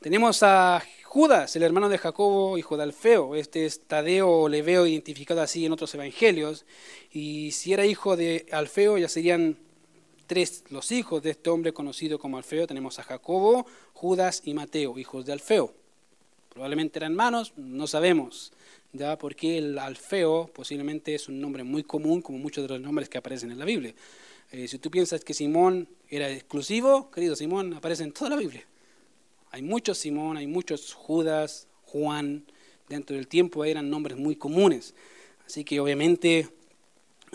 Tenemos 0.00 0.42
a 0.42 0.82
Judas, 1.16 1.56
el 1.56 1.62
hermano 1.62 1.88
de 1.88 1.96
Jacobo, 1.96 2.58
hijo 2.58 2.76
de 2.76 2.82
Alfeo. 2.82 3.36
Este 3.36 3.64
es 3.64 3.80
Tadeo 3.80 4.50
le 4.50 4.60
veo 4.60 4.86
identificado 4.86 5.40
así 5.40 5.64
en 5.64 5.72
otros 5.72 5.94
evangelios. 5.94 6.66
Y 7.10 7.52
si 7.52 7.72
era 7.72 7.86
hijo 7.86 8.18
de 8.18 8.44
Alfeo, 8.52 8.98
ya 8.98 9.08
serían 9.08 9.56
tres 10.26 10.64
los 10.68 10.92
hijos 10.92 11.22
de 11.22 11.30
este 11.30 11.48
hombre 11.48 11.72
conocido 11.72 12.18
como 12.18 12.36
Alfeo. 12.36 12.66
Tenemos 12.66 12.98
a 12.98 13.02
Jacobo, 13.02 13.64
Judas 13.94 14.42
y 14.44 14.52
Mateo, 14.52 14.98
hijos 14.98 15.24
de 15.24 15.32
Alfeo. 15.32 15.72
Probablemente 16.50 16.98
eran 16.98 17.12
hermanos, 17.12 17.54
no 17.56 17.86
sabemos. 17.86 18.52
¿ya? 18.92 19.16
porque 19.16 19.56
el 19.56 19.78
Alfeo 19.78 20.50
posiblemente 20.52 21.14
es 21.14 21.30
un 21.30 21.40
nombre 21.40 21.64
muy 21.64 21.82
común, 21.82 22.20
como 22.20 22.36
muchos 22.36 22.68
de 22.68 22.74
los 22.74 22.82
nombres 22.82 23.08
que 23.08 23.16
aparecen 23.16 23.50
en 23.50 23.58
la 23.58 23.64
Biblia. 23.64 23.94
Eh, 24.52 24.68
si 24.68 24.78
tú 24.78 24.90
piensas 24.90 25.24
que 25.24 25.32
Simón 25.32 25.88
era 26.10 26.28
exclusivo, 26.28 27.10
querido 27.10 27.34
Simón, 27.36 27.72
aparece 27.72 28.02
en 28.02 28.12
toda 28.12 28.28
la 28.28 28.36
Biblia. 28.36 28.66
Hay 29.56 29.62
muchos 29.62 29.96
Simón, 29.96 30.36
hay 30.36 30.46
muchos 30.46 30.92
Judas, 30.92 31.66
Juan, 31.86 32.44
dentro 32.90 33.16
del 33.16 33.26
tiempo 33.26 33.64
eran 33.64 33.88
nombres 33.88 34.18
muy 34.18 34.36
comunes. 34.36 34.92
Así 35.46 35.64
que 35.64 35.80
obviamente 35.80 36.50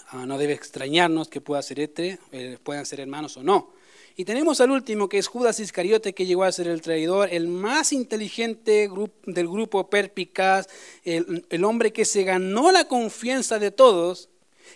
ah, 0.10 0.28
no 0.28 0.38
debe 0.38 0.54
extrañarnos 0.54 1.30
que 1.30 1.42
pueda 1.42 1.64
ser 1.64 1.80
este, 1.80 2.20
eh, 2.32 2.60
puedan 2.62 2.86
ser 2.86 3.00
hermanos 3.00 3.38
o 3.38 3.44
no. 3.44 3.74
Y 4.16 4.24
tenemos 4.24 4.62
al 4.62 4.70
último, 4.70 5.10
que 5.10 5.18
es 5.18 5.26
Judas 5.26 5.60
Iscariote, 5.60 6.14
que 6.14 6.28
llegó 6.28 6.44
a 6.44 6.52
ser 6.52 6.68
el 6.68 6.84
traidor, 6.84 7.28
el 7.32 7.48
más 7.48 7.92
inteligente 7.92 8.88
del 9.26 9.48
grupo 9.48 9.90
perpicaz, 9.90 10.68
el, 11.04 11.48
el 11.50 11.64
hombre 11.64 11.92
que 11.92 12.06
se 12.06 12.24
ganó 12.24 12.72
la 12.72 12.88
confianza 12.88 13.58
de 13.58 13.72
todos, 13.72 14.30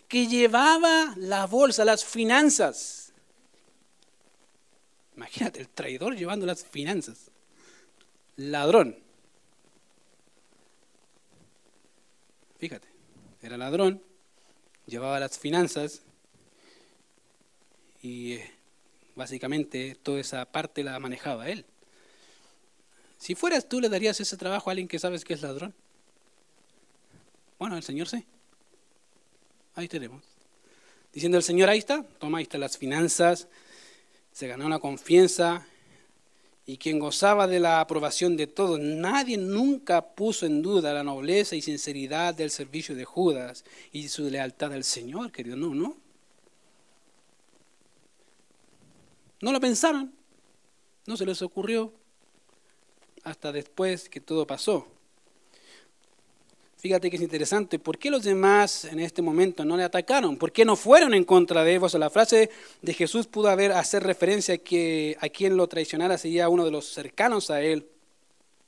que 0.07 0.25
llevaba 0.25 1.13
la 1.15 1.45
bolsa, 1.45 1.85
las 1.85 2.03
finanzas. 2.03 3.13
Imagínate, 5.15 5.59
el 5.59 5.69
traidor 5.69 6.15
llevando 6.15 6.47
las 6.47 6.65
finanzas. 6.65 7.34
Ladrón. 8.37 8.97
Fíjate, 12.57 12.87
era 13.41 13.57
ladrón, 13.57 14.01
llevaba 14.87 15.19
las 15.19 15.37
finanzas 15.37 16.01
y 18.01 18.33
eh, 18.33 18.51
básicamente 19.15 19.95
toda 20.01 20.19
esa 20.19 20.45
parte 20.45 20.83
la 20.83 20.99
manejaba 20.99 21.49
él. 21.49 21.65
Si 23.17 23.35
fueras 23.35 23.67
tú, 23.67 23.79
¿le 23.79 23.89
darías 23.89 24.19
ese 24.19 24.37
trabajo 24.37 24.69
a 24.69 24.71
alguien 24.71 24.87
que 24.87 24.99
sabes 24.99 25.23
que 25.23 25.33
es 25.33 25.41
ladrón? 25.41 25.73
Bueno, 27.59 27.77
el 27.77 27.83
Señor 27.83 28.07
sí. 28.07 28.25
Ahí 29.75 29.87
tenemos. 29.87 30.23
Diciendo 31.13 31.37
el 31.37 31.43
Señor, 31.43 31.69
ahí 31.69 31.79
está, 31.79 32.03
toma, 32.19 32.39
ahí 32.39 32.43
están 32.43 32.61
las 32.61 32.77
finanzas, 32.77 33.47
se 34.31 34.47
ganó 34.47 34.67
la 34.69 34.79
confianza 34.79 35.65
y 36.65 36.77
quien 36.77 36.97
gozaba 36.99 37.47
de 37.47 37.59
la 37.59 37.79
aprobación 37.79 38.35
de 38.35 38.47
todos. 38.47 38.79
Nadie 38.79 39.37
nunca 39.37 40.15
puso 40.15 40.45
en 40.45 40.61
duda 40.61 40.93
la 40.93 41.03
nobleza 41.03 41.55
y 41.55 41.61
sinceridad 41.61 42.33
del 42.33 42.49
servicio 42.49 42.95
de 42.95 43.05
Judas 43.05 43.63
y 43.91 44.07
su 44.07 44.23
lealtad 44.29 44.73
al 44.73 44.83
Señor, 44.83 45.31
querido. 45.31 45.55
No, 45.55 45.75
no. 45.75 45.97
No 49.41 49.51
lo 49.51 49.59
pensaron, 49.59 50.11
no 51.05 51.17
se 51.17 51.25
les 51.25 51.41
ocurrió 51.41 51.93
hasta 53.23 53.51
después 53.51 54.09
que 54.09 54.21
todo 54.21 54.47
pasó. 54.47 54.87
Fíjate 56.77 57.09
que 57.09 57.15
es 57.15 57.21
interesante. 57.21 57.79
¿Por 57.79 57.97
qué 57.97 58.09
los 58.09 58.23
demás 58.23 58.85
en 58.85 58.99
este 58.99 59.21
momento 59.21 59.65
no 59.65 59.77
le 59.77 59.83
atacaron? 59.83 60.37
¿Por 60.37 60.51
qué 60.51 60.65
no 60.65 60.75
fueron 60.75 61.13
en 61.13 61.23
contra 61.23 61.63
de 61.63 61.75
ellos? 61.75 61.93
la 61.95 62.09
frase 62.09 62.49
de 62.81 62.93
Jesús 62.93 63.27
pudo 63.27 63.49
haber 63.49 63.71
hacer 63.71 64.03
referencia 64.03 64.55
a 64.55 64.57
que 64.57 65.17
a 65.19 65.29
quien 65.29 65.57
lo 65.57 65.67
traicionara 65.67 66.17
sería 66.17 66.49
uno 66.49 66.65
de 66.65 66.71
los 66.71 66.85
cercanos 66.85 67.49
a 67.49 67.61
él, 67.61 67.87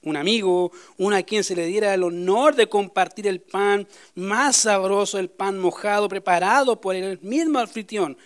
un 0.04 0.16
amigo, 0.16 0.72
uno 0.98 1.16
a 1.16 1.24
quien 1.24 1.44
se 1.44 1.56
le 1.56 1.66
diera 1.66 1.94
el 1.94 2.04
honor 2.04 2.56
de 2.56 2.68
compartir 2.68 3.28
el 3.28 3.42
pan 3.42 3.88
más 4.16 4.56
sabroso, 4.56 5.20
el 5.20 5.30
pan 5.30 5.60
mojado, 5.60 6.08
preparado 6.08 6.80
por 6.80 6.96
el 6.96 7.20
mismo 7.22 7.60
anfitrión. 7.60 8.18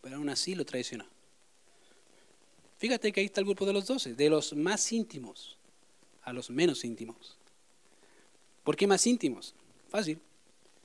Pero 0.00 0.16
aún 0.16 0.28
así 0.28 0.54
lo 0.54 0.64
traicionó. 0.64 1.06
Fíjate 2.76 3.10
que 3.10 3.20
ahí 3.20 3.26
está 3.26 3.40
el 3.40 3.46
grupo 3.46 3.64
de 3.64 3.72
los 3.72 3.86
doce, 3.86 4.14
de 4.14 4.28
los 4.28 4.54
más 4.54 4.92
íntimos 4.92 5.56
a 6.24 6.32
los 6.32 6.50
menos 6.50 6.84
íntimos. 6.84 7.36
¿Por 8.64 8.76
qué 8.76 8.86
más 8.86 9.06
íntimos? 9.06 9.54
Fácil. 9.88 10.20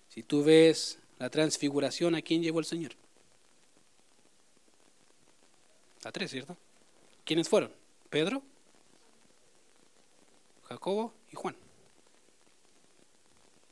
Si 0.10 0.22
tú 0.22 0.44
ves 0.44 1.00
la 1.18 1.30
transfiguración, 1.30 2.14
¿a 2.14 2.22
quién 2.22 2.44
llevó 2.44 2.60
el 2.60 2.66
Señor? 2.66 2.92
A 6.04 6.12
tres, 6.12 6.32
¿cierto? 6.32 6.56
¿Quiénes 7.26 7.48
fueron? 7.50 7.72
Pedro, 8.10 8.44
Jacobo 10.68 11.14
y 11.32 11.36
Juan. 11.36 11.56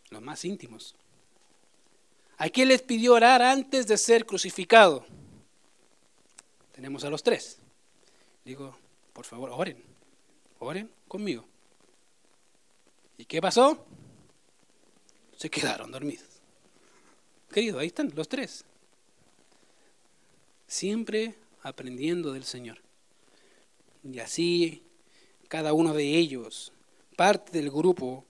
Los 0.09 0.21
más 0.21 0.43
íntimos. 0.45 0.95
¿A 2.37 2.49
quién 2.49 2.69
les 2.69 2.81
pidió 2.81 3.13
orar 3.13 3.41
antes 3.41 3.87
de 3.87 3.97
ser 3.97 4.25
crucificado? 4.25 5.05
Tenemos 6.71 7.03
a 7.03 7.09
los 7.09 7.23
tres. 7.23 7.59
Digo, 8.45 8.77
por 9.13 9.25
favor, 9.25 9.49
oren. 9.49 9.83
Oren 10.59 10.91
conmigo. 11.07 11.45
¿Y 13.17 13.25
qué 13.25 13.41
pasó? 13.41 13.85
Se 15.37 15.49
quedaron 15.49 15.91
dormidos. 15.91 16.25
Querido, 17.51 17.79
ahí 17.79 17.87
están 17.87 18.11
los 18.15 18.27
tres. 18.27 18.65
Siempre 20.67 21.35
aprendiendo 21.61 22.33
del 22.33 22.43
Señor. 22.43 22.79
Y 24.03 24.19
así 24.19 24.83
cada 25.47 25.73
uno 25.73 25.93
de 25.93 26.03
ellos, 26.03 26.73
parte 27.15 27.51
del 27.57 27.69
grupo, 27.69 28.25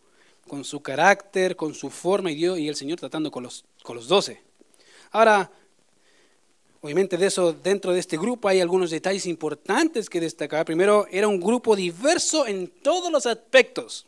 con 0.47 0.63
su 0.63 0.81
carácter, 0.81 1.55
con 1.55 1.73
su 1.73 1.89
forma 1.89 2.31
y 2.31 2.35
Dios 2.35 2.59
y 2.59 2.67
el 2.67 2.75
Señor 2.75 2.99
tratando 2.99 3.31
con 3.31 3.43
los, 3.43 3.65
con 3.83 3.95
los 3.95 4.07
doce. 4.07 4.41
Ahora, 5.11 5.51
obviamente 6.81 7.17
de 7.17 7.27
eso, 7.27 7.53
dentro 7.53 7.93
de 7.93 7.99
este 7.99 8.17
grupo 8.17 8.47
hay 8.47 8.59
algunos 8.59 8.91
detalles 8.91 9.25
importantes 9.25 10.09
que 10.09 10.19
destacar. 10.19 10.65
Primero, 10.65 11.07
era 11.09 11.27
un 11.27 11.39
grupo 11.39 11.75
diverso 11.75 12.45
en 12.47 12.67
todos 12.67 13.11
los 13.11 13.25
aspectos 13.25 14.05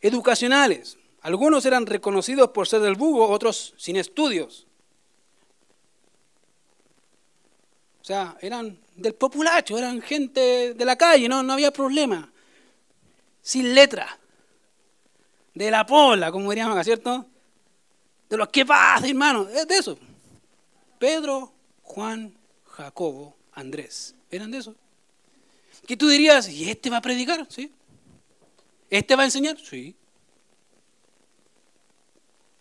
educacionales. 0.00 0.96
Algunos 1.22 1.66
eran 1.66 1.86
reconocidos 1.86 2.50
por 2.50 2.66
ser 2.66 2.80
del 2.80 2.94
bugo, 2.94 3.28
otros 3.28 3.74
sin 3.76 3.96
estudios. 3.96 4.66
O 8.00 8.04
sea, 8.04 8.36
eran 8.40 8.78
del 8.96 9.14
populacho, 9.14 9.76
eran 9.76 10.00
gente 10.00 10.74
de 10.74 10.84
la 10.84 10.96
calle, 10.96 11.28
no, 11.28 11.42
no 11.42 11.52
había 11.52 11.70
problema. 11.70 12.32
Sin 13.42 13.74
letra. 13.74 14.18
De 15.54 15.70
la 15.70 15.84
pola, 15.84 16.32
como 16.32 16.48
diríamos 16.50 16.74
acá, 16.74 16.84
¿cierto? 16.84 17.26
De 18.28 18.36
los 18.36 18.48
que 18.48 18.64
pasa, 18.64 19.06
hermano. 19.06 19.48
Es 19.48 19.66
de 19.66 19.76
eso. 19.76 19.98
Pedro, 20.98 21.52
Juan, 21.82 22.34
Jacobo, 22.66 23.36
Andrés. 23.52 24.14
Eran 24.30 24.50
de 24.50 24.58
eso. 24.58 24.74
¿Qué 25.86 25.96
tú 25.96 26.08
dirías? 26.08 26.48
¿Y 26.48 26.70
este 26.70 26.88
va 26.88 26.98
a 26.98 27.02
predicar? 27.02 27.46
¿Sí? 27.50 27.70
¿Este 28.88 29.16
va 29.16 29.22
a 29.22 29.26
enseñar? 29.26 29.58
Sí. 29.58 29.94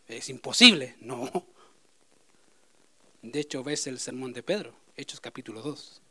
Es 0.10 0.28
imposible. 0.30 0.96
No. 1.00 1.46
De 3.22 3.40
hecho, 3.40 3.64
ves 3.64 3.86
el 3.86 4.00
sermón 4.00 4.34
de 4.34 4.42
Pedro, 4.42 4.74
Hechos 4.98 5.22
capítulo 5.22 5.62
2. 5.62 6.02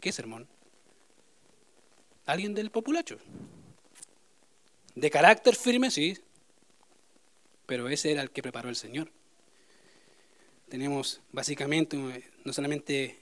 ¿Qué 0.00 0.12
sermón? 0.12 0.46
Alguien 2.24 2.54
del 2.54 2.70
populacho. 2.70 3.18
De 4.94 5.10
carácter 5.10 5.56
firme, 5.56 5.90
sí. 5.90 6.16
Pero 7.66 7.88
ese 7.88 8.12
era 8.12 8.22
el 8.22 8.30
que 8.30 8.42
preparó 8.42 8.68
el 8.68 8.76
Señor. 8.76 9.10
Tenemos 10.68 11.20
básicamente 11.32 12.30
no 12.44 12.52
solamente 12.52 13.18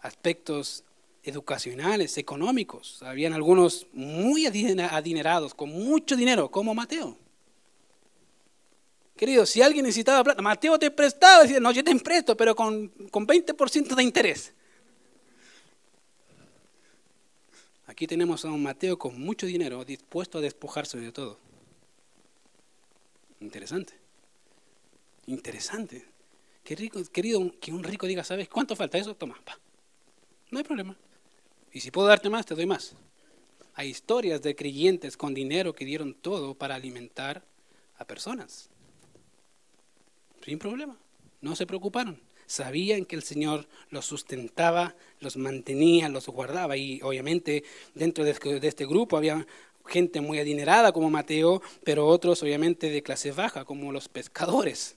aspectos 0.00 0.84
educacionales, 1.24 2.18
económicos. 2.18 3.02
Habían 3.02 3.32
algunos 3.32 3.88
muy 3.92 4.46
adinerados, 4.46 5.54
con 5.54 5.70
mucho 5.70 6.14
dinero, 6.16 6.50
como 6.50 6.72
Mateo. 6.72 7.18
Querido, 9.22 9.46
si 9.46 9.62
alguien 9.62 9.84
necesitaba 9.84 10.24
plata, 10.24 10.42
Mateo 10.42 10.80
te 10.80 10.90
prestaba, 10.90 11.44
decía, 11.44 11.60
no, 11.60 11.70
yo 11.70 11.84
te 11.84 11.94
presto, 11.94 12.36
pero 12.36 12.56
con, 12.56 12.88
con 13.08 13.24
20% 13.24 13.94
de 13.94 14.02
interés. 14.02 14.52
Aquí 17.86 18.08
tenemos 18.08 18.44
a 18.44 18.48
un 18.48 18.60
Mateo 18.60 18.98
con 18.98 19.20
mucho 19.20 19.46
dinero, 19.46 19.84
dispuesto 19.84 20.38
a 20.38 20.40
despojarse 20.40 20.98
de 20.98 21.12
todo. 21.12 21.38
Interesante. 23.38 23.92
Interesante. 25.26 26.04
Qué 26.64 26.74
rico, 26.74 27.00
querido, 27.12 27.48
que 27.60 27.70
un 27.70 27.84
rico 27.84 28.08
diga, 28.08 28.24
¿sabes 28.24 28.48
cuánto 28.48 28.74
falta 28.74 28.98
eso? 28.98 29.14
Toma, 29.14 29.40
pa. 29.44 29.56
No 30.50 30.58
hay 30.58 30.64
problema. 30.64 30.96
Y 31.70 31.78
si 31.78 31.92
puedo 31.92 32.08
darte 32.08 32.28
más, 32.28 32.44
te 32.44 32.56
doy 32.56 32.66
más. 32.66 32.96
Hay 33.74 33.88
historias 33.88 34.42
de 34.42 34.56
creyentes 34.56 35.16
con 35.16 35.32
dinero 35.32 35.76
que 35.76 35.84
dieron 35.84 36.12
todo 36.12 36.56
para 36.56 36.74
alimentar 36.74 37.44
a 37.98 38.04
personas. 38.04 38.71
Sin 40.44 40.58
problema. 40.58 40.96
No 41.40 41.56
se 41.56 41.66
preocuparon. 41.66 42.20
Sabían 42.46 43.04
que 43.04 43.16
el 43.16 43.22
Señor 43.22 43.66
los 43.90 44.04
sustentaba, 44.04 44.94
los 45.20 45.36
mantenía, 45.36 46.08
los 46.08 46.26
guardaba. 46.26 46.76
Y 46.76 47.00
obviamente 47.02 47.64
dentro 47.94 48.24
de 48.24 48.32
este 48.62 48.86
grupo 48.86 49.16
había 49.16 49.46
gente 49.86 50.20
muy 50.20 50.38
adinerada 50.38 50.92
como 50.92 51.10
Mateo, 51.10 51.62
pero 51.84 52.06
otros 52.06 52.42
obviamente 52.42 52.90
de 52.90 53.02
clase 53.02 53.32
baja 53.32 53.64
como 53.64 53.90
los 53.92 54.08
pescadores 54.08 54.96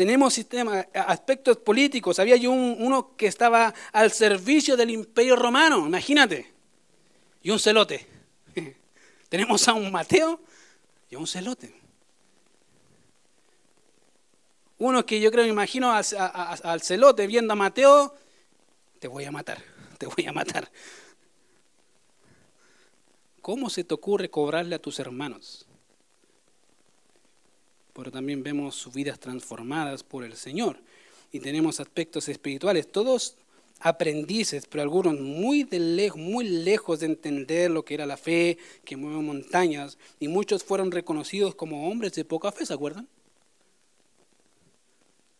tenemos 0.00 0.32
sistemas, 0.32 0.86
aspectos 0.94 1.58
políticos. 1.58 2.18
Había 2.18 2.36
uno 2.48 3.14
que 3.18 3.26
estaba 3.26 3.74
al 3.92 4.10
servicio 4.10 4.74
del 4.74 4.88
imperio 4.88 5.36
romano, 5.36 5.86
imagínate. 5.86 6.50
Y 7.42 7.50
un 7.50 7.58
celote. 7.58 8.06
tenemos 9.28 9.68
a 9.68 9.74
un 9.74 9.92
Mateo 9.92 10.40
y 11.10 11.16
a 11.16 11.18
un 11.18 11.26
celote. 11.26 11.79
Uno 14.80 15.04
que 15.04 15.20
yo 15.20 15.30
creo, 15.30 15.44
me 15.44 15.50
imagino 15.50 15.92
al 15.92 16.80
celote 16.80 17.26
viendo 17.26 17.52
a 17.52 17.56
Mateo, 17.56 18.14
te 18.98 19.08
voy 19.08 19.24
a 19.26 19.30
matar, 19.30 19.62
te 19.98 20.06
voy 20.06 20.24
a 20.26 20.32
matar. 20.32 20.70
¿Cómo 23.42 23.68
se 23.68 23.84
te 23.84 23.92
ocurre 23.92 24.30
cobrarle 24.30 24.74
a 24.74 24.78
tus 24.78 24.98
hermanos? 24.98 25.66
Pero 27.92 28.10
también 28.10 28.42
vemos 28.42 28.74
sus 28.74 28.94
vidas 28.94 29.20
transformadas 29.20 30.02
por 30.02 30.24
el 30.24 30.34
Señor 30.34 30.78
y 31.30 31.40
tenemos 31.40 31.78
aspectos 31.78 32.30
espirituales, 32.30 32.90
todos 32.90 33.36
aprendices, 33.80 34.64
pero 34.66 34.80
algunos 34.80 35.20
muy, 35.20 35.64
de 35.64 35.78
lejos, 35.78 36.18
muy 36.18 36.48
lejos 36.48 37.00
de 37.00 37.06
entender 37.06 37.70
lo 37.70 37.84
que 37.84 37.92
era 37.92 38.06
la 38.06 38.16
fe, 38.16 38.56
que 38.86 38.96
mueve 38.96 39.20
montañas, 39.20 39.98
y 40.18 40.28
muchos 40.28 40.64
fueron 40.64 40.90
reconocidos 40.90 41.54
como 41.54 41.90
hombres 41.90 42.14
de 42.14 42.24
poca 42.24 42.50
fe, 42.50 42.64
¿se 42.64 42.72
acuerdan? 42.72 43.06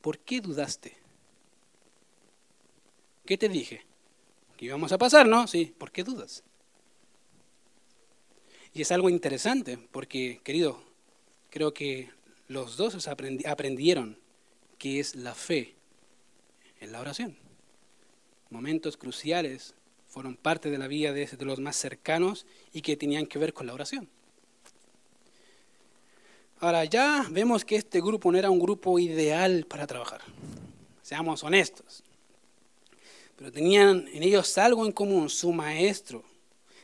¿Por 0.01 0.19
qué 0.19 0.41
dudaste? 0.41 0.97
¿Qué 3.27 3.37
te 3.37 3.49
dije? 3.49 3.85
Que 4.57 4.67
íbamos 4.67 4.93
a 4.93 4.99
pasar, 4.99 5.27
¿no? 5.29 5.47
Sí, 5.47 5.75
¿por 5.79 5.93
qué 5.93 6.05
dudas? 6.05 6.43
Y 8.73 8.83
es 8.83 8.93
algo 8.93 9.11
interesante, 9.11 9.79
porque, 9.91 10.41
querido, 10.45 10.83
creo 11.51 11.75
que 11.75 12.11
los 12.49 12.77
dos 12.77 13.07
aprendieron 13.09 14.19
qué 14.79 15.01
es 15.01 15.17
la 15.17 15.35
fe 15.35 15.75
en 16.81 16.93
la 16.93 17.01
oración. 17.01 17.37
Momentos 18.49 18.97
cruciales 18.97 19.75
fueron 20.09 20.37
parte 20.37 20.71
de 20.71 20.79
la 20.79 20.89
vida 20.89 21.13
de 21.13 21.29
los 21.41 21.61
más 21.61 21.77
cercanos 21.77 22.47
y 22.73 22.83
que 22.83 22.97
tenían 22.97 23.27
que 23.27 23.39
ver 23.39 23.53
con 23.53 23.67
la 23.67 23.75
oración. 23.75 24.09
Ahora 26.61 26.85
ya 26.85 27.27
vemos 27.31 27.65
que 27.65 27.77
este 27.77 28.03
grupo 28.03 28.31
no 28.31 28.37
era 28.37 28.51
un 28.51 28.59
grupo 28.59 28.99
ideal 28.99 29.65
para 29.67 29.87
trabajar. 29.87 30.21
Seamos 31.03 31.43
honestos. 31.43 32.03
Pero 33.37 33.51
tenían 33.51 34.07
en 34.13 34.23
ellos 34.23 34.59
algo 34.59 34.85
en 34.85 34.93
común, 34.93 35.31
su 35.31 35.53
maestro. 35.53 36.23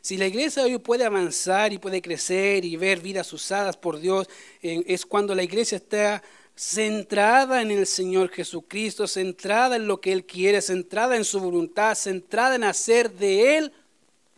Si 0.00 0.16
la 0.16 0.26
iglesia 0.26 0.62
hoy 0.62 0.78
puede 0.78 1.04
avanzar 1.04 1.74
y 1.74 1.78
puede 1.78 2.00
crecer 2.00 2.64
y 2.64 2.76
ver 2.76 3.00
vidas 3.00 3.30
usadas 3.34 3.76
por 3.76 3.98
Dios, 3.98 4.28
es 4.62 5.04
cuando 5.04 5.34
la 5.34 5.42
iglesia 5.42 5.76
está 5.76 6.22
centrada 6.54 7.60
en 7.60 7.70
el 7.70 7.86
Señor 7.86 8.30
Jesucristo, 8.30 9.06
centrada 9.06 9.76
en 9.76 9.86
lo 9.86 10.00
que 10.00 10.12
Él 10.12 10.24
quiere, 10.24 10.62
centrada 10.62 11.16
en 11.16 11.24
su 11.24 11.38
voluntad, 11.38 11.94
centrada 11.96 12.54
en 12.54 12.64
hacer 12.64 13.12
de 13.12 13.58
Él 13.58 13.72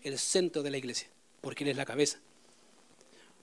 el 0.02 0.18
centro 0.18 0.64
de 0.64 0.70
la 0.70 0.78
iglesia, 0.78 1.08
porque 1.40 1.62
Él 1.62 1.70
es 1.70 1.76
la 1.76 1.84
cabeza. 1.84 2.18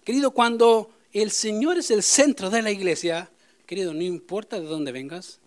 Querido, 0.03 0.31
cuando 0.31 0.89
el 1.21 1.31
Señor 1.31 1.77
es 1.77 1.91
el 1.91 2.03
centro 2.03 2.49
de 2.49 2.61
la 2.61 2.71
iglesia, 2.71 3.31
querido, 3.65 3.93
no 3.93 4.01
importa 4.01 4.59
de 4.59 4.65
dónde 4.65 4.91
vengas, 4.91 5.39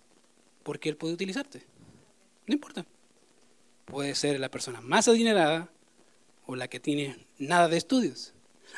porque 0.62 0.89
Él 0.89 0.97
puede 0.97 1.14
utilizarte. 1.14 1.62
No 2.47 2.55
importa. 2.55 2.87
Puede 3.85 4.14
ser 4.14 4.41
la 4.41 4.51
persona 4.51 4.81
más 4.81 5.09
adinerada 5.09 5.71
o 6.47 6.57
la 6.57 6.69
que 6.69 6.81
tiene 6.81 7.27
nada 7.39 7.69
de 7.69 7.77
estudios. 7.77 8.33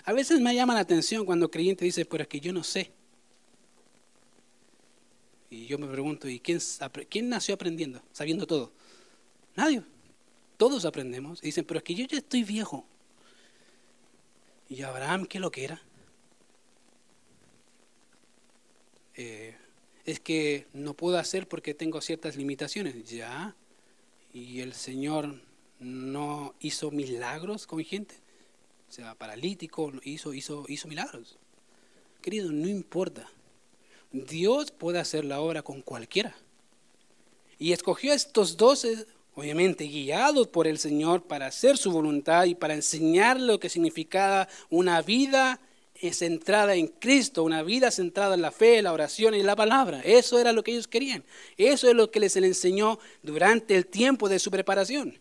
A 0.05 0.13
veces 0.13 0.41
me 0.41 0.55
llama 0.55 0.75
la 0.75 0.81
atención 0.81 1.25
cuando 1.25 1.51
creyente 1.51 1.85
dice, 1.85 2.05
pero 2.05 2.23
es 2.23 2.29
que 2.29 2.41
yo 2.41 2.53
no 2.53 2.65
sé. 2.65 2.91
Y 5.49 5.67
yo 5.67 5.79
me 5.79 5.87
pregunto, 5.87 6.29
¿y 6.29 6.41
quién, 6.41 6.59
quién 7.09 7.29
nació 7.29 7.55
aprendiendo, 7.55 8.03
sabiendo 8.13 8.47
todo? 8.47 8.73
Nadie. 9.55 9.83
Todos 10.57 10.85
aprendemos. 10.85 11.41
Y 11.43 11.47
dicen, 11.47 11.65
pero 11.65 11.79
es 11.79 11.85
que 11.85 11.95
yo 11.95 12.05
ya 12.07 12.19
estoy 12.19 12.43
viejo. 12.43 12.85
¿Y 14.69 14.83
Abraham 14.83 15.27
qué 15.27 15.39
lo 15.39 15.51
que 15.51 15.65
era? 15.65 15.83
Eh, 19.23 19.55
es 20.07 20.19
que 20.19 20.67
no 20.73 20.95
puedo 20.95 21.19
hacer 21.19 21.47
porque 21.47 21.75
tengo 21.75 22.01
ciertas 22.01 22.37
limitaciones. 22.37 23.05
Ya. 23.05 23.55
Y 24.33 24.61
el 24.61 24.73
Señor 24.73 25.43
no 25.79 26.55
hizo 26.59 26.91
milagros 26.91 27.67
con 27.67 27.85
gente. 27.85 28.15
O 28.89 28.93
sea, 28.93 29.15
paralítico, 29.15 29.93
hizo, 30.05 30.33
hizo, 30.33 30.65
hizo 30.69 30.89
milagros. 30.89 31.37
Querido, 32.23 32.51
no 32.51 32.67
importa. 32.67 33.31
Dios 34.11 34.71
puede 34.71 34.99
hacer 34.99 35.27
la 35.27 35.41
obra 35.41 35.61
con 35.63 35.83
cualquiera. 35.83 36.35
Y 37.59 37.73
escogió 37.73 38.13
a 38.13 38.17
estos 38.17 38.57
doce, 38.57 39.07
obviamente 39.35 39.85
guiados 39.85 40.49
por 40.49 40.67
el 40.67 40.79
Señor, 40.79 41.25
para 41.25 41.47
hacer 41.47 41.77
su 41.77 41.93
voluntad 41.93 42.47
y 42.47 42.55
para 42.55 42.73
enseñar 42.73 43.39
lo 43.39 43.61
que 43.61 43.69
significaba 43.69 44.49
una 44.71 45.03
vida 45.03 45.61
centrada 46.13 46.75
en 46.75 46.89
Cristo, 46.89 47.45
una 47.45 47.63
vida 47.63 47.91
centrada 47.91 48.35
en 48.35 48.43
la 48.43 48.51
fe, 48.51 48.81
la 48.81 48.93
oración 48.93 49.35
y 49.35 49.43
la 49.43 49.55
palabra. 49.55 50.01
Eso 50.03 50.39
era 50.39 50.53
lo 50.53 50.65
que 50.65 50.73
ellos 50.73 50.89
querían. 50.89 51.25
Eso 51.59 51.89
es 51.89 51.95
lo 51.95 52.11
que 52.11 52.21
les 52.21 52.37
enseñó 52.37 52.99
durante 53.23 53.77
el 53.77 53.87
tiempo 53.87 54.29
de 54.29 54.39
su 54.39 54.51
preparación. 54.51 55.19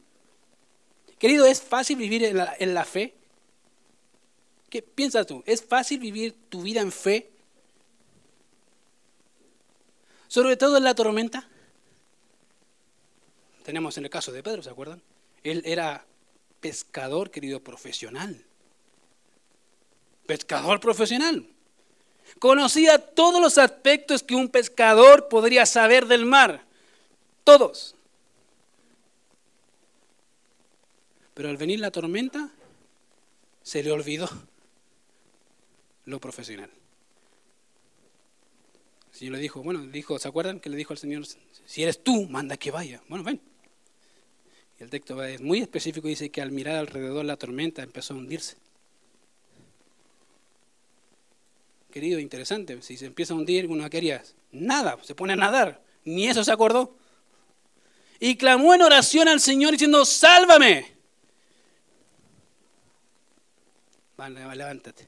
Querido, 1.17 1.45
¿es 1.45 1.61
fácil 1.61 1.97
vivir 1.97 2.23
en 2.23 2.38
la, 2.38 2.55
en 2.59 2.73
la 2.73 2.86
fe? 2.86 3.13
¿Qué 4.69 4.82
piensas 4.82 5.27
tú? 5.27 5.43
¿Es 5.45 5.61
fácil 5.61 5.99
vivir 5.99 6.36
tu 6.47 6.61
vida 6.61 6.80
en 6.80 6.91
fe? 6.91 7.30
Sobre 10.30 10.55
todo 10.55 10.77
en 10.77 10.86
la 10.86 10.95
tormenta. 10.95 11.49
Tenemos 13.65 13.97
en 13.97 14.05
el 14.05 14.09
caso 14.09 14.32
de 14.32 14.41
Pedro, 14.41 14.63
¿se 14.63 14.69
acuerdan? 14.69 15.01
Él 15.43 15.61
era 15.65 16.05
pescador, 16.61 17.32
querido, 17.32 17.61
profesional 17.61 18.45
pescador 20.30 20.80
profesional. 20.80 21.43
Conocía 22.38 22.99
todos 22.99 23.41
los 23.41 23.57
aspectos 23.57 24.21
que 24.21 24.36
un 24.36 24.47
pescador 24.47 25.27
podría 25.27 25.65
saber 25.65 26.05
del 26.05 26.23
mar. 26.23 26.63
Todos. 27.43 27.95
Pero 31.34 31.49
al 31.49 31.57
venir 31.57 31.80
la 31.80 31.89
tormenta, 31.89 32.51
se 33.63 33.82
le 33.82 33.91
olvidó 33.91 34.30
lo 36.05 36.19
profesional. 36.19 36.69
El 39.11 39.17
Señor 39.17 39.34
le 39.34 39.39
dijo, 39.39 39.63
bueno, 39.63 39.82
dijo, 39.88 40.19
¿se 40.19 40.27
acuerdan 40.27 40.59
que 40.59 40.69
le 40.69 40.77
dijo 40.77 40.93
al 40.93 40.99
Señor, 40.99 41.23
si 41.65 41.82
eres 41.82 42.03
tú, 42.03 42.27
manda 42.30 42.55
que 42.55 42.69
vaya? 42.69 43.01
Bueno, 43.09 43.23
ven. 43.23 43.41
Y 44.80 44.84
el 44.84 44.91
texto 44.91 45.23
es 45.23 45.41
muy 45.41 45.59
específico, 45.59 46.07
dice 46.07 46.30
que 46.30 46.43
al 46.43 46.51
mirar 46.51 46.75
alrededor 46.75 47.25
la 47.25 47.36
tormenta 47.36 47.82
empezó 47.82 48.13
a 48.13 48.17
hundirse. 48.17 48.68
Querido, 51.91 52.19
interesante. 52.19 52.81
Si 52.81 52.97
se 52.97 53.05
empieza 53.05 53.33
a 53.33 53.37
hundir, 53.37 53.67
uno 53.67 53.89
quería 53.89 54.23
nada, 54.51 54.97
se 55.03 55.15
pone 55.15 55.33
a 55.33 55.35
nadar. 55.35 55.81
Ni 56.05 56.27
eso 56.27 56.43
se 56.43 56.51
acordó. 56.51 56.95
Y 58.19 58.35
clamó 58.35 58.73
en 58.73 58.81
oración 58.81 59.27
al 59.27 59.39
Señor 59.39 59.71
diciendo, 59.71 60.05
sálvame. 60.05 60.93
Vale, 64.17 64.55
levántate. 64.55 65.07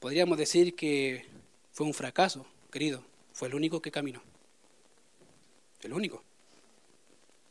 Podríamos 0.00 0.38
decir 0.38 0.74
que 0.74 1.26
fue 1.72 1.86
un 1.86 1.92
fracaso, 1.92 2.46
querido. 2.70 3.04
Fue 3.32 3.48
el 3.48 3.54
único 3.54 3.82
que 3.82 3.90
caminó. 3.90 4.22
El 5.82 5.92
único. 5.92 6.22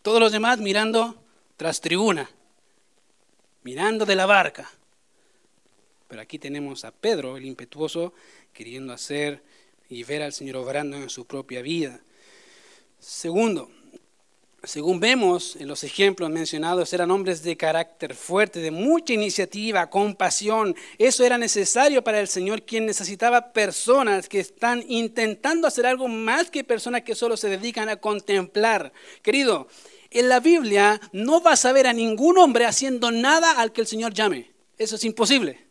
Todos 0.02 0.20
los 0.20 0.32
demás 0.32 0.60
mirando 0.60 1.24
tras 1.58 1.82
tribuna, 1.82 2.30
mirando 3.64 4.06
de 4.06 4.16
la 4.16 4.26
barca, 4.26 4.70
pero 6.16 6.24
aquí 6.24 6.40
tenemos 6.40 6.86
a 6.86 6.92
Pedro, 6.92 7.36
el 7.36 7.44
impetuoso, 7.44 8.14
queriendo 8.54 8.94
hacer 8.94 9.44
y 9.90 10.06
ver 10.06 10.22
al 10.22 10.32
Señor 10.32 10.56
obrando 10.56 10.96
en 10.96 11.10
su 11.10 11.28
propia 11.28 11.62
vida. 11.62 12.00
Segundo, 13.00 13.70
según 14.64 15.02
vemos 15.02 15.58
en 15.58 15.68
los 15.68 15.84
ejemplos 15.84 16.30
mencionados, 16.30 16.94
eran 16.94 17.12
hombres 17.12 17.44
de 17.44 17.58
carácter 17.58 18.16
fuerte, 18.16 18.62
de 18.62 18.72
mucha 18.72 19.12
iniciativa, 19.12 19.90
compasión. 19.90 20.74
Eso 20.98 21.26
era 21.26 21.38
necesario 21.38 22.02
para 22.02 22.22
el 22.22 22.30
Señor, 22.30 22.64
quien 22.64 22.86
necesitaba 22.86 23.52
personas 23.52 24.30
que 24.30 24.40
están 24.40 24.86
intentando 24.88 25.68
hacer 25.68 25.86
algo 25.86 26.08
más 26.08 26.50
que 26.50 26.64
personas 26.64 27.02
que 27.02 27.14
solo 27.14 27.36
se 27.36 27.50
dedican 27.50 27.90
a 27.90 27.98
contemplar. 27.98 28.94
Querido, 29.22 29.68
en 30.12 30.30
la 30.30 30.40
Biblia 30.40 31.02
no 31.12 31.42
vas 31.42 31.66
a 31.66 31.74
ver 31.74 31.88
a 31.88 31.92
ningún 31.92 32.38
hombre 32.38 32.66
haciendo 32.66 33.12
nada 33.12 33.60
al 33.60 33.74
que 33.74 33.82
el 33.82 33.88
Señor 33.88 34.14
llame. 34.14 34.56
Eso 34.78 34.96
es 34.96 35.04
imposible. 35.04 35.66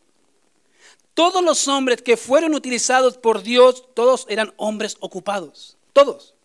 Todos 1.15 1.41
los 1.41 1.69
hombres 1.69 2.01
que 2.01 2.17
fueron 2.17 2.53
utilizados 2.53 3.17
por 3.17 3.41
Dios, 3.41 3.85
todos 3.95 4.25
eran 4.29 4.53
hombres 4.57 4.97
ocupados. 4.99 5.77
Todos. 5.93 6.35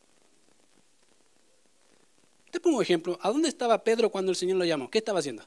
Te 2.53 2.61
pongo 2.61 2.77
un 2.77 2.83
ejemplo. 2.83 3.19
¿A 3.21 3.31
dónde 3.31 3.49
estaba 3.49 3.83
Pedro 3.83 4.11
cuando 4.11 4.31
el 4.31 4.37
Señor 4.37 4.59
lo 4.59 4.65
llamó? 4.65 4.89
¿Qué 4.89 4.99
estaba 4.99 5.19
haciendo? 5.19 5.45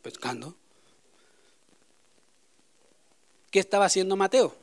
Pescando. 0.00 0.56
¿Qué 3.50 3.58
estaba 3.58 3.84
haciendo 3.84 4.16
Mateo? 4.16 4.56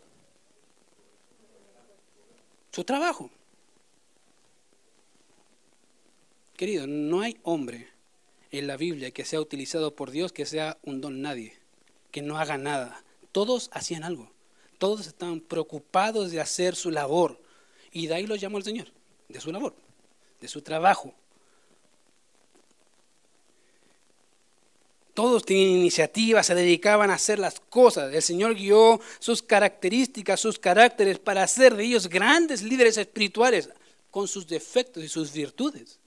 Su 2.71 2.83
trabajo. 2.83 3.29
Querido, 6.55 6.87
no 6.87 7.21
hay 7.21 7.37
hombre 7.43 7.89
en 8.49 8.65
la 8.65 8.75
Biblia 8.75 9.11
que 9.11 9.23
sea 9.23 9.39
utilizado 9.39 9.95
por 9.95 10.09
Dios 10.09 10.33
que 10.33 10.47
sea 10.47 10.79
un 10.81 10.99
don 10.99 11.21
nadie 11.21 11.56
que 12.17 12.23
no 12.23 12.39
haga 12.39 12.57
nada. 12.57 13.03
Todos 13.31 13.69
hacían 13.71 14.03
algo. 14.03 14.31
Todos 14.79 15.05
estaban 15.05 15.39
preocupados 15.39 16.31
de 16.31 16.41
hacer 16.41 16.75
su 16.75 16.89
labor. 16.89 17.39
Y 17.91 18.07
de 18.07 18.15
ahí 18.15 18.25
lo 18.25 18.35
llamó 18.35 18.57
el 18.57 18.63
Señor, 18.63 18.87
de 19.29 19.39
su 19.39 19.51
labor, 19.51 19.75
de 20.41 20.47
su 20.47 20.63
trabajo. 20.63 21.13
Todos 25.13 25.45
tenían 25.45 25.77
iniciativa, 25.77 26.41
se 26.41 26.55
dedicaban 26.55 27.11
a 27.11 27.13
hacer 27.13 27.37
las 27.37 27.59
cosas. 27.59 28.11
El 28.11 28.23
Señor 28.23 28.55
guió 28.55 28.99
sus 29.19 29.43
características, 29.43 30.39
sus 30.39 30.57
caracteres 30.57 31.19
para 31.19 31.43
hacer 31.43 31.75
de 31.75 31.83
ellos 31.83 32.09
grandes 32.09 32.63
líderes 32.63 32.97
espirituales 32.97 33.69
con 34.09 34.27
sus 34.27 34.47
defectos 34.47 35.03
y 35.03 35.07
sus 35.07 35.31
virtudes. 35.31 35.99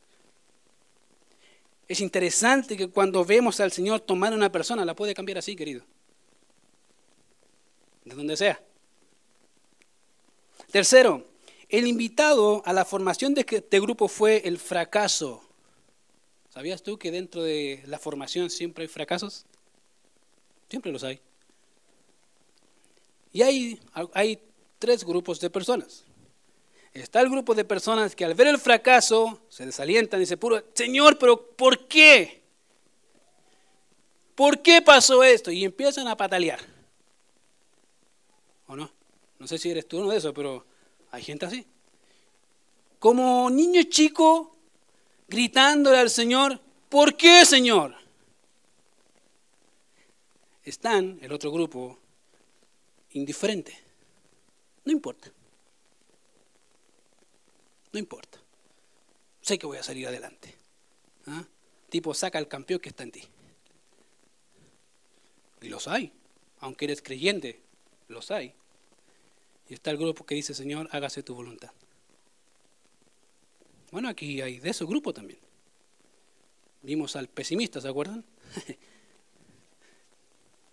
Es 1.86 2.00
interesante 2.00 2.76
que 2.76 2.88
cuando 2.88 3.24
vemos 3.24 3.60
al 3.60 3.70
Señor 3.70 4.00
tomar 4.00 4.32
a 4.32 4.36
una 4.36 4.50
persona, 4.50 4.84
la 4.84 4.96
puede 4.96 5.14
cambiar 5.14 5.38
así, 5.38 5.54
querido. 5.54 5.84
De 8.10 8.16
donde 8.16 8.36
sea. 8.36 8.60
Tercero, 10.70 11.26
el 11.68 11.86
invitado 11.86 12.62
a 12.66 12.72
la 12.72 12.84
formación 12.84 13.34
de 13.34 13.46
este 13.48 13.80
grupo 13.80 14.08
fue 14.08 14.42
el 14.44 14.58
fracaso. 14.58 15.42
¿Sabías 16.48 16.82
tú 16.82 16.98
que 16.98 17.12
dentro 17.12 17.44
de 17.44 17.82
la 17.86 18.00
formación 18.00 18.50
siempre 18.50 18.82
hay 18.82 18.88
fracasos? 18.88 19.46
Siempre 20.68 20.90
los 20.90 21.04
hay. 21.04 21.20
Y 23.32 23.42
hay, 23.42 23.80
hay 24.12 24.40
tres 24.80 25.04
grupos 25.04 25.38
de 25.38 25.48
personas. 25.48 26.04
Está 26.92 27.20
el 27.20 27.30
grupo 27.30 27.54
de 27.54 27.64
personas 27.64 28.16
que 28.16 28.24
al 28.24 28.34
ver 28.34 28.48
el 28.48 28.58
fracaso 28.58 29.40
se 29.48 29.64
desalientan 29.64 30.18
y 30.18 30.22
dicen, 30.22 30.40
puro, 30.40 30.64
Señor, 30.74 31.16
pero 31.18 31.40
¿por 31.40 31.86
qué? 31.86 32.42
¿Por 34.34 34.60
qué 34.60 34.82
pasó 34.82 35.22
esto? 35.22 35.52
Y 35.52 35.64
empiezan 35.64 36.08
a 36.08 36.16
patalear. 36.16 36.79
¿O 38.70 38.76
no? 38.76 38.88
No 39.40 39.48
sé 39.48 39.58
si 39.58 39.68
eres 39.68 39.88
tú 39.88 39.98
uno 39.98 40.10
de 40.10 40.18
esos, 40.18 40.32
pero 40.32 40.64
hay 41.10 41.24
gente 41.24 41.44
así. 41.44 41.66
Como 43.00 43.50
niño 43.50 43.82
chico 43.82 44.56
gritándole 45.26 45.98
al 45.98 46.08
Señor, 46.08 46.60
¿por 46.88 47.16
qué, 47.16 47.44
Señor? 47.44 47.96
Están, 50.62 51.18
el 51.20 51.32
otro 51.32 51.50
grupo, 51.50 51.98
indiferente. 53.10 53.76
No 54.84 54.92
importa. 54.92 55.32
No 57.92 57.98
importa. 57.98 58.38
Sé 59.40 59.58
que 59.58 59.66
voy 59.66 59.78
a 59.78 59.82
salir 59.82 60.06
adelante. 60.06 60.54
¿Ah? 61.26 61.44
Tipo, 61.88 62.14
saca 62.14 62.38
al 62.38 62.46
campeón 62.46 62.78
que 62.78 62.90
está 62.90 63.02
en 63.02 63.10
ti. 63.10 63.22
Y 65.60 65.68
los 65.68 65.88
hay. 65.88 66.12
Aunque 66.60 66.84
eres 66.84 67.02
creyente, 67.02 67.60
los 68.06 68.30
hay. 68.30 68.54
Y 69.70 69.74
está 69.74 69.92
el 69.92 69.98
grupo 69.98 70.26
que 70.26 70.34
dice, 70.34 70.52
Señor, 70.52 70.88
hágase 70.90 71.22
tu 71.22 71.32
voluntad. 71.32 71.70
Bueno, 73.92 74.08
aquí 74.08 74.40
hay 74.40 74.58
de 74.58 74.70
ese 74.70 74.84
grupo 74.84 75.14
también. 75.14 75.38
Vimos 76.82 77.14
al 77.14 77.28
pesimista, 77.28 77.80
¿se 77.80 77.86
acuerdan? 77.86 78.24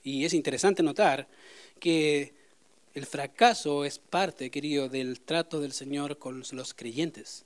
y 0.03 0.25
es 0.25 0.33
interesante 0.33 0.81
notar 0.81 1.27
que 1.79 2.33
el 2.95 3.05
fracaso 3.05 3.85
es 3.85 3.99
parte, 3.99 4.49
querido, 4.49 4.89
del 4.89 5.21
trato 5.21 5.59
del 5.59 5.73
Señor 5.73 6.17
con 6.17 6.43
los 6.51 6.73
creyentes. 6.73 7.45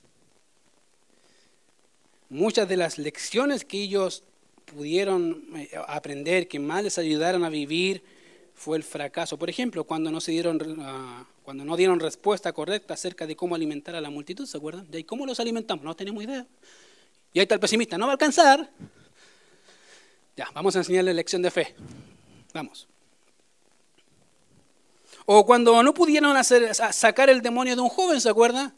Muchas 2.30 2.66
de 2.66 2.78
las 2.78 2.96
lecciones 2.96 3.66
que 3.66 3.82
ellos 3.82 4.24
pudieron 4.64 5.44
eh, 5.54 5.70
aprender, 5.86 6.48
que 6.48 6.58
más 6.58 6.82
les 6.82 6.96
ayudaron 6.96 7.44
a 7.44 7.50
vivir, 7.50 8.02
fue 8.54 8.78
el 8.78 8.82
fracaso. 8.82 9.38
Por 9.38 9.50
ejemplo, 9.50 9.84
cuando 9.84 10.10
no, 10.10 10.20
se 10.22 10.32
dieron, 10.32 10.78
ah, 10.80 11.26
cuando 11.42 11.64
no 11.64 11.76
dieron 11.76 11.98
respuesta 11.98 12.52
correcta 12.52 12.94
acerca 12.94 13.26
de 13.26 13.34
cómo 13.34 13.54
alimentar 13.54 13.94
a 13.96 14.00
la 14.00 14.10
multitud, 14.10 14.46
¿se 14.46 14.56
acuerdan? 14.56 14.86
¿Y 14.92 15.04
cómo 15.04 15.26
los 15.26 15.40
alimentamos? 15.40 15.84
No 15.84 15.94
tenemos 15.94 16.22
idea. 16.22 16.46
Y 17.32 17.38
ahí 17.38 17.42
está 17.42 17.54
el 17.54 17.60
pesimista, 17.60 17.98
no 17.98 18.06
va 18.06 18.12
a 18.12 18.14
alcanzar. 18.14 18.70
Ya, 20.36 20.48
vamos 20.54 20.76
a 20.76 20.78
enseñarle 20.78 21.12
lección 21.12 21.42
de 21.42 21.50
fe. 21.50 21.74
Vamos. 22.54 22.86
O 25.26 25.44
cuando 25.44 25.82
no 25.82 25.94
pudieron 25.94 26.36
hacer, 26.36 26.74
sacar 26.74 27.30
el 27.30 27.42
demonio 27.42 27.74
de 27.74 27.82
un 27.82 27.88
joven, 27.88 28.20
¿se 28.20 28.28
acuerda? 28.28 28.74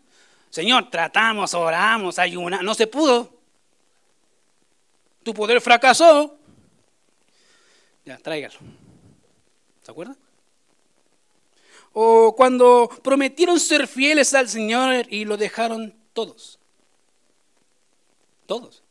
Señor, 0.50 0.90
tratamos, 0.90 1.54
oramos, 1.54 2.18
ayunamos, 2.18 2.64
no 2.64 2.74
se 2.74 2.86
pudo. 2.86 3.32
Tu 5.22 5.34
poder 5.34 5.60
fracasó. 5.60 6.38
Ya, 8.04 8.18
tráigalo. 8.18 8.58
¿Se 9.82 9.90
acuerda? 9.90 10.16
O 11.94 12.34
cuando 12.36 12.90
prometieron 13.02 13.58
ser 13.58 13.86
fieles 13.86 14.34
al 14.34 14.48
Señor 14.48 15.06
y 15.08 15.24
lo 15.24 15.36
dejaron 15.36 15.94
todos. 16.12 16.58
Todos. 18.46 18.82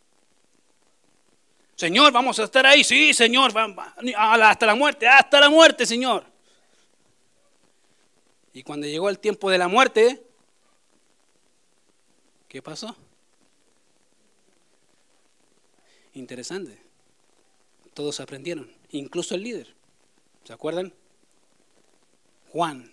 Señor, 1.75 2.13
vamos 2.13 2.39
a 2.39 2.45
estar 2.45 2.65
ahí. 2.65 2.81
Sí, 2.81 3.13
Señor, 3.13 3.51
hasta 4.17 4.65
la 4.65 4.73
muerte, 4.73 5.05
hasta 5.05 5.39
la 5.41 5.49
muerte, 5.49 5.85
Señor. 5.85 6.25
Y 8.53 8.63
cuando 8.63 8.87
llegó 8.87 9.09
el 9.09 9.19
tiempo 9.19 9.49
de 9.49 9.57
la 9.57 9.67
muerte, 9.67 10.23
¿qué 12.47 12.61
pasó? 12.61 12.95
Interesante. 16.13 16.79
Todos 17.93 18.21
aprendieron, 18.21 18.71
incluso 18.91 19.35
el 19.35 19.43
líder. 19.43 19.75
¿Se 20.45 20.53
acuerdan? 20.53 20.93
Juan, 22.49 22.92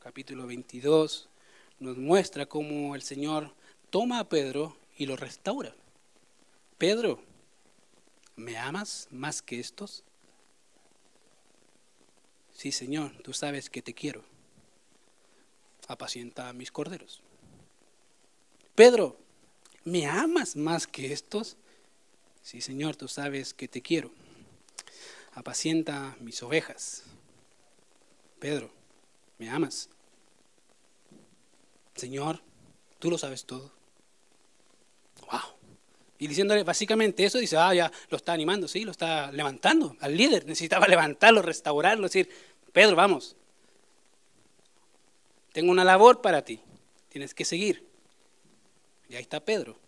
capítulo 0.00 0.46
22, 0.46 1.28
nos 1.78 1.96
muestra 1.96 2.46
cómo 2.46 2.94
el 2.94 3.02
Señor 3.02 3.54
toma 3.90 4.18
a 4.18 4.28
Pedro 4.28 4.76
y 4.96 5.06
lo 5.06 5.16
restaura. 5.16 5.74
Pedro, 6.78 7.22
¿me 8.36 8.56
amas 8.56 9.08
más 9.10 9.42
que 9.42 9.60
estos? 9.60 10.02
Sí, 12.52 12.72
Señor, 12.72 13.12
tú 13.22 13.32
sabes 13.32 13.70
que 13.70 13.82
te 13.82 13.94
quiero 13.94 14.24
apacienta 15.90 16.52
mis 16.52 16.70
corderos. 16.70 17.20
Pedro, 18.76 19.18
¿me 19.82 20.06
amas 20.06 20.54
más 20.54 20.86
que 20.86 21.12
estos? 21.12 21.56
Sí, 22.42 22.60
Señor, 22.60 22.94
tú 22.94 23.08
sabes 23.08 23.52
que 23.52 23.66
te 23.66 23.82
quiero. 23.82 24.12
Apacienta 25.32 26.16
mis 26.20 26.44
ovejas. 26.44 27.02
Pedro, 28.38 28.70
¿me 29.40 29.48
amas? 29.48 29.88
Señor, 31.96 32.42
tú 32.98 33.10
lo 33.10 33.16
sabes 33.16 33.46
todo. 33.46 33.72
Wow. 35.22 35.40
Y 36.18 36.26
diciéndole 36.26 36.62
básicamente 36.62 37.24
eso, 37.24 37.38
dice, 37.38 37.56
ah, 37.56 37.72
ya 37.72 37.90
lo 38.10 38.18
está 38.18 38.34
animando, 38.34 38.68
sí, 38.68 38.84
lo 38.84 38.90
está 38.90 39.32
levantando. 39.32 39.96
Al 40.00 40.14
líder 40.14 40.44
necesitaba 40.44 40.86
levantarlo, 40.86 41.40
restaurarlo, 41.40 42.02
decir, 42.02 42.28
Pedro, 42.72 42.94
vamos, 42.96 43.34
tengo 45.52 45.72
una 45.72 45.84
labor 45.84 46.20
para 46.20 46.44
ti, 46.44 46.60
tienes 47.08 47.32
que 47.32 47.46
seguir. 47.46 47.88
Y 49.08 49.14
ahí 49.16 49.22
está 49.22 49.42
Pedro, 49.42 49.78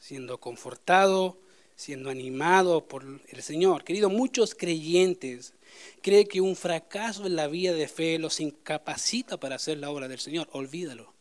siendo 0.00 0.40
confortado, 0.40 1.38
siendo 1.82 2.10
animado 2.10 2.86
por 2.86 3.04
el 3.04 3.42
Señor. 3.42 3.82
Querido, 3.82 4.08
muchos 4.08 4.54
creyentes 4.54 5.52
creen 6.00 6.28
que 6.28 6.40
un 6.40 6.54
fracaso 6.54 7.26
en 7.26 7.34
la 7.34 7.48
vida 7.48 7.72
de 7.72 7.88
fe 7.88 8.20
los 8.20 8.38
incapacita 8.38 9.36
para 9.36 9.56
hacer 9.56 9.78
la 9.78 9.90
obra 9.90 10.06
del 10.06 10.20
Señor. 10.20 10.48
Olvídalo. 10.52 11.12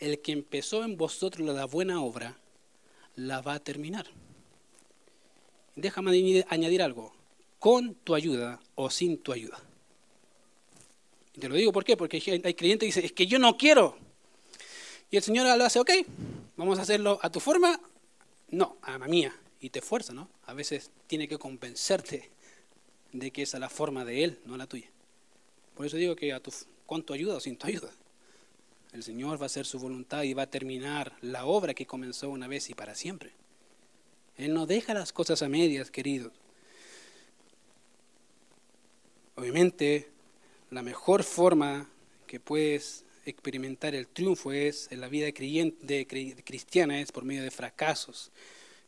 El 0.00 0.18
que 0.20 0.32
empezó 0.32 0.82
en 0.82 0.96
vosotros 0.96 1.46
la 1.46 1.66
buena 1.66 2.02
obra, 2.02 2.36
la 3.14 3.40
va 3.42 3.54
a 3.54 3.60
terminar. 3.60 4.06
Déjame 5.76 6.44
añadir 6.48 6.82
algo, 6.82 7.14
con 7.60 7.94
tu 7.94 8.16
ayuda 8.16 8.60
o 8.74 8.90
sin 8.90 9.18
tu 9.18 9.32
ayuda. 9.32 9.62
Y 11.36 11.38
te 11.38 11.48
lo 11.48 11.54
digo 11.54 11.72
¿por 11.72 11.84
qué? 11.84 11.96
Porque 11.96 12.16
hay 12.16 12.54
creyentes 12.54 12.76
que 12.76 12.86
dicen, 12.86 13.04
es 13.04 13.12
que 13.12 13.28
yo 13.28 13.38
no 13.38 13.56
quiero. 13.56 13.96
Y 15.12 15.16
el 15.16 15.22
Señor 15.22 15.46
lo 15.56 15.64
hace, 15.64 15.78
ok, 15.78 15.90
vamos 16.56 16.80
a 16.80 16.82
hacerlo 16.82 17.20
a 17.22 17.30
tu 17.30 17.38
forma. 17.38 17.80
No, 18.54 18.76
a 18.82 18.98
la 18.98 19.08
mía. 19.08 19.34
Y 19.60 19.70
te 19.70 19.82
fuerza, 19.82 20.12
¿no? 20.12 20.28
A 20.46 20.54
veces 20.54 20.90
tiene 21.06 21.26
que 21.26 21.38
convencerte 21.38 22.30
de 23.12 23.30
que 23.30 23.42
esa 23.42 23.56
es 23.56 23.60
la 23.60 23.68
forma 23.68 24.04
de 24.04 24.22
Él, 24.22 24.38
no 24.44 24.56
la 24.56 24.66
tuya. 24.66 24.88
Por 25.74 25.86
eso 25.86 25.96
digo 25.96 26.14
que 26.14 26.32
a 26.32 26.40
tu, 26.40 26.52
con 26.86 27.02
tu 27.02 27.12
ayuda 27.12 27.36
o 27.36 27.40
sin 27.40 27.56
tu 27.56 27.66
ayuda. 27.66 27.90
El 28.92 29.02
Señor 29.02 29.40
va 29.40 29.44
a 29.44 29.46
hacer 29.46 29.66
su 29.66 29.80
voluntad 29.80 30.22
y 30.22 30.34
va 30.34 30.42
a 30.42 30.50
terminar 30.50 31.16
la 31.20 31.46
obra 31.46 31.74
que 31.74 31.86
comenzó 31.86 32.30
una 32.30 32.46
vez 32.46 32.70
y 32.70 32.74
para 32.74 32.94
siempre. 32.94 33.32
Él 34.36 34.54
no 34.54 34.66
deja 34.66 34.94
las 34.94 35.12
cosas 35.12 35.42
a 35.42 35.48
medias, 35.48 35.90
queridos. 35.90 36.32
Obviamente, 39.34 40.10
la 40.70 40.82
mejor 40.82 41.24
forma 41.24 41.88
que 42.28 42.38
puedes 42.38 43.04
experimentar 43.24 43.94
el 43.94 44.08
triunfo 44.08 44.52
es 44.52 44.88
en 44.90 45.00
la 45.00 45.08
vida 45.08 45.26
de 45.26 46.42
cristiana 46.44 47.00
es 47.00 47.12
por 47.12 47.24
medio 47.24 47.42
de 47.42 47.50
fracasos. 47.50 48.30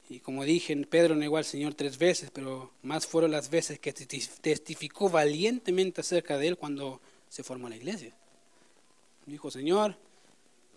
Y 0.09 0.20
como 0.20 0.45
dije, 0.45 0.76
Pedro 0.87 1.16
negó 1.16 1.37
al 1.37 1.45
Señor 1.45 1.74
tres 1.74 1.99
veces, 1.99 2.30
pero 2.32 2.70
más 2.82 3.07
fueron 3.07 3.32
las 3.32 3.51
veces 3.51 3.78
que 3.80 3.93
testificó 3.93 5.11
valientemente 5.11 6.01
acerca 6.01 6.39
de 6.39 6.49
él 6.49 6.57
cuando 6.57 7.01
se 7.28 7.43
formó 7.43 7.68
la 7.68 7.76
iglesia. 7.76 8.14
Dijo, 9.26 9.51
Señor, 9.51 9.97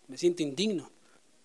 me 0.07 0.17
siento 0.17 0.41
indigno 0.41 0.89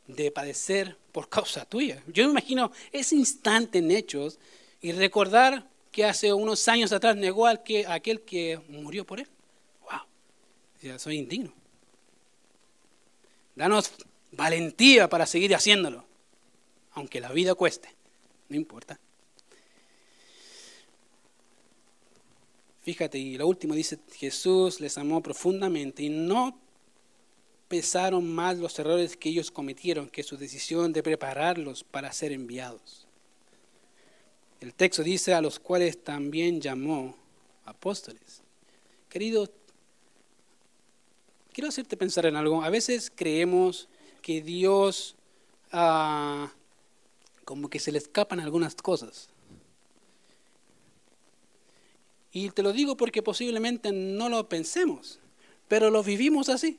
de 0.06 0.30
padecer 0.30 0.96
por 1.12 1.28
causa 1.28 1.66
tuya. 1.66 2.02
Yo 2.06 2.24
me 2.24 2.30
imagino 2.30 2.72
ese 2.90 3.16
instante 3.16 3.78
en 3.78 3.90
hechos 3.90 4.38
y 4.80 4.92
recordar 4.92 5.68
que 5.92 6.06
hace 6.06 6.32
unos 6.32 6.66
años 6.68 6.90
atrás 6.92 7.16
negó 7.16 7.46
a 7.46 7.60
aquel 7.88 8.22
que 8.22 8.60
murió 8.68 9.04
por 9.04 9.20
él. 9.20 9.28
¡Wow! 9.82 10.00
Ya 10.82 10.98
soy 10.98 11.18
indigno. 11.18 11.52
Danos 13.54 13.92
valentía 14.32 15.08
para 15.08 15.26
seguir 15.26 15.54
haciéndolo, 15.54 16.04
aunque 16.92 17.20
la 17.20 17.32
vida 17.32 17.54
cueste, 17.54 17.88
no 18.48 18.56
importa. 18.56 18.98
Fíjate, 22.82 23.18
y 23.18 23.38
lo 23.38 23.46
último 23.46 23.74
dice, 23.74 23.98
Jesús 24.16 24.80
les 24.80 24.98
amó 24.98 25.22
profundamente 25.22 26.02
y 26.02 26.10
no 26.10 26.58
pesaron 27.68 28.28
más 28.30 28.58
los 28.58 28.78
errores 28.78 29.16
que 29.16 29.30
ellos 29.30 29.50
cometieron 29.50 30.10
que 30.10 30.22
su 30.22 30.36
decisión 30.36 30.92
de 30.92 31.02
prepararlos 31.02 31.82
para 31.82 32.12
ser 32.12 32.32
enviados. 32.32 33.06
El 34.60 34.74
texto 34.74 35.02
dice 35.02 35.34
a 35.34 35.40
los 35.40 35.58
cuales 35.58 36.02
también 36.02 36.60
llamó 36.60 37.16
apóstoles. 37.64 38.42
Querido, 39.08 39.48
quiero 41.54 41.68
hacerte 41.68 41.96
pensar 41.96 42.26
en 42.26 42.36
algo. 42.36 42.62
A 42.62 42.68
veces 42.68 43.10
creemos 43.14 43.88
que 44.20 44.42
Dios 44.42 45.14
ah, 45.72 46.52
como 47.44 47.70
que 47.70 47.78
se 47.78 47.92
le 47.92 47.98
escapan 47.98 48.40
algunas 48.40 48.74
cosas. 48.74 49.28
Y 52.32 52.50
te 52.50 52.64
lo 52.64 52.72
digo 52.72 52.96
porque 52.96 53.22
posiblemente 53.22 53.92
no 53.92 54.28
lo 54.28 54.48
pensemos, 54.48 55.20
pero 55.68 55.90
lo 55.90 56.02
vivimos 56.02 56.48
así. 56.48 56.78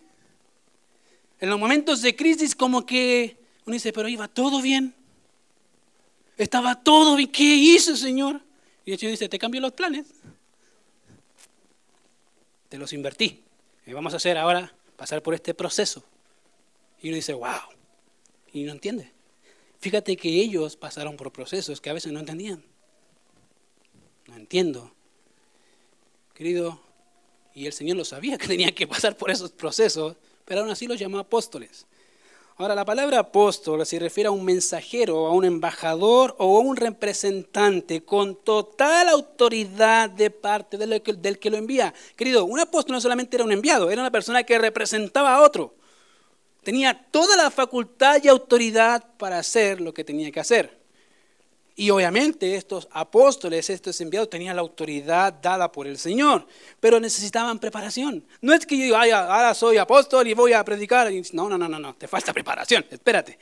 En 1.39 1.49
los 1.49 1.59
momentos 1.59 2.01
de 2.01 2.15
crisis 2.15 2.53
como 2.53 2.85
que 2.85 3.37
uno 3.65 3.73
dice, 3.73 3.93
pero 3.93 4.09
iba 4.09 4.27
todo 4.27 4.61
bien. 4.61 4.93
Estaba 6.37 6.83
todo 6.83 7.15
bien. 7.15 7.31
¿Qué 7.31 7.55
hizo, 7.55 7.95
Señor? 7.95 8.41
Y 8.85 8.91
el 8.91 8.99
Señor 8.99 9.11
dice, 9.11 9.29
te 9.29 9.39
cambio 9.39 9.61
los 9.61 9.71
planes. 9.71 10.07
Te 12.67 12.77
los 12.77 12.91
invertí. 12.91 13.44
Vamos 13.93 14.13
a 14.13 14.17
hacer 14.17 14.37
ahora, 14.37 14.73
pasar 14.97 15.21
por 15.21 15.33
este 15.33 15.53
proceso. 15.53 16.03
Y 17.01 17.09
uno 17.09 17.15
dice, 17.15 17.33
wow. 17.33 17.61
Y 18.51 18.63
no 18.63 18.71
entiende. 18.71 19.11
Fíjate 19.79 20.17
que 20.17 20.29
ellos 20.29 20.75
pasaron 20.75 21.17
por 21.17 21.31
procesos 21.31 21.79
que 21.79 21.89
a 21.89 21.93
veces 21.93 22.11
no 22.11 22.19
entendían. 22.19 22.63
No 24.27 24.35
entiendo. 24.35 24.91
Querido, 26.33 26.81
y 27.53 27.67
el 27.67 27.73
Señor 27.73 27.97
lo 27.97 28.05
sabía 28.05 28.37
que 28.37 28.47
tenía 28.47 28.73
que 28.73 28.87
pasar 28.87 29.15
por 29.15 29.31
esos 29.31 29.51
procesos, 29.51 30.17
pero 30.43 30.61
aún 30.61 30.69
así 30.69 30.87
los 30.87 30.99
llamó 30.99 31.19
apóstoles. 31.19 31.85
Ahora, 32.57 32.73
la 32.73 32.85
palabra 32.85 33.19
apóstol 33.19 33.85
se 33.85 33.99
refiere 33.99 34.29
a 34.29 34.31
un 34.31 34.45
mensajero, 34.45 35.27
a 35.27 35.33
un 35.33 35.43
embajador 35.43 36.37
o 36.39 36.57
a 36.57 36.61
un 36.61 36.77
representante 36.77 38.05
con 38.05 38.37
total 38.37 39.09
autoridad 39.09 40.09
de 40.09 40.29
parte 40.29 40.77
del 40.77 41.01
que, 41.01 41.11
del 41.11 41.37
que 41.37 41.49
lo 41.49 41.57
envía. 41.57 41.93
Querido, 42.15 42.45
un 42.45 42.61
apóstol 42.61 42.93
no 42.93 43.01
solamente 43.01 43.35
era 43.35 43.43
un 43.43 43.51
enviado, 43.51 43.91
era 43.91 44.01
una 44.01 44.11
persona 44.11 44.43
que 44.43 44.57
representaba 44.57 45.35
a 45.35 45.41
otro. 45.41 45.75
Tenía 46.63 46.93
toda 47.11 47.35
la 47.35 47.51
facultad 47.51 48.21
y 48.23 48.29
autoridad 48.29 49.03
para 49.17 49.37
hacer 49.37 49.81
lo 49.81 49.93
que 49.93 50.05
tenía 50.05 50.31
que 50.31 50.39
hacer. 50.39 50.84
Y 51.77 51.89
obviamente 51.89 52.55
estos 52.55 52.87
apóstoles, 52.91 53.69
estos 53.69 53.99
enviados, 53.99 54.29
tenían 54.29 54.55
la 54.55 54.61
autoridad 54.61 55.33
dada 55.33 55.71
por 55.71 55.87
el 55.87 55.97
Señor, 55.97 56.47
pero 56.79 56.99
necesitaban 56.99 57.59
preparación. 57.59 58.23
No 58.41 58.53
es 58.53 58.65
que 58.65 58.77
yo 58.77 58.83
diga, 58.83 59.01
ahora 59.01 59.53
soy 59.53 59.77
apóstol 59.77 60.27
y 60.27 60.33
voy 60.33 60.53
a 60.53 60.63
predicar. 60.63 61.11
No, 61.33 61.49
no, 61.49 61.57
no, 61.57 61.67
no, 61.67 61.79
no, 61.79 61.95
te 61.95 62.07
falta 62.07 62.31
preparación, 62.31 62.85
espérate. 62.89 63.37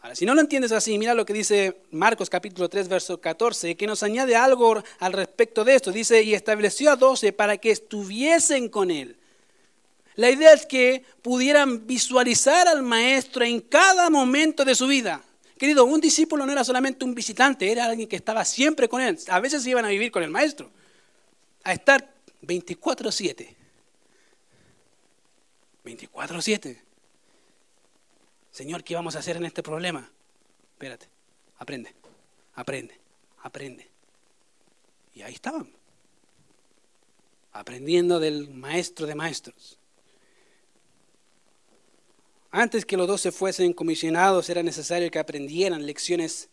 Ahora, 0.00 0.14
si 0.14 0.24
no 0.24 0.34
lo 0.34 0.40
entiendes 0.40 0.72
así, 0.72 0.96
mira 0.96 1.12
lo 1.12 1.26
que 1.26 1.34
dice 1.34 1.82
Marcos 1.90 2.30
capítulo 2.30 2.70
3, 2.70 2.88
verso 2.88 3.20
14, 3.20 3.76
que 3.76 3.86
nos 3.86 4.02
añade 4.02 4.34
algo 4.34 4.82
al 5.00 5.12
respecto 5.12 5.64
de 5.64 5.74
esto. 5.74 5.92
Dice, 5.92 6.22
y 6.22 6.32
estableció 6.32 6.90
a 6.90 6.96
doce 6.96 7.34
para 7.34 7.58
que 7.58 7.70
estuviesen 7.70 8.70
con 8.70 8.90
él 8.90 9.16
la 10.20 10.30
idea 10.30 10.52
es 10.52 10.66
que 10.66 11.02
pudieran 11.22 11.86
visualizar 11.86 12.68
al 12.68 12.82
maestro 12.82 13.42
en 13.42 13.60
cada 13.60 14.10
momento 14.10 14.66
de 14.66 14.74
su 14.74 14.86
vida. 14.86 15.22
Querido, 15.60 15.84
un 15.84 16.00
discípulo 16.00 16.46
no 16.46 16.52
era 16.52 16.64
solamente 16.64 17.04
un 17.04 17.14
visitante, 17.14 17.70
era 17.70 17.84
alguien 17.84 18.08
que 18.08 18.16
estaba 18.16 18.46
siempre 18.46 18.88
con 18.88 19.02
él. 19.02 19.18
A 19.28 19.40
veces 19.40 19.66
iban 19.66 19.84
a 19.84 19.88
vivir 19.88 20.10
con 20.10 20.22
el 20.22 20.30
maestro, 20.30 20.70
a 21.64 21.74
estar 21.74 22.14
24/7. 22.40 23.58
24/7. 25.84 26.82
Señor, 28.50 28.82
¿qué 28.82 28.94
vamos 28.94 29.16
a 29.16 29.18
hacer 29.18 29.36
en 29.36 29.44
este 29.44 29.62
problema? 29.62 30.10
Espérate, 30.72 31.10
aprende, 31.58 31.94
aprende, 32.54 32.98
aprende. 33.42 33.86
Y 35.12 35.20
ahí 35.20 35.34
estaban, 35.34 35.70
aprendiendo 37.52 38.18
del 38.18 38.48
maestro 38.48 39.06
de 39.06 39.14
maestros. 39.14 39.78
Antes 42.50 42.84
que 42.84 42.96
los 42.96 43.06
dos 43.06 43.20
se 43.20 43.30
fuesen 43.30 43.72
comisionados 43.72 44.50
era 44.50 44.62
necesario 44.62 45.10
que 45.10 45.18
aprendieran 45.18 45.86
lecciones 45.86 46.48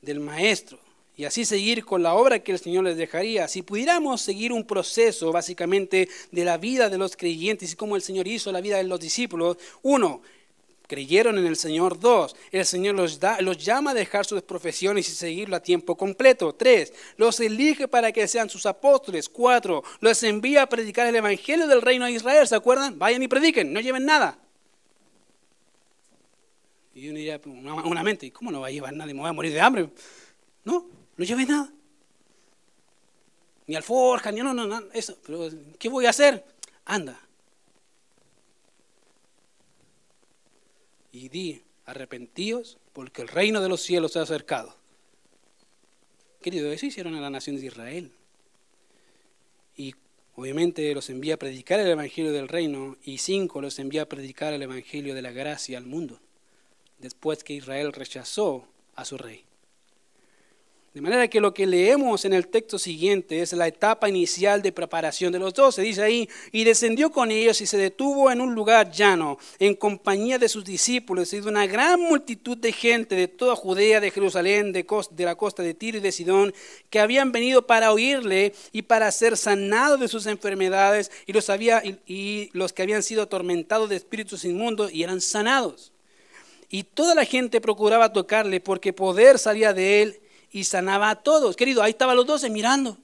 del 0.00 0.20
Maestro 0.20 0.78
y 1.16 1.24
así 1.24 1.44
seguir 1.44 1.84
con 1.84 2.02
la 2.02 2.14
obra 2.14 2.38
que 2.38 2.52
el 2.52 2.58
Señor 2.58 2.84
les 2.84 2.96
dejaría. 2.96 3.48
Si 3.48 3.62
pudiéramos 3.62 4.22
seguir 4.22 4.52
un 4.52 4.64
proceso 4.64 5.32
básicamente 5.32 6.08
de 6.30 6.44
la 6.44 6.56
vida 6.56 6.88
de 6.88 6.98
los 6.98 7.16
creyentes 7.16 7.72
y 7.72 7.76
cómo 7.76 7.96
el 7.96 8.02
Señor 8.02 8.28
hizo 8.28 8.52
la 8.52 8.60
vida 8.60 8.76
de 8.76 8.84
los 8.84 9.00
discípulos, 9.00 9.58
uno, 9.82 10.22
creyeron 10.86 11.36
en 11.36 11.46
el 11.46 11.56
Señor. 11.56 11.98
Dos, 11.98 12.36
el 12.52 12.64
Señor 12.64 12.94
los, 12.94 13.20
da, 13.20 13.40
los 13.40 13.58
llama 13.58 13.90
a 13.90 13.94
dejar 13.94 14.24
sus 14.24 14.42
profesiones 14.42 15.08
y 15.08 15.12
seguirlo 15.12 15.56
a 15.56 15.60
tiempo 15.60 15.96
completo. 15.96 16.54
Tres, 16.54 16.92
los 17.16 17.38
elige 17.40 17.86
para 17.86 18.12
que 18.12 18.26
sean 18.26 18.48
sus 18.48 18.66
apóstoles. 18.66 19.28
Cuatro, 19.28 19.82
los 20.00 20.22
envía 20.22 20.62
a 20.62 20.68
predicar 20.68 21.06
el 21.06 21.16
Evangelio 21.16 21.66
del 21.66 21.82
reino 21.82 22.06
de 22.06 22.12
Israel. 22.12 22.46
¿Se 22.46 22.54
acuerdan? 22.54 22.98
Vayan 22.98 23.22
y 23.22 23.28
prediquen, 23.28 23.72
no 23.72 23.80
lleven 23.80 24.04
nada. 24.04 24.38
Y 27.00 27.08
uno 27.08 27.16
diría, 27.16 27.40
una, 27.46 27.74
una 27.76 28.02
mente, 28.02 28.26
¿y 28.26 28.30
cómo 28.30 28.50
no 28.50 28.60
va 28.60 28.66
a 28.66 28.70
llevar 28.70 28.92
nada? 28.92 29.06
¿Me 29.06 29.18
voy 29.18 29.28
a 29.28 29.32
morir 29.32 29.54
de 29.54 29.60
hambre? 29.60 29.88
No, 30.64 30.86
no 31.16 31.24
lleve 31.24 31.46
nada. 31.46 31.72
Ni 33.66 33.74
alforja, 33.74 34.30
ni 34.30 34.40
no, 34.40 34.52
no, 34.52 34.66
no, 34.66 34.82
eso. 34.92 35.16
Pero, 35.24 35.48
¿qué 35.78 35.88
voy 35.88 36.04
a 36.04 36.10
hacer? 36.10 36.44
Anda. 36.84 37.18
Y 41.10 41.30
di, 41.30 41.62
arrepentíos, 41.86 42.76
porque 42.92 43.22
el 43.22 43.28
reino 43.28 43.62
de 43.62 43.70
los 43.70 43.80
cielos 43.80 44.12
se 44.12 44.18
ha 44.18 44.22
acercado. 44.22 44.76
Querido, 46.42 46.70
eso 46.70 46.84
hicieron 46.84 47.14
a 47.14 47.20
la 47.22 47.30
nación 47.30 47.56
de 47.56 47.64
Israel. 47.64 48.12
Y 49.74 49.94
obviamente 50.34 50.92
los 50.94 51.08
envía 51.08 51.34
a 51.34 51.38
predicar 51.38 51.80
el 51.80 51.88
evangelio 51.88 52.30
del 52.30 52.48
reino, 52.48 52.98
y 53.02 53.16
cinco 53.16 53.62
los 53.62 53.78
envía 53.78 54.02
a 54.02 54.06
predicar 54.06 54.52
el 54.52 54.60
evangelio 54.60 55.14
de 55.14 55.22
la 55.22 55.30
gracia 55.30 55.78
al 55.78 55.86
mundo 55.86 56.20
después 57.00 57.42
que 57.42 57.54
Israel 57.54 57.92
rechazó 57.92 58.66
a 58.94 59.04
su 59.04 59.18
rey. 59.18 59.44
De 60.92 61.00
manera 61.00 61.28
que 61.28 61.40
lo 61.40 61.54
que 61.54 61.68
leemos 61.68 62.24
en 62.24 62.32
el 62.32 62.48
texto 62.48 62.76
siguiente 62.76 63.42
es 63.42 63.52
la 63.52 63.68
etapa 63.68 64.08
inicial 64.08 64.60
de 64.60 64.72
preparación 64.72 65.32
de 65.32 65.38
los 65.38 65.54
dos. 65.54 65.76
Se 65.76 65.82
dice 65.82 66.02
ahí, 66.02 66.28
y 66.50 66.64
descendió 66.64 67.12
con 67.12 67.30
ellos 67.30 67.60
y 67.60 67.66
se 67.66 67.78
detuvo 67.78 68.28
en 68.32 68.40
un 68.40 68.56
lugar 68.56 68.90
llano, 68.90 69.38
en 69.60 69.76
compañía 69.76 70.36
de 70.36 70.48
sus 70.48 70.64
discípulos 70.64 71.32
y 71.32 71.38
de 71.38 71.48
una 71.48 71.64
gran 71.68 72.00
multitud 72.00 72.58
de 72.58 72.72
gente 72.72 73.14
de 73.14 73.28
toda 73.28 73.54
Judea, 73.54 74.00
de 74.00 74.10
Jerusalén, 74.10 74.72
de, 74.72 74.84
la 75.18 75.36
costa 75.36 75.62
de 75.62 75.74
Tiro 75.74 75.98
y 75.98 76.00
de 76.00 76.10
Sidón, 76.10 76.52
que 76.90 76.98
habían 76.98 77.30
venido 77.30 77.68
para 77.68 77.92
oírle 77.92 78.52
y 78.72 78.82
para 78.82 79.12
ser 79.12 79.36
sanados 79.36 80.00
de 80.00 80.08
sus 80.08 80.26
enfermedades, 80.26 81.12
y 81.24 81.32
los, 81.32 81.50
había, 81.50 81.84
y 81.84 82.50
los 82.52 82.72
que 82.72 82.82
habían 82.82 83.04
sido 83.04 83.22
atormentados 83.22 83.88
de 83.88 83.94
espíritus 83.94 84.44
inmundos 84.44 84.92
y 84.92 85.04
eran 85.04 85.20
sanados. 85.20 85.92
Y 86.70 86.84
toda 86.84 87.14
la 87.14 87.24
gente 87.24 87.60
procuraba 87.60 88.12
tocarle 88.12 88.60
porque 88.60 88.92
poder 88.92 89.38
salía 89.38 89.74
de 89.74 90.02
él 90.02 90.20
y 90.52 90.64
sanaba 90.64 91.10
a 91.10 91.22
todos. 91.22 91.56
Querido, 91.56 91.82
ahí 91.82 91.90
estaban 91.90 92.16
los 92.16 92.26
doce 92.26 92.48
mirando. 92.48 92.96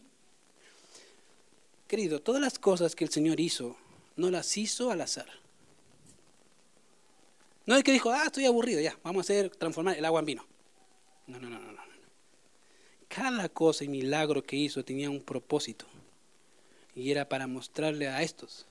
Querido, 1.89 2.21
todas 2.21 2.41
las 2.41 2.59
cosas 2.59 2.95
que 2.95 3.05
el 3.05 3.11
Señor 3.11 3.41
hizo, 3.41 3.77
no 4.17 4.31
las 4.31 4.57
hizo 4.57 4.91
al 4.91 5.01
azar. 5.01 5.29
No 7.67 7.77
es 7.77 7.83
que 7.83 7.93
dijo, 7.93 8.11
ah, 8.11 8.25
estoy 8.27 8.47
aburrido, 8.47 8.81
ya, 8.81 8.97
vamos 9.03 9.21
a 9.21 9.25
hacer, 9.27 9.51
transformar 9.51 9.99
el 9.99 10.05
agua 10.05 10.21
en 10.21 10.27
vino. 10.27 10.47
No, 11.27 11.41
no, 11.41 11.51
no, 11.51 11.59
no, 11.59 11.73
no. 11.73 11.87
Cada 13.09 13.49
cosa 13.49 13.85
y 13.85 13.89
milagro 13.89 14.43
que 14.43 14.57
hizo 14.57 14.85
tenía 14.85 15.11
un 15.11 15.23
propósito. 15.23 15.87
Y 16.95 17.11
era 17.11 17.29
para 17.29 17.47
mostrarle 17.47 18.09
a 18.09 18.23
estos, 18.23 18.67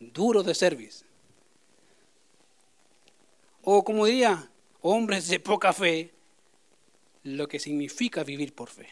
duros 0.00 0.44
de 0.46 0.54
servicio, 0.54 1.05
o 3.68 3.82
como 3.82 4.06
diría, 4.06 4.48
hombres 4.80 5.26
de 5.26 5.40
poca 5.40 5.72
fe, 5.72 6.12
lo 7.24 7.48
que 7.48 7.58
significa 7.58 8.22
vivir 8.22 8.54
por 8.54 8.68
fe. 8.70 8.88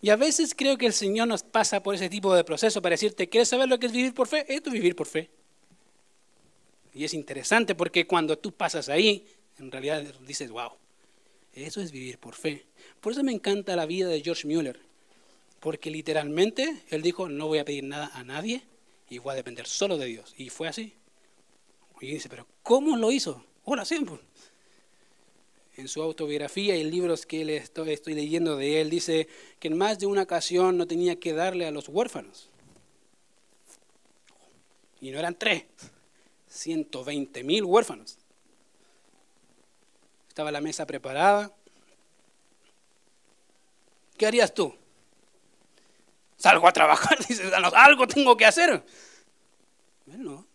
Y 0.00 0.08
a 0.08 0.16
veces 0.16 0.54
creo 0.54 0.78
que 0.78 0.86
el 0.86 0.94
Señor 0.94 1.28
nos 1.28 1.42
pasa 1.42 1.82
por 1.82 1.94
ese 1.94 2.08
tipo 2.08 2.34
de 2.34 2.42
proceso 2.42 2.80
para 2.80 2.94
decirte, 2.94 3.28
¿quieres 3.28 3.50
saber 3.50 3.68
lo 3.68 3.78
que 3.78 3.84
es 3.84 3.92
vivir 3.92 4.14
por 4.14 4.26
fe? 4.26 4.46
Esto 4.48 4.70
es 4.70 4.72
vivir 4.72 4.96
por 4.96 5.06
fe. 5.06 5.28
Y 6.94 7.04
es 7.04 7.12
interesante 7.12 7.74
porque 7.74 8.06
cuando 8.06 8.38
tú 8.38 8.52
pasas 8.52 8.88
ahí, 8.88 9.26
en 9.58 9.70
realidad 9.70 10.02
dices, 10.26 10.50
wow, 10.50 10.70
eso 11.52 11.82
es 11.82 11.92
vivir 11.92 12.16
por 12.16 12.34
fe. 12.34 12.64
Por 13.02 13.12
eso 13.12 13.22
me 13.22 13.32
encanta 13.32 13.76
la 13.76 13.84
vida 13.84 14.08
de 14.08 14.22
George 14.22 14.48
Mueller, 14.48 14.80
porque 15.60 15.90
literalmente 15.90 16.84
él 16.88 17.02
dijo, 17.02 17.28
no 17.28 17.48
voy 17.48 17.58
a 17.58 17.66
pedir 17.66 17.84
nada 17.84 18.10
a 18.14 18.24
nadie 18.24 18.62
y 19.10 19.18
voy 19.18 19.32
a 19.32 19.36
depender 19.36 19.66
solo 19.66 19.98
de 19.98 20.06
Dios. 20.06 20.32
Y 20.38 20.48
fue 20.48 20.68
así. 20.68 20.94
Y 22.00 22.12
dice, 22.12 22.28
pero 22.28 22.46
¿cómo 22.62 22.96
lo 22.96 23.12
hizo? 23.12 23.44
Hola, 23.64 23.84
siempre. 23.84 24.18
En 25.76 25.86
su 25.86 26.02
autobiografía 26.02 26.76
y 26.76 26.84
libros 26.84 27.26
que 27.26 27.44
le 27.44 27.56
estoy, 27.56 27.92
estoy 27.92 28.14
leyendo 28.14 28.56
de 28.56 28.80
él, 28.80 28.90
dice 28.90 29.28
que 29.58 29.68
en 29.68 29.76
más 29.76 29.98
de 29.98 30.06
una 30.06 30.22
ocasión 30.22 30.78
no 30.78 30.86
tenía 30.86 31.20
que 31.20 31.34
darle 31.34 31.66
a 31.66 31.70
los 31.70 31.88
huérfanos. 31.88 32.48
Y 35.00 35.10
no 35.10 35.18
eran 35.18 35.34
tres, 35.34 35.64
120 36.48 37.44
mil 37.44 37.64
huérfanos. 37.64 38.18
Estaba 40.28 40.50
la 40.50 40.60
mesa 40.60 40.86
preparada. 40.86 41.54
¿Qué 44.16 44.26
harías 44.26 44.52
tú? 44.52 44.74
Salgo 46.36 46.66
a 46.66 46.72
trabajar, 46.72 47.18
dices, 47.28 47.52
algo 47.52 48.06
tengo 48.06 48.36
que 48.36 48.46
hacer. 48.46 48.82
Bueno, 50.06 50.46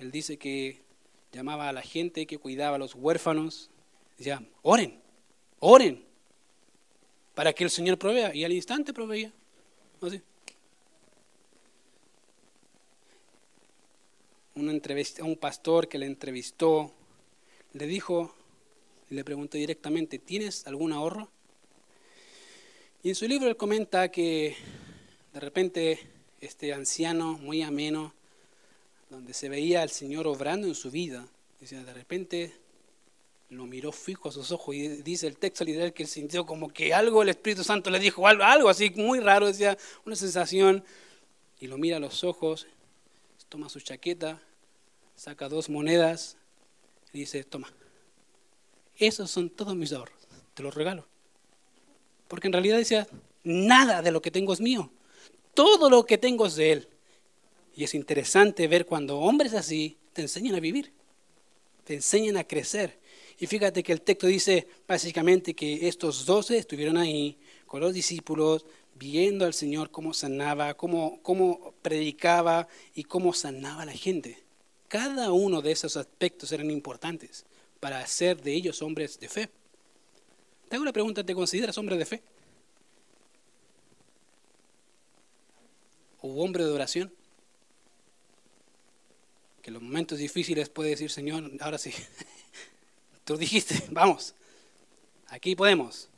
él 0.00 0.10
dice 0.10 0.36
que 0.36 0.80
llamaba 1.32 1.68
a 1.68 1.72
la 1.72 1.82
gente 1.82 2.26
que 2.26 2.38
cuidaba 2.38 2.76
a 2.76 2.78
los 2.78 2.94
huérfanos. 2.94 3.70
Decía, 4.18 4.44
oren, 4.62 5.00
oren, 5.60 6.04
para 7.34 7.52
que 7.52 7.64
el 7.64 7.70
Señor 7.70 7.98
provea. 7.98 8.34
Y 8.34 8.44
al 8.44 8.52
instante 8.52 8.92
proveía. 8.92 9.32
Así. 10.00 10.20
un 14.54 15.36
pastor 15.36 15.88
que 15.88 15.98
le 15.98 16.04
entrevistó 16.04 16.92
le 17.72 17.86
dijo, 17.86 18.34
le 19.08 19.24
preguntó 19.24 19.56
directamente, 19.56 20.18
¿tienes 20.18 20.66
algún 20.66 20.92
ahorro? 20.92 21.30
Y 23.02 23.08
en 23.10 23.14
su 23.14 23.26
libro 23.26 23.48
él 23.48 23.56
comenta 23.56 24.10
que 24.10 24.56
de 25.32 25.40
repente 25.40 26.00
este 26.40 26.74
anciano 26.74 27.38
muy 27.38 27.62
ameno, 27.62 28.12
donde 29.10 29.34
se 29.34 29.48
veía 29.48 29.82
al 29.82 29.90
Señor 29.90 30.26
obrando 30.28 30.68
en 30.68 30.74
su 30.74 30.90
vida, 30.90 31.26
decía, 31.58 31.82
de 31.84 31.92
repente 31.92 32.54
lo 33.50 33.66
miró 33.66 33.90
fijo 33.90 34.28
a 34.28 34.32
sus 34.32 34.52
ojos 34.52 34.76
y 34.76 34.88
dice 35.02 35.26
el 35.26 35.36
texto 35.36 35.64
literal 35.64 35.92
que 35.92 36.06
sintió 36.06 36.46
como 36.46 36.68
que 36.68 36.94
algo 36.94 37.22
el 37.22 37.28
Espíritu 37.28 37.64
Santo 37.64 37.90
le 37.90 37.98
dijo, 37.98 38.26
algo, 38.28 38.44
algo 38.44 38.68
así 38.68 38.90
muy 38.90 39.18
raro, 39.18 39.48
decía, 39.48 39.76
una 40.06 40.14
sensación, 40.14 40.84
y 41.58 41.66
lo 41.66 41.76
mira 41.76 41.96
a 41.96 42.00
los 42.00 42.22
ojos, 42.22 42.68
toma 43.48 43.68
su 43.68 43.80
chaqueta, 43.80 44.40
saca 45.16 45.48
dos 45.48 45.68
monedas 45.68 46.36
y 47.12 47.18
dice, 47.18 47.42
toma, 47.42 47.72
esos 48.96 49.28
son 49.28 49.50
todos 49.50 49.74
mis 49.74 49.92
ahorros, 49.92 50.16
te 50.54 50.62
los 50.62 50.74
regalo. 50.74 51.04
Porque 52.28 52.46
en 52.46 52.52
realidad 52.52 52.78
decía, 52.78 53.08
nada 53.42 54.02
de 54.02 54.12
lo 54.12 54.22
que 54.22 54.30
tengo 54.30 54.52
es 54.52 54.60
mío, 54.60 54.92
todo 55.52 55.90
lo 55.90 56.06
que 56.06 56.16
tengo 56.16 56.46
es 56.46 56.54
de 56.54 56.72
Él. 56.72 56.88
Y 57.80 57.84
es 57.84 57.94
interesante 57.94 58.68
ver 58.68 58.84
cuando 58.84 59.20
hombres 59.20 59.54
así 59.54 59.96
te 60.12 60.20
enseñan 60.20 60.54
a 60.54 60.60
vivir, 60.60 60.92
te 61.82 61.94
enseñan 61.94 62.36
a 62.36 62.44
crecer. 62.44 62.98
Y 63.38 63.46
fíjate 63.46 63.82
que 63.82 63.92
el 63.92 64.02
texto 64.02 64.26
dice 64.26 64.68
básicamente 64.86 65.54
que 65.54 65.88
estos 65.88 66.26
doce 66.26 66.58
estuvieron 66.58 66.98
ahí 66.98 67.38
con 67.64 67.80
los 67.80 67.94
discípulos, 67.94 68.66
viendo 68.96 69.46
al 69.46 69.54
Señor 69.54 69.90
cómo 69.90 70.12
sanaba, 70.12 70.74
cómo, 70.74 71.22
cómo 71.22 71.72
predicaba 71.80 72.68
y 72.94 73.04
cómo 73.04 73.32
sanaba 73.32 73.80
a 73.80 73.86
la 73.86 73.94
gente. 73.94 74.36
Cada 74.86 75.32
uno 75.32 75.62
de 75.62 75.72
esos 75.72 75.96
aspectos 75.96 76.52
eran 76.52 76.70
importantes 76.70 77.46
para 77.80 78.00
hacer 78.00 78.42
de 78.42 78.52
ellos 78.52 78.82
hombres 78.82 79.18
de 79.18 79.30
fe. 79.30 79.48
Te 80.68 80.76
hago 80.76 80.82
una 80.82 80.92
pregunta, 80.92 81.24
¿te 81.24 81.34
consideras 81.34 81.78
hombre 81.78 81.96
de 81.96 82.04
fe? 82.04 82.22
¿O 86.20 86.44
hombre 86.44 86.62
de 86.62 86.72
oración? 86.72 87.19
En 89.70 89.74
los 89.74 89.82
momentos 89.84 90.18
difíciles 90.18 90.68
puede 90.68 90.90
decir, 90.90 91.12
Señor, 91.12 91.48
ahora 91.60 91.78
sí, 91.78 91.92
tú 93.24 93.36
dijiste, 93.36 93.80
vamos, 93.92 94.34
aquí 95.28 95.54
podemos. 95.54 96.08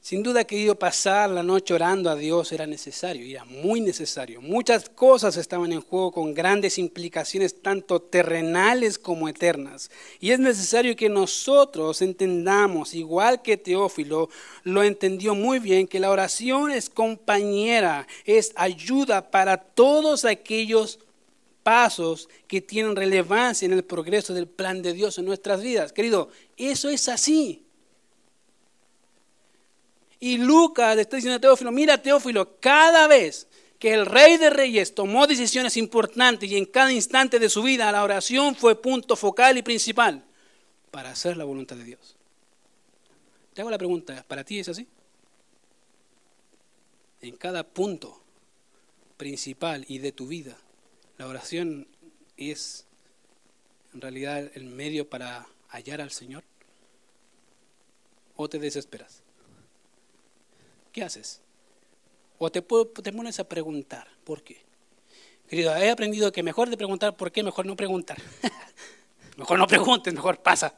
Sin 0.00 0.24
duda, 0.24 0.42
querido, 0.42 0.76
pasar 0.76 1.30
la 1.30 1.44
noche 1.44 1.74
orando 1.74 2.10
a 2.10 2.16
Dios 2.16 2.50
era 2.50 2.66
necesario, 2.66 3.24
era 3.24 3.44
muy 3.44 3.80
necesario. 3.80 4.40
Muchas 4.40 4.88
cosas 4.88 5.36
estaban 5.36 5.72
en 5.72 5.80
juego 5.80 6.10
con 6.10 6.34
grandes 6.34 6.78
implicaciones, 6.78 7.62
tanto 7.62 8.02
terrenales 8.02 8.98
como 8.98 9.28
eternas. 9.28 9.88
Y 10.18 10.32
es 10.32 10.40
necesario 10.40 10.96
que 10.96 11.08
nosotros 11.08 12.02
entendamos, 12.02 12.92
igual 12.92 13.40
que 13.40 13.56
Teófilo 13.56 14.30
lo 14.64 14.82
entendió 14.82 15.36
muy 15.36 15.60
bien, 15.60 15.86
que 15.86 16.00
la 16.00 16.10
oración 16.10 16.72
es 16.72 16.90
compañera, 16.90 18.08
es 18.24 18.52
ayuda 18.56 19.30
para 19.30 19.58
todos 19.58 20.24
aquellos 20.24 20.98
pasos 21.68 22.30
que 22.46 22.62
tienen 22.62 22.96
relevancia 22.96 23.66
en 23.66 23.74
el 23.74 23.84
progreso 23.84 24.32
del 24.32 24.48
plan 24.48 24.80
de 24.80 24.94
Dios 24.94 25.18
en 25.18 25.26
nuestras 25.26 25.60
vidas. 25.60 25.92
Querido, 25.92 26.30
eso 26.56 26.88
es 26.88 27.10
así. 27.10 27.66
Y 30.18 30.38
Lucas 30.38 30.96
está 30.96 31.16
diciendo 31.16 31.36
a 31.36 31.40
Teófilo, 31.40 31.70
mira 31.70 32.00
Teófilo, 32.00 32.58
cada 32.58 33.06
vez 33.06 33.48
que 33.78 33.92
el 33.92 34.06
rey 34.06 34.38
de 34.38 34.48
reyes 34.48 34.94
tomó 34.94 35.26
decisiones 35.26 35.76
importantes 35.76 36.50
y 36.50 36.56
en 36.56 36.64
cada 36.64 36.90
instante 36.90 37.38
de 37.38 37.50
su 37.50 37.62
vida 37.62 37.92
la 37.92 38.02
oración 38.02 38.54
fue 38.54 38.80
punto 38.80 39.14
focal 39.14 39.58
y 39.58 39.62
principal 39.62 40.24
para 40.90 41.10
hacer 41.10 41.36
la 41.36 41.44
voluntad 41.44 41.76
de 41.76 41.84
Dios. 41.84 42.16
Te 43.52 43.60
hago 43.60 43.70
la 43.70 43.76
pregunta, 43.76 44.24
¿para 44.26 44.42
ti 44.42 44.58
es 44.58 44.70
así? 44.70 44.88
En 47.20 47.36
cada 47.36 47.62
punto 47.62 48.22
principal 49.18 49.84
y 49.86 49.98
de 49.98 50.12
tu 50.12 50.28
vida, 50.28 50.56
la 51.18 51.26
oración 51.26 51.86
es 52.36 52.86
en 53.92 54.00
realidad 54.00 54.50
el 54.54 54.64
medio 54.64 55.08
para 55.08 55.46
hallar 55.68 56.00
al 56.00 56.10
Señor. 56.10 56.44
¿O 58.36 58.48
te 58.48 58.58
desesperas? 58.58 59.22
¿qué 60.98 61.04
haces? 61.04 61.40
O 62.38 62.50
te, 62.50 62.60
te 62.60 63.12
pones 63.12 63.38
a 63.38 63.48
preguntar, 63.48 64.08
¿por 64.24 64.42
qué? 64.42 64.64
Querido, 65.48 65.74
he 65.76 65.90
aprendido 65.90 66.32
que 66.32 66.42
mejor 66.42 66.68
de 66.70 66.76
preguntar 66.76 67.16
por 67.16 67.30
qué, 67.30 67.42
mejor 67.42 67.66
no 67.66 67.76
preguntar. 67.76 68.18
mejor 69.36 69.58
no 69.58 69.66
preguntes, 69.66 70.12
mejor 70.12 70.42
pasa. 70.42 70.74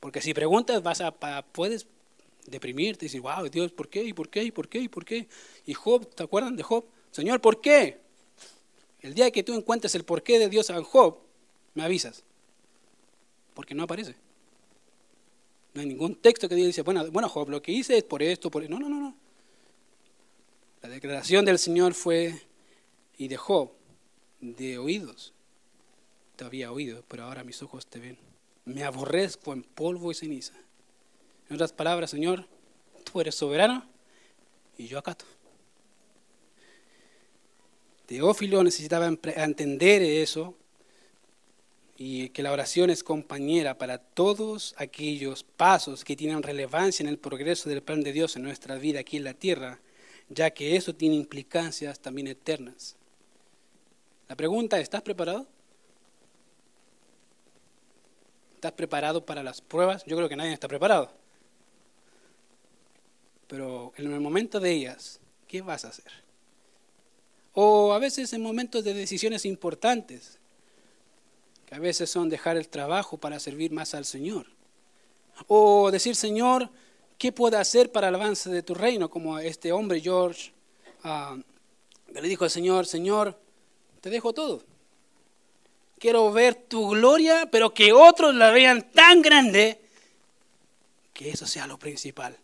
Porque 0.00 0.20
si 0.20 0.34
preguntas, 0.34 0.82
vas 0.82 1.00
a, 1.00 1.12
puedes 1.12 1.86
deprimirte 2.46 3.06
y 3.06 3.08
decir, 3.08 3.22
wow, 3.22 3.48
Dios, 3.48 3.72
¿por 3.72 3.88
qué? 3.88 4.04
¿Y 4.04 4.12
por 4.12 4.28
qué? 4.28 4.44
¿Y 4.44 4.50
por 4.50 4.68
qué? 4.68 4.78
¿Y 4.80 4.88
por 4.88 5.04
qué? 5.04 5.28
Y 5.66 5.74
Job, 5.74 6.14
¿te 6.14 6.22
acuerdan 6.22 6.54
de 6.54 6.62
Job? 6.62 6.84
Señor, 7.10 7.40
¿por 7.40 7.60
qué? 7.60 8.00
El 9.02 9.14
día 9.14 9.30
que 9.30 9.42
tú 9.42 9.54
encuentres 9.54 9.94
el 9.94 10.04
porqué 10.04 10.38
de 10.38 10.48
Dios 10.48 10.70
a 10.70 10.82
Job, 10.82 11.18
me 11.74 11.82
avisas. 11.82 12.22
Porque 13.52 13.74
no 13.74 13.82
aparece. 13.82 14.14
No 15.74 15.80
hay 15.80 15.86
ningún 15.86 16.14
texto 16.16 16.48
que 16.48 16.54
dice, 16.54 16.82
bueno, 16.82 17.10
bueno, 17.10 17.28
Job, 17.28 17.48
lo 17.48 17.60
que 17.60 17.72
hice 17.72 17.98
es 17.98 18.04
por 18.04 18.22
esto, 18.22 18.50
por 18.50 18.62
esto. 18.62 18.78
No, 18.78 18.80
no, 18.80 18.88
no, 18.88 19.00
no. 19.00 19.16
La 20.82 20.88
declaración 20.88 21.44
del 21.44 21.58
Señor 21.58 21.94
fue, 21.94 22.40
y 23.16 23.28
de 23.28 23.36
Job, 23.36 23.72
de 24.40 24.78
oídos. 24.78 25.32
Te 26.36 26.44
había 26.44 26.72
oído, 26.72 27.04
pero 27.08 27.24
ahora 27.24 27.44
mis 27.44 27.62
ojos 27.62 27.86
te 27.86 27.98
ven. 27.98 28.18
Me 28.64 28.84
aborrezco 28.84 29.52
en 29.52 29.62
polvo 29.62 30.10
y 30.10 30.14
ceniza. 30.14 30.54
En 31.48 31.54
otras 31.54 31.72
palabras, 31.72 32.10
Señor, 32.10 32.46
tú 33.04 33.20
eres 33.20 33.34
soberano 33.34 33.84
y 34.78 34.86
yo 34.86 34.98
acato. 34.98 35.24
Teófilo 38.12 38.62
necesitaba 38.62 39.06
entender 39.06 40.02
eso 40.02 40.54
y 41.96 42.28
que 42.28 42.42
la 42.42 42.52
oración 42.52 42.90
es 42.90 43.02
compañera 43.02 43.78
para 43.78 43.96
todos 43.96 44.74
aquellos 44.76 45.44
pasos 45.44 46.04
que 46.04 46.14
tienen 46.14 46.42
relevancia 46.42 47.02
en 47.02 47.08
el 47.08 47.16
progreso 47.16 47.70
del 47.70 47.82
plan 47.82 48.02
de 48.02 48.12
Dios 48.12 48.36
en 48.36 48.42
nuestra 48.42 48.76
vida 48.76 49.00
aquí 49.00 49.16
en 49.16 49.24
la 49.24 49.32
tierra, 49.32 49.80
ya 50.28 50.50
que 50.50 50.76
eso 50.76 50.94
tiene 50.94 51.14
implicancias 51.14 52.00
también 52.00 52.26
eternas. 52.26 52.96
La 54.28 54.36
pregunta, 54.36 54.78
¿estás 54.78 55.00
preparado? 55.00 55.46
¿Estás 58.56 58.72
preparado 58.72 59.24
para 59.24 59.42
las 59.42 59.62
pruebas? 59.62 60.04
Yo 60.04 60.18
creo 60.18 60.28
que 60.28 60.36
nadie 60.36 60.52
está 60.52 60.68
preparado. 60.68 61.10
Pero 63.46 63.94
en 63.96 64.12
el 64.12 64.20
momento 64.20 64.60
de 64.60 64.70
ellas, 64.70 65.18
¿qué 65.48 65.62
vas 65.62 65.86
a 65.86 65.88
hacer? 65.88 66.22
O 67.54 67.92
a 67.92 67.98
veces 67.98 68.32
en 68.32 68.42
momentos 68.42 68.82
de 68.84 68.94
decisiones 68.94 69.44
importantes, 69.44 70.38
que 71.66 71.74
a 71.74 71.78
veces 71.78 72.10
son 72.10 72.28
dejar 72.28 72.56
el 72.56 72.68
trabajo 72.68 73.18
para 73.18 73.38
servir 73.38 73.72
más 73.72 73.94
al 73.94 74.04
Señor. 74.04 74.46
O 75.48 75.90
decir, 75.90 76.16
Señor, 76.16 76.70
¿qué 77.18 77.32
puedo 77.32 77.58
hacer 77.58 77.92
para 77.92 78.08
el 78.08 78.14
avance 78.14 78.50
de 78.50 78.62
tu 78.62 78.74
reino? 78.74 79.10
Como 79.10 79.38
este 79.38 79.72
hombre, 79.72 80.00
George, 80.00 80.52
ah, 81.04 81.36
le 82.12 82.28
dijo 82.28 82.44
al 82.44 82.50
Señor, 82.50 82.86
Señor, 82.86 83.38
te 84.00 84.10
dejo 84.10 84.32
todo. 84.32 84.62
Quiero 85.98 86.32
ver 86.32 86.54
tu 86.54 86.90
gloria, 86.90 87.48
pero 87.50 87.72
que 87.72 87.92
otros 87.92 88.34
la 88.34 88.50
vean 88.50 88.90
tan 88.90 89.22
grande 89.22 89.80
que 91.12 91.30
eso 91.30 91.46
sea 91.46 91.66
lo 91.66 91.78
principal. 91.78 92.36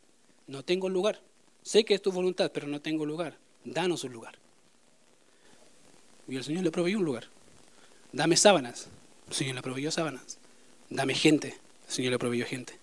No 0.46 0.64
tengo 0.64 0.88
lugar. 0.88 1.20
Sé 1.62 1.84
que 1.84 1.94
es 1.94 2.02
tu 2.02 2.12
voluntad, 2.12 2.50
pero 2.52 2.66
no 2.66 2.80
tengo 2.80 3.04
lugar. 3.04 3.36
Danos 3.64 4.04
un 4.04 4.12
lugar. 4.12 4.38
Y 6.28 6.36
el 6.36 6.44
Señor 6.44 6.62
le 6.64 6.70
proveyó 6.70 6.98
un 6.98 7.04
lugar. 7.04 7.24
Dame 8.12 8.36
sábanas. 8.36 8.88
El 9.28 9.34
Señor 9.34 9.54
le 9.56 9.62
proveyó 9.62 9.90
sábanas. 9.90 10.38
Dame 10.90 11.14
gente. 11.14 11.56
El 11.88 11.94
Señor 11.94 12.12
le 12.12 12.18
proveyó 12.18 12.46
gente. 12.46 12.74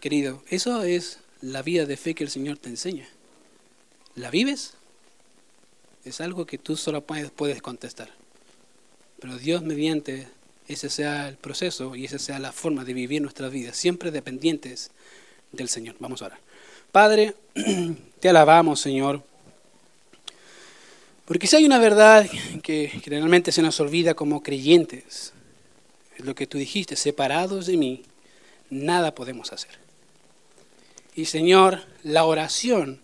Querido, 0.00 0.42
eso 0.48 0.82
es 0.82 1.18
la 1.42 1.62
vida 1.62 1.84
de 1.84 1.96
fe 1.96 2.14
que 2.14 2.24
el 2.24 2.30
Señor 2.30 2.58
te 2.58 2.68
enseña. 2.68 3.08
¿La 4.14 4.30
vives? 4.30 4.74
Es 6.04 6.20
algo 6.20 6.46
que 6.46 6.58
tú 6.58 6.76
solo 6.76 7.02
puedes 7.02 7.62
contestar. 7.62 8.10
Pero 9.20 9.36
Dios 9.36 9.62
mediante 9.62 10.28
ese 10.68 10.88
sea 10.88 11.28
el 11.28 11.36
proceso 11.36 11.96
y 11.96 12.04
esa 12.04 12.18
sea 12.18 12.38
la 12.38 12.52
forma 12.52 12.84
de 12.84 12.94
vivir 12.94 13.20
nuestra 13.20 13.48
vida, 13.48 13.74
siempre 13.74 14.10
dependientes 14.10 14.90
del 15.52 15.68
Señor. 15.68 15.96
Vamos 15.98 16.22
a 16.22 16.26
orar. 16.26 16.38
Padre, 16.92 17.34
te 18.20 18.28
alabamos, 18.28 18.80
Señor. 18.80 19.22
Porque 21.30 21.46
si 21.46 21.54
hay 21.54 21.64
una 21.64 21.78
verdad 21.78 22.28
que 22.60 22.88
generalmente 22.88 23.52
se 23.52 23.62
nos 23.62 23.78
olvida 23.78 24.14
como 24.14 24.42
creyentes, 24.42 25.32
es 26.18 26.24
lo 26.24 26.34
que 26.34 26.48
tú 26.48 26.58
dijiste, 26.58 26.96
separados 26.96 27.66
de 27.66 27.76
mí, 27.76 28.02
nada 28.68 29.14
podemos 29.14 29.52
hacer. 29.52 29.70
Y 31.14 31.26
Señor, 31.26 31.84
la 32.02 32.24
oración 32.24 33.00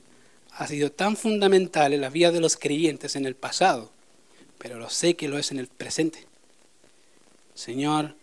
ha 0.51 0.67
sido 0.67 0.91
tan 0.91 1.17
fundamental 1.17 1.93
en 1.93 2.01
la 2.01 2.11
vida 2.11 2.33
de 2.33 2.41
los 2.41 2.57
creyentes 2.57 3.15
en 3.15 3.27
el 3.27 3.37
pasado, 3.37 3.93
pero 4.59 4.77
lo 4.77 4.91
sé 4.91 5.15
que 5.15 5.29
lo 5.29 5.39
es 5.39 5.53
en 5.53 5.61
el 5.61 5.69
presente. 5.69 6.27
Señor, 7.55 8.17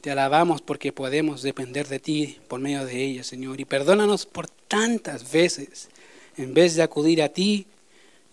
te 0.00 0.12
alabamos 0.12 0.62
porque 0.62 0.92
podemos 0.92 1.42
depender 1.42 1.88
de 1.88 1.98
ti 1.98 2.38
por 2.46 2.60
medio 2.60 2.86
de 2.86 3.02
ella, 3.02 3.24
Señor. 3.24 3.60
Y 3.60 3.64
perdónanos 3.64 4.26
por 4.26 4.48
tantas 4.48 5.32
veces, 5.32 5.88
en 6.36 6.54
vez 6.54 6.76
de 6.76 6.84
acudir 6.84 7.20
a 7.20 7.30
ti, 7.30 7.66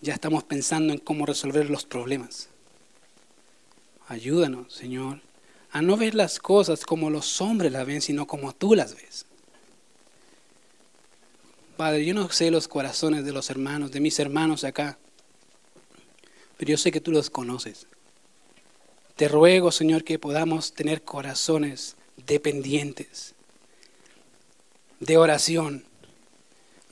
ya 0.02 0.14
estamos 0.14 0.44
pensando 0.44 0.92
en 0.92 0.98
cómo 0.98 1.24
resolver 1.24 1.70
los 1.70 1.86
problemas. 1.86 2.48
Ayúdanos, 4.08 4.72
Señor, 4.72 5.20
a 5.70 5.80
no 5.80 5.96
ver 5.96 6.14
las 6.14 6.38
cosas 6.38 6.84
como 6.84 7.08
los 7.08 7.40
hombres 7.40 7.72
las 7.72 7.86
ven, 7.86 8.02
sino 8.02 8.26
como 8.26 8.52
tú 8.52 8.74
las 8.74 8.94
ves. 8.94 9.24
Padre, 11.76 12.04
yo 12.04 12.14
no 12.14 12.30
sé 12.30 12.50
los 12.50 12.68
corazones 12.68 13.24
de 13.24 13.32
los 13.32 13.48
hermanos, 13.48 13.92
de 13.92 14.00
mis 14.00 14.18
hermanos 14.18 14.64
acá, 14.64 14.98
pero 16.58 16.70
yo 16.70 16.76
sé 16.76 16.92
que 16.92 17.00
tú 17.00 17.12
los 17.12 17.30
conoces. 17.30 17.86
Te 19.16 19.28
ruego, 19.28 19.70
Señor, 19.70 20.04
que 20.04 20.18
podamos 20.18 20.74
tener 20.74 21.02
corazones 21.02 21.96
dependientes 22.26 23.34
de 25.00 25.16
oración. 25.16 25.84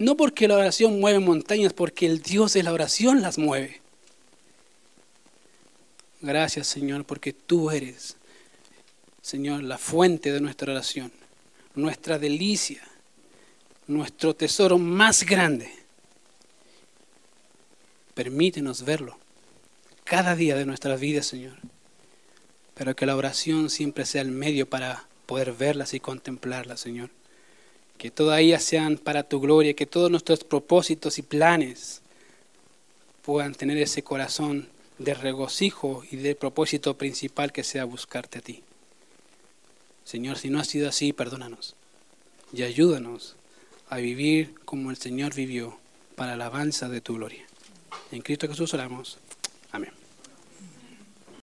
No 0.01 0.17
porque 0.17 0.49
la 0.49 0.57
oración 0.57 0.99
mueve 0.99 1.21
montañas, 1.21 1.73
porque 1.73 2.07
el 2.07 2.23
Dios 2.23 2.55
de 2.55 2.65
la 2.65 2.73
oración 2.73 3.23
las 3.23 3.39
mueve. 3.39 3.81
Gracias, 6.21 6.67
Señor, 6.67 7.05
porque 7.05 7.33
tú 7.33 7.71
eres, 7.71 8.17
Señor, 9.23 9.63
la 9.63 9.79
fuente 9.79 10.33
de 10.33 10.41
nuestra 10.41 10.73
oración, 10.73 11.13
nuestra 11.77 12.19
delicia 12.19 12.83
nuestro 13.91 14.35
tesoro 14.35 14.79
más 14.79 15.25
grande. 15.25 15.71
Permítenos 18.15 18.85
verlo 18.85 19.19
cada 20.05 20.37
día 20.37 20.57
de 20.57 20.65
nuestra 20.65 20.97
vida, 20.97 21.23
Señor. 21.23 21.57
Pero 22.75 22.95
que 22.95 23.07
la 23.07 23.17
oración 23.17 23.69
siempre 23.69 24.07
sea 24.07 24.23
el 24.23 24.31
medio 24.31 24.69
para 24.69 25.07
poder 25.27 25.53
verlas 25.53 25.93
y 25.93 26.01
contemplarlas, 26.01 26.81
Señor. 26.81 27.11
Que 28.01 28.11
todas 28.11 28.41
sean 28.65 28.97
para 28.97 29.25
tu 29.25 29.41
gloria, 29.41 29.75
que 29.75 29.85
todos 29.85 30.11
nuestros 30.11 30.43
propósitos 30.43 31.19
y 31.19 31.23
planes 31.23 32.01
puedan 33.21 33.55
tener 33.55 33.77
ese 33.77 34.03
corazón 34.03 34.71
de 34.97 35.13
regocijo 35.13 36.03
y 36.11 36.17
de 36.17 36.35
propósito 36.35 36.97
principal 36.97 37.53
que 37.53 37.63
sea 37.63 37.85
buscarte 37.85 38.39
a 38.39 38.41
ti. 38.41 38.63
Señor, 40.03 40.39
si 40.39 40.49
no 40.49 40.61
ha 40.61 40.65
sido 40.65 40.89
así, 40.89 41.13
perdónanos 41.13 41.77
y 42.55 42.63
ayúdanos 42.63 43.37
a 43.91 43.99
vivir 43.99 44.55
como 44.65 44.91
el 44.91 44.97
Señor 44.97 45.35
vivió 45.35 45.79
para 46.17 46.37
la 46.37 46.47
alabanza 46.47 46.89
de 46.89 47.03
tu 47.03 47.17
gloria. 47.17 47.45
En 48.13 48.23
Cristo 48.23 48.49
Jesús 48.49 48.73
oramos. 48.73 49.19